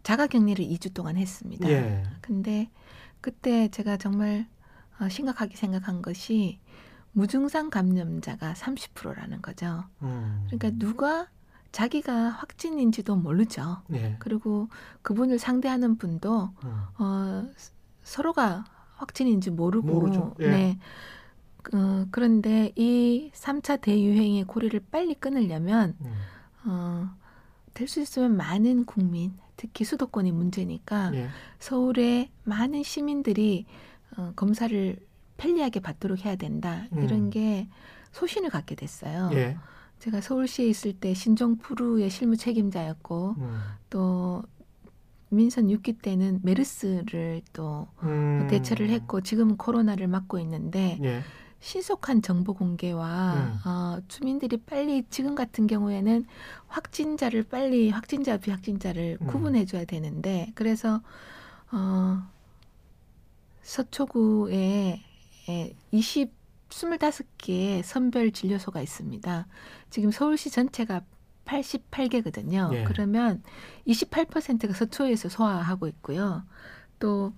자가격리를 0.03 0.65
2주 0.65 0.93
동안 0.93 1.17
했습니다. 1.17 1.69
예. 1.69 2.03
근데 2.21 2.69
그때 3.27 3.69
제가 3.69 3.95
정말 3.95 4.45
어, 4.99 5.07
심각하게 5.07 5.55
생각한 5.55 6.01
것이 6.01 6.59
무증상 7.13 7.69
감염자가 7.69 8.53
30%라는 8.53 9.41
거죠. 9.41 9.85
음. 10.01 10.45
그러니까 10.49 10.71
누가 10.77 11.27
자기가 11.71 12.13
확진인지도 12.13 13.15
모르죠. 13.15 13.81
예. 13.93 14.17
그리고 14.19 14.67
그분을 15.03 15.39
상대하는 15.39 15.97
분도 15.97 16.49
음. 16.65 16.81
어, 16.99 17.49
스- 17.55 17.71
서로가 18.03 18.65
확진인지 18.97 19.51
모르고 19.51 19.87
모르죠. 19.87 20.35
예. 20.41 20.47
네. 20.49 20.79
어, 21.73 22.05
그런데 22.11 22.73
이 22.75 23.31
3차 23.33 23.79
대유행의 23.81 24.43
고리를 24.43 24.77
빨리 24.91 25.13
끊으려면 25.15 25.95
음. 26.01 26.13
어, 26.65 27.09
될 27.73 27.87
수 27.87 28.01
있으면 28.01 28.35
많은 28.35 28.85
국민, 28.85 29.33
특히 29.57 29.85
수도권이 29.85 30.31
문제니까 30.31 31.11
예. 31.15 31.29
서울의 31.59 32.29
많은 32.43 32.83
시민들이 32.83 33.65
어, 34.17 34.31
검사를 34.35 34.97
편리하게 35.37 35.79
받도록 35.79 36.25
해야 36.25 36.35
된다. 36.35 36.87
음. 36.93 37.03
이런 37.03 37.29
게 37.29 37.67
소신을 38.11 38.49
갖게 38.49 38.75
됐어요. 38.75 39.29
예. 39.33 39.57
제가 39.99 40.21
서울시에 40.21 40.67
있을 40.67 40.93
때 40.93 41.13
신종프루의 41.13 42.09
실무 42.09 42.35
책임자였고 42.35 43.35
음. 43.37 43.61
또 43.89 44.43
민선 45.29 45.67
6기 45.67 46.01
때는 46.01 46.39
메르스를 46.43 47.41
또 47.53 47.87
음. 48.03 48.47
대처를 48.49 48.89
했고 48.89 49.21
지금은 49.21 49.57
코로나를 49.57 50.07
맡고 50.07 50.39
있는데 50.39 50.99
예. 51.03 51.21
신속한 51.63 52.21
정보 52.21 52.53
공개와 52.53 53.33
음. 53.33 53.59
어, 53.65 53.97
주민들이 54.09 54.57
빨리 54.57 55.05
지금 55.09 55.33
같은 55.33 55.65
경우에는 55.65 56.25
확진자를 56.67 57.43
빨리 57.43 57.89
확진자 57.89 58.37
비확진자를 58.37 59.17
음. 59.21 59.27
구분해 59.27 59.65
줘야 59.65 59.85
되는데 59.85 60.51
그래서 60.55 61.01
어, 61.71 62.21
서초구에 63.61 65.01
에, 65.49 65.75
20 65.91 66.43
25개 66.69 67.83
선별 67.83 68.31
진료소가 68.31 68.81
있습니다. 68.81 69.47
지금 69.91 70.09
서울시 70.09 70.49
전체가 70.49 71.03
88개거든요. 71.45 72.73
예. 72.73 72.83
그러면 72.83 73.43
28%가 73.87 74.73
서초에서 74.73 75.29
소화하고 75.29 75.87
있고요. 75.87 76.43
또 76.97 77.31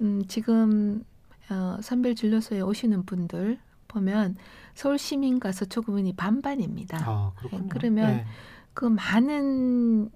음, 0.00 0.24
지금 0.26 1.04
어, 1.50 1.78
선별 1.82 2.16
진료소에 2.16 2.62
오시는 2.62 3.06
분들 3.06 3.60
보면 3.90 4.36
서울 4.74 4.98
시민과 4.98 5.52
서초구민이 5.52 6.14
반반입니다. 6.14 6.98
아. 7.04 7.32
그러면 7.68 8.10
예. 8.10 8.26
그 8.72 8.84
많은 8.84 10.10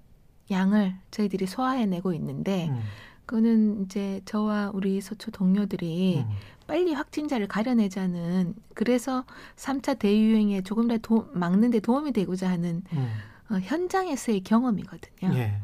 양을 0.49 0.95
저희들이 1.11 1.45
소화해내고 1.45 2.13
있는데 2.13 2.69
음, 2.69 2.79
그거는 3.25 3.83
이제 3.83 4.21
저와 4.25 4.71
우리 4.73 5.01
서초 5.01 5.31
동료들이 5.31 6.23
음, 6.25 6.29
빨리 6.67 6.93
확진자를 6.93 7.47
가려내자는 7.47 8.55
그래서 8.73 9.25
3차 9.55 9.99
대유행에 9.99 10.61
조금이라도 10.61 11.01
도, 11.01 11.29
막는 11.33 11.71
데 11.71 11.79
도움이 11.79 12.11
되고자 12.11 12.49
하는 12.49 12.83
음, 12.93 13.09
어, 13.49 13.59
현장에서의 13.59 14.41
경험이거든요. 14.41 15.33
예. 15.35 15.59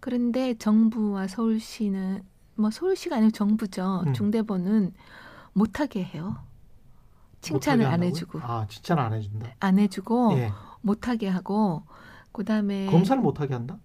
그런데 0.00 0.54
정부와 0.54 1.26
서울시는 1.26 2.22
뭐 2.54 2.70
서울시가 2.70 3.16
아니고 3.16 3.32
정부죠. 3.32 4.04
음. 4.06 4.14
중대본은 4.14 4.92
못하게 5.52 6.04
해요. 6.04 6.36
칭찬을 7.40 7.86
안? 7.86 8.02
해주고 8.02 8.40
아, 8.42 8.66
칭찬을 8.68 9.02
안 9.02 9.12
해준다. 9.14 9.50
안 9.60 9.78
해주고 9.78 10.32
예. 10.38 10.52
못하게 10.80 11.28
하고 11.28 11.82
그다음에 12.32 12.86
검사를 12.86 13.20
못하게 13.22 13.54
한다? 13.54 13.78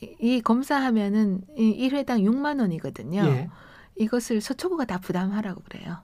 이, 0.00 0.14
이 0.20 0.40
검사하면은 0.40 1.42
이 1.56 1.88
1회당 1.88 2.22
6만 2.22 2.60
원이거든요. 2.60 3.22
예. 3.24 3.48
이것을 3.96 4.40
서초구가 4.40 4.84
다 4.84 4.98
부담하라고 4.98 5.62
그래요. 5.68 5.96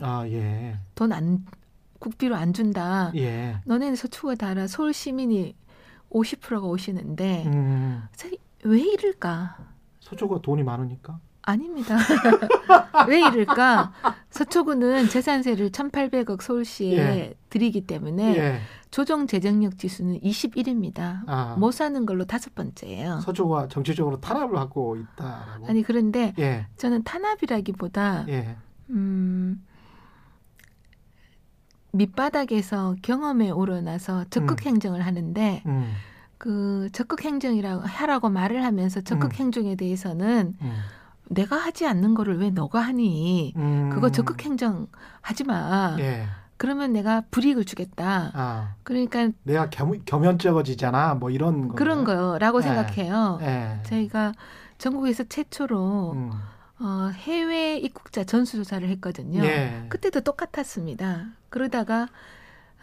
아, 0.00 0.26
예. 0.28 0.78
돈 0.94 1.12
안 1.12 1.44
국비로 1.98 2.34
안 2.36 2.52
준다. 2.52 3.10
예. 3.16 3.56
너네는 3.64 3.96
서초구가 3.96 4.34
다 4.34 4.48
알아. 4.48 4.66
서울 4.66 4.92
시민이 4.92 5.54
50%가 6.10 6.66
오시는데 6.66 7.44
음, 7.46 8.02
사실 8.12 8.38
왜 8.64 8.80
이럴까? 8.80 9.56
서초가 10.00 10.40
돈이 10.42 10.62
많으니까. 10.62 11.18
아닙니다. 11.46 11.96
왜 13.08 13.20
이럴까? 13.20 13.92
서초구는 14.30 15.08
재산세를 15.08 15.70
1,800억 15.70 16.42
서울시에 16.42 16.98
예. 16.98 17.34
드리기 17.50 17.86
때문에 17.86 18.36
예. 18.36 18.60
조정 18.90 19.26
재정력 19.26 19.78
지수는 19.78 20.20
21입니다. 20.20 21.22
아, 21.26 21.56
못 21.58 21.70
사는 21.70 22.04
걸로 22.04 22.24
다섯 22.24 22.54
번째예요. 22.54 23.20
서초가 23.20 23.68
정치적으로 23.68 24.20
탄압을 24.20 24.58
하고 24.58 24.96
있다라고. 24.96 25.66
아니 25.68 25.82
그런데 25.82 26.34
예. 26.38 26.66
저는 26.76 27.04
탄압이라기보다 27.04 28.26
예. 28.28 28.56
음, 28.90 29.64
밑바닥에서 31.92 32.96
경험에 33.02 33.50
우러나서 33.50 34.24
적극 34.30 34.66
음. 34.66 34.66
행정을 34.66 35.06
하는데 35.06 35.62
음, 35.66 35.92
그 36.38 36.88
적극 36.92 37.24
행정이라고 37.24 37.82
하라고 37.82 38.30
말을 38.30 38.64
하면서 38.64 39.00
적극 39.00 39.32
음. 39.32 39.36
행정에 39.36 39.76
대해서는 39.76 40.56
음, 40.60 40.72
내가 41.28 41.56
하지 41.56 41.86
않는 41.86 42.14
거를 42.14 42.38
왜 42.38 42.50
너가 42.50 42.80
하니? 42.80 43.52
음. 43.56 43.90
그거 43.92 44.10
적극 44.10 44.44
행정 44.44 44.86
하지 45.20 45.44
마. 45.44 45.96
예. 45.98 46.26
그러면 46.56 46.92
내가 46.92 47.22
불이익을 47.30 47.64
주겠다. 47.64 48.30
아, 48.34 48.74
그러니까 48.82 49.28
내가 49.42 49.68
겸, 49.68 49.92
겸연쩍어지잖아. 50.04 51.14
뭐 51.16 51.30
이런 51.30 51.68
거. 51.68 51.74
그런 51.74 52.04
거라고 52.04 52.60
네. 52.60 52.68
생각해요. 52.68 53.38
예. 53.42 53.80
저희가 53.84 54.32
전국에서 54.78 55.24
최초로 55.24 56.12
음. 56.12 56.30
어, 56.78 57.10
해외 57.14 57.76
입국자 57.76 58.24
전수조사를 58.24 58.88
했거든요. 58.88 59.44
예. 59.44 59.86
그때도 59.88 60.20
똑같았습니다. 60.20 61.26
그러다가 61.50 62.08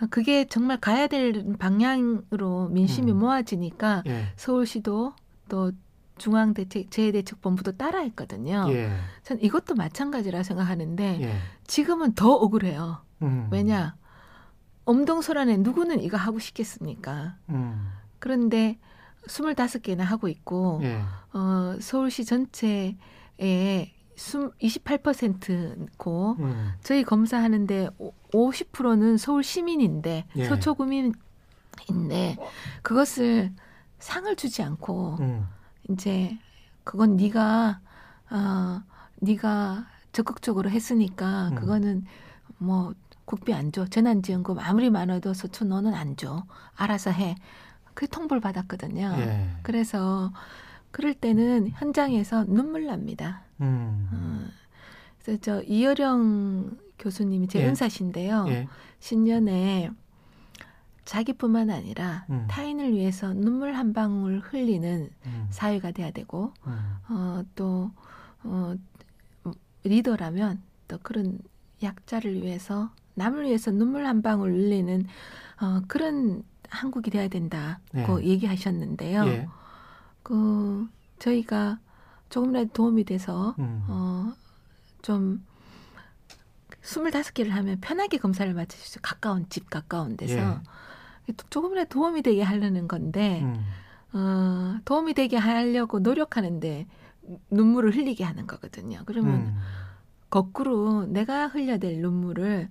그게 0.09 0.45
정말 0.45 0.79
가야 0.79 1.07
될 1.07 1.45
방향으로 1.57 2.69
민심이 2.69 3.11
음. 3.11 3.19
모아지니까 3.19 4.03
예. 4.07 4.25
서울시도 4.35 5.13
또 5.49 5.71
중앙대책 6.17 6.91
재해대책본부도 6.91 7.73
따라했거든요. 7.73 8.65
예. 8.69 8.91
전 9.23 9.39
이것도 9.41 9.75
마찬가지라 9.75 10.43
생각하는데 10.43 11.21
예. 11.21 11.35
지금은 11.65 12.13
더 12.13 12.33
억울해요. 12.33 13.01
음. 13.21 13.47
왜냐? 13.51 13.95
엄동설안에 14.85 15.57
누구는 15.57 16.01
이거 16.01 16.17
하고 16.17 16.39
싶겠습니까? 16.39 17.37
음. 17.49 17.89
그런데 18.19 18.79
25개나 19.27 20.01
하고 20.01 20.27
있고 20.27 20.81
예. 20.83 21.01
어, 21.33 21.77
서울시 21.79 22.25
전체에 22.25 22.97
28%고 24.17 26.35
음. 26.39 26.71
저희 26.81 27.03
검사하는데 27.03 27.89
50%는 28.33 29.17
서울 29.17 29.43
시민인데 29.43 30.25
예. 30.35 30.45
서초구민인데 30.45 32.37
그것을 32.81 33.53
상을 33.99 34.35
주지 34.35 34.61
않고 34.61 35.17
음. 35.21 35.47
이제 35.89 36.37
그건 36.83 37.15
네가 37.17 37.79
어 38.31 38.81
네가 39.21 39.85
적극적으로 40.11 40.69
했으니까 40.69 41.49
음. 41.49 41.55
그거는 41.55 42.05
뭐 42.57 42.93
국비 43.25 43.53
안 43.53 43.71
줘. 43.71 43.85
재난지원금 43.85 44.59
아무리 44.59 44.89
많아도 44.89 45.33
서초 45.33 45.65
너는 45.65 45.93
안 45.93 46.17
줘. 46.17 46.45
알아서 46.75 47.11
해. 47.11 47.35
그 47.93 48.07
통보를 48.07 48.41
받았거든요. 48.41 49.15
예. 49.19 49.49
그래서 49.63 50.31
그럴 50.91 51.13
때는 51.13 51.69
현장에서 51.69 52.45
눈물 52.45 52.85
납니다. 52.85 53.43
음. 53.61 54.09
어, 54.11 54.47
그래서 55.23 55.39
저 55.41 55.61
이여령 55.63 56.77
교수님이 56.99 57.47
제 57.47 57.59
예. 57.59 57.67
은사신데요. 57.67 58.45
예. 58.49 58.67
신년에 58.99 59.91
자기뿐만 61.05 61.69
아니라 61.69 62.25
음. 62.29 62.45
타인을 62.49 62.93
위해서 62.93 63.33
눈물 63.33 63.73
한 63.73 63.93
방울 63.93 64.39
흘리는 64.39 65.09
음. 65.25 65.47
사회가 65.49 65.91
돼야 65.91 66.11
되고 66.11 66.53
음. 66.65 66.79
어, 67.09 67.43
또 67.55 67.91
어, 68.43 68.75
리더라면 69.83 70.61
또 70.87 70.97
그런 71.01 71.39
약자를 71.81 72.41
위해서 72.41 72.89
남을 73.15 73.45
위해서 73.45 73.71
눈물 73.71 74.05
한 74.05 74.21
방울 74.21 74.53
흘리는 74.53 75.05
어, 75.61 75.81
그런 75.87 76.43
한국이 76.69 77.11
돼야 77.11 77.27
된다고 77.27 78.23
예. 78.23 78.27
얘기하셨는데요. 78.27 79.25
예. 79.27 79.47
그 80.23 80.87
저희가 81.19 81.79
조금이라도 82.29 82.69
도움이 82.73 83.03
돼서 83.03 83.55
음. 83.59 83.83
어, 83.87 84.33
좀 85.01 85.45
스물다섯 86.81 87.33
개를 87.33 87.53
하면 87.55 87.79
편하게 87.79 88.17
검사를 88.17 88.51
맡을 88.53 88.77
수 88.77 88.87
있어요. 88.87 89.01
가까운 89.03 89.47
집 89.49 89.69
가까운 89.69 90.17
데서 90.17 90.61
조금이라도 91.49 91.89
도움이 91.89 92.21
되게 92.21 92.41
하려는 92.41 92.87
건데 92.87 93.41
예. 93.41 93.43
음. 93.43 93.63
어, 94.13 94.79
도움이 94.85 95.13
되게 95.13 95.37
하려고 95.37 95.99
노력하는데 95.99 96.85
눈물을 97.49 97.95
흘리게 97.95 98.23
하는 98.23 98.47
거거든요. 98.47 99.01
그러면 99.05 99.33
음. 99.33 99.57
거꾸로 100.29 101.05
내가 101.05 101.47
흘려야될 101.47 102.01
눈물을 102.01 102.69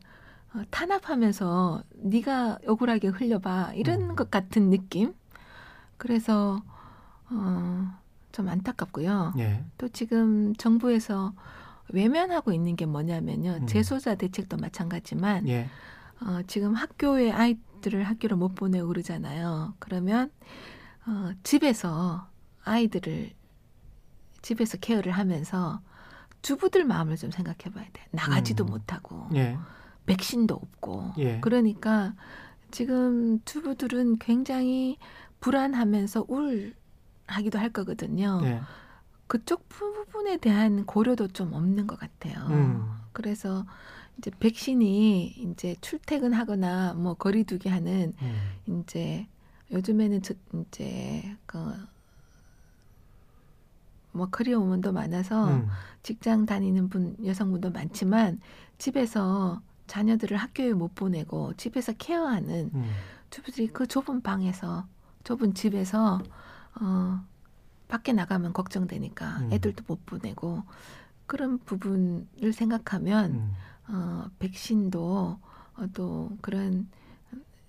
어, 0.54 0.62
탄압하면서 0.70 1.82
네가 1.94 2.58
억울하게 2.66 3.08
흘려봐 3.08 3.72
이런 3.74 4.10
음. 4.10 4.16
것 4.16 4.30
같은 4.30 4.70
느낌. 4.70 5.14
그래서 5.96 6.62
어, 7.30 7.98
좀 8.32 8.48
안타깝고요. 8.48 9.34
예. 9.38 9.64
또 9.78 9.88
지금 9.88 10.54
정부에서 10.56 11.32
외면하고 11.88 12.52
있는 12.52 12.76
게 12.76 12.86
뭐냐면요. 12.86 13.58
음. 13.62 13.66
재소자 13.66 14.14
대책도 14.14 14.56
마찬가지만 14.58 15.48
예. 15.48 15.68
어, 16.20 16.40
지금 16.46 16.74
학교에 16.74 17.30
아이 17.32 17.58
들을 17.82 18.02
학교를 18.04 18.38
못 18.38 18.54
보내고 18.54 18.88
그러잖아요. 18.88 19.74
그러면 19.78 20.30
어, 21.06 21.32
집에서 21.42 22.28
아이들을 22.64 23.32
집에서 24.40 24.78
케어를 24.78 25.12
하면서 25.12 25.80
주부들 26.40 26.84
마음을 26.84 27.16
좀 27.16 27.30
생각해 27.30 27.74
봐야 27.74 27.84
돼. 27.92 28.06
나가지도 28.10 28.64
음. 28.64 28.70
못하고 28.70 29.28
예. 29.34 29.58
백신도 30.06 30.54
없고. 30.54 31.12
예. 31.18 31.40
그러니까 31.40 32.14
지금 32.70 33.40
주부들은 33.44 34.18
굉장히 34.18 34.98
불안하면서 35.40 36.26
우울하기도 36.28 37.58
할 37.58 37.70
거거든요. 37.70 38.40
예. 38.44 38.60
그쪽 39.26 39.68
부분에 39.68 40.36
대한 40.38 40.84
고려도 40.84 41.28
좀 41.28 41.52
없는 41.52 41.86
것 41.86 41.98
같아요. 41.98 42.46
음. 42.48 42.86
그래서 43.12 43.64
이제 44.22 44.30
백신이 44.38 45.34
이제 45.50 45.74
출퇴근하거나 45.80 46.94
뭐 46.94 47.14
거리두기 47.14 47.68
하는 47.68 48.12
음. 48.22 48.82
이제 48.82 49.26
요즘에는 49.72 50.22
저 50.22 50.34
이제 50.54 51.36
그뭐 51.46 51.74
커리어 54.30 54.60
우먼도 54.60 54.92
많아서 54.92 55.48
음. 55.48 55.66
직장 56.04 56.46
다니는 56.46 56.88
분 56.88 57.16
여성분도 57.24 57.72
많지만 57.72 58.40
집에서 58.78 59.60
자녀들을 59.88 60.36
학교에 60.36 60.72
못 60.72 60.94
보내고 60.94 61.54
집에서 61.54 61.92
케어하는 61.92 62.70
음. 62.72 62.90
주부들이 63.30 63.68
그 63.68 63.88
좁은 63.88 64.22
방에서 64.22 64.86
좁은 65.24 65.54
집에서 65.54 66.22
어 66.80 67.24
밖에 67.88 68.12
나가면 68.12 68.52
걱정되니까 68.52 69.38
음. 69.40 69.52
애들도 69.52 69.82
못 69.88 70.06
보내고 70.06 70.62
그런 71.26 71.58
부분을 71.58 72.52
생각하면 72.52 73.32
음. 73.32 73.52
어 73.92 74.26
백신도 74.38 75.38
어, 75.76 75.86
또 75.94 76.30
그런 76.40 76.88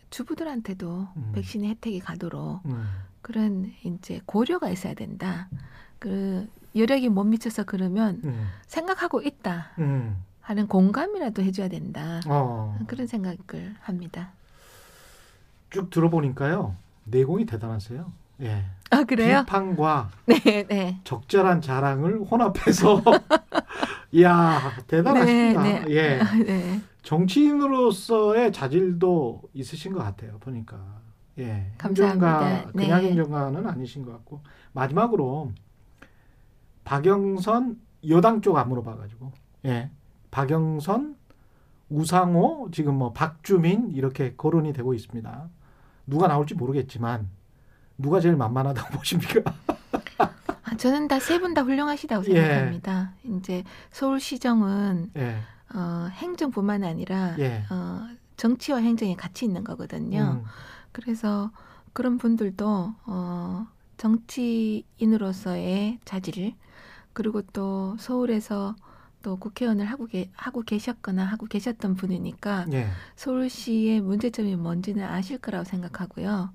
주부들한테도 0.10 1.08
음. 1.16 1.32
백신의 1.34 1.72
혜택이 1.72 2.00
가도록 2.00 2.66
음. 2.66 2.86
그런 3.22 3.74
이제 3.84 4.22
고려가 4.26 4.70
있어야 4.70 4.94
된다. 4.94 5.50
그 6.00 6.48
여력이 6.76 7.10
못 7.10 7.24
미쳐서 7.24 7.64
그러면 7.64 8.22
음. 8.24 8.48
생각하고 8.68 9.22
있다 9.22 9.72
음. 9.80 10.18
하는 10.42 10.68
공감이라도 10.68 11.42
해줘야 11.42 11.68
된다. 11.68 12.20
어. 12.28 12.78
그런 12.88 13.08
생각을 13.08 13.76
합니다. 13.82 14.32
쭉 15.70 15.90
들어보니까요. 15.90 16.76
내공이 17.06 17.46
대단하세요. 17.46 18.12
예. 18.42 18.64
아 18.90 19.04
그래요? 19.04 19.42
비판과 19.46 20.10
네, 20.28 20.66
네. 20.68 21.00
적절한 21.04 21.62
자랑을 21.62 22.20
혼합해서 22.20 23.02
이야 24.12 24.60
대단하십니다. 24.88 25.64
네, 25.64 25.80
네. 25.80 25.86
예. 25.90 26.20
아, 26.22 26.34
네. 26.36 26.82
정치인으로서의 27.02 28.54
자질도 28.54 29.42
있으신 29.54 29.94
것 29.94 30.00
같아요. 30.04 30.38
보니까 30.40 30.78
예. 31.40 31.72
감사합니다. 31.78 32.46
행정가 32.46 32.72
그냥 32.72 33.02
네. 33.02 33.08
행정가는 33.10 33.68
아니신 33.68 34.06
것 34.06 34.12
같고 34.12 34.42
마지막으로 34.74 35.52
박영선 36.86 37.80
여당 38.10 38.42
쪽 38.42 38.58
안 38.58 38.70
물어봐가지고 38.70 39.32
예. 39.66 39.90
박영선 40.32 41.16
우상호 41.90 42.70
지금 42.72 42.96
뭐 42.96 43.14
박주민 43.14 43.90
이렇게 43.92 44.36
거론이 44.36 44.74
되고 44.74 44.94
있습니다. 44.94 45.50
누가 46.08 46.28
나올지 46.28 46.54
모르겠지만 46.56 47.30
누가 47.98 48.20
제일 48.20 48.36
만만하다고 48.36 48.94
보십니까? 48.98 49.42
아, 50.64 50.76
저는 50.78 51.08
다 51.08 51.18
세 51.20 51.40
분 51.40 51.54
다 51.54 51.62
훌륭하시다고 51.62 52.26
예. 52.30 52.34
생각합니다. 52.42 53.14
이제 53.24 53.64
서울시정은 53.92 55.12
예. 55.18 55.38
어, 55.76 56.08
행정뿐만 56.12 56.84
아니라 56.84 57.36
예. 57.40 57.64
어, 57.70 58.08
정치와 58.38 58.80
행정이 58.80 59.16
같이 59.16 59.46
있는 59.46 59.64
거거든요. 59.64 60.42
음, 60.44 60.46
그래서 60.92 61.52
그런 61.94 62.18
분들도 62.18 62.94
어, 63.06 63.68
정치인으로서의 63.98 66.00
자질 66.06 66.56
그리고 67.14 67.42
또 67.54 67.96
서울에서 68.00 68.76
또 69.22 69.38
국회의원을 69.38 69.86
하고, 69.86 70.08
계, 70.08 70.30
하고 70.34 70.64
계셨거나 70.64 71.24
하고 71.24 71.46
계셨던 71.46 71.96
분이니까 71.96 72.66
예. 72.74 72.88
서울시의 73.16 74.02
문제점이 74.02 74.56
뭔지는 74.58 75.06
아실 75.06 75.38
거라고 75.38 75.64
생각하고요. 75.64 76.50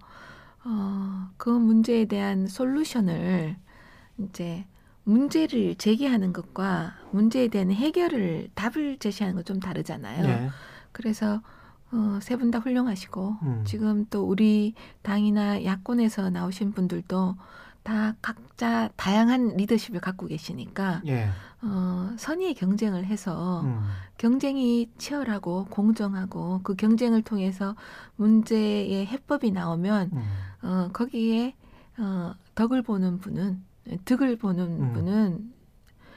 어, 0.64 1.28
그 1.36 1.48
문제에 1.50 2.04
대한 2.06 2.46
솔루션을 2.46 3.56
이제 4.18 4.66
문제를 5.04 5.76
제기하는 5.76 6.32
것과 6.32 6.94
문제에 7.12 7.48
대한 7.48 7.70
해결을 7.70 8.50
답을 8.54 8.98
제시하는 8.98 9.36
건좀 9.36 9.61
다르잖아요. 9.61 10.24
예. 10.28 10.50
그래서 10.92 11.40
어, 11.90 12.18
세 12.20 12.36
분 12.36 12.50
다 12.50 12.59
훌륭하시고 12.59 13.36
음. 13.42 13.64
지금 13.66 14.04
또 14.11 14.24
우리 14.24 14.74
당이나 15.02 15.64
야권에서 15.64 16.28
나오신 16.30 16.72
분들도 16.72 17.36
다 17.82 18.14
각자 18.20 18.90
다양한 18.96 19.56
리더십을 19.56 20.00
갖고 20.00 20.26
계시니까 20.26 21.00
예. 21.06 21.28
어, 21.62 22.11
선의의 22.18 22.52
경쟁을 22.54 23.06
해서 23.06 23.62
음. 23.62 23.80
경쟁이 24.18 24.90
치열하고 24.98 25.66
공정하고 25.70 26.61
그 26.62 26.74
경쟁을 26.76 27.22
통해서 27.22 27.74
문제의 28.16 29.06
해법이 29.06 29.50
나오면 29.52 30.11
음. 30.12 30.22
어, 30.62 30.90
거기에 30.92 31.54
어, 31.98 32.34
덕을 32.54 32.82
보는 32.82 33.18
분은 33.18 33.62
득을 34.04 34.36
보는 34.36 34.82
음. 34.82 34.92
분은 34.92 35.54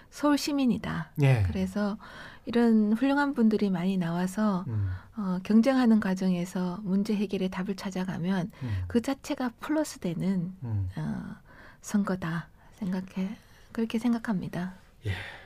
서울 0.10 0.38
시민이다. 0.38 1.12
예. 1.22 1.44
그래서 1.48 1.98
이런 2.46 2.94
훌륭한 2.94 3.34
분들이 3.34 3.70
많이 3.70 3.98
나와서 3.98 4.66
음. 4.68 4.90
어, 5.16 5.40
경쟁하는 5.44 6.00
과정에서 6.00 6.80
문제 6.84 7.16
해결의 7.16 7.50
답을 7.50 7.76
찾아가면 7.76 8.52
음. 8.64 8.84
그 8.88 9.02
자체가 9.02 9.52
플러스 9.60 10.00
되는 10.00 10.54
음. 10.64 10.90
어, 10.96 11.36
선거다 11.82 12.48
생각해 12.74 13.38
그렇게 13.72 14.00
생각합니다. 14.00 14.74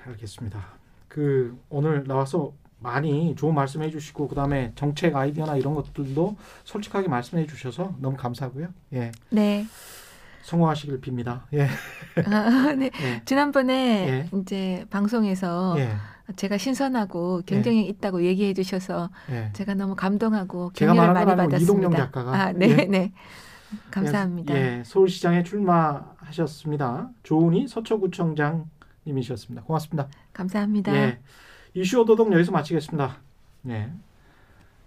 알겠습니다. 0.08 0.66
그 1.08 1.58
오늘 1.70 2.04
나와서 2.06 2.54
많이 2.80 3.36
좋은 3.36 3.54
말씀해 3.56 3.90
주시고 3.90 4.28
그다음에 4.28 4.72
정책 4.76 5.16
아이디어나 5.16 5.56
이런 5.58 5.74
것들도 5.76 6.36
솔직하게 6.64 7.08
말씀해 7.08 7.48
주셔서 7.48 7.96
너무 8.00 8.18
감사하고요. 8.18 8.68
예. 8.94 9.12
네. 9.30 9.66
성공하시길 10.44 11.02
빕니다. 11.02 11.42
예. 11.54 11.68
아, 12.26 12.74
네. 12.78 12.92
예. 13.02 13.22
지난번에 13.26 14.08
예. 14.08 14.30
이제 14.40 14.86
방송에서 14.90 15.76
예. 15.80 15.96
제가 16.36 16.58
신선하고 16.58 17.42
경쟁력 17.46 17.88
있다고 17.88 18.24
얘기해 18.24 18.54
주셔서 18.54 19.10
예. 19.32 19.52
제가 19.54 19.74
너무 19.74 19.96
감동하고 19.96 20.72
말한 20.80 21.14
많이 21.14 21.26
건 21.26 21.40
아니고 21.40 21.58
이동영 21.58 21.92
받았습니다. 21.92 22.06
작가가. 22.06 22.34
아, 22.34 22.52
네, 22.52 22.70
예. 22.70 22.86
네. 22.86 23.12
감사합니다. 23.92 24.56
예. 24.56 24.84
서울시장에 24.86 25.44
출마하셨습니다. 25.44 27.10
조은희 27.24 27.68
서초구청장님이셨습니다. 27.68 29.64
고맙습니다. 29.64 30.08
감사합니다. 30.34 30.96
예. 30.96 31.20
이슈 31.76 32.00
오도독 32.02 32.32
여기서 32.32 32.52
마치겠습니다. 32.52 33.18
예. 33.68 33.92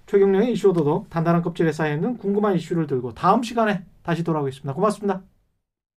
최경령의 0.06 0.52
이슈 0.52 0.70
오도독 0.70 1.10
단단한 1.10 1.42
껍질에 1.42 1.70
쌓여있는 1.70 2.16
궁금한 2.16 2.56
이슈를 2.56 2.86
들고 2.86 3.14
다음 3.14 3.42
시간에 3.42 3.84
다시 4.02 4.24
돌아오겠습니다. 4.24 4.72
고맙습니다. 4.72 5.22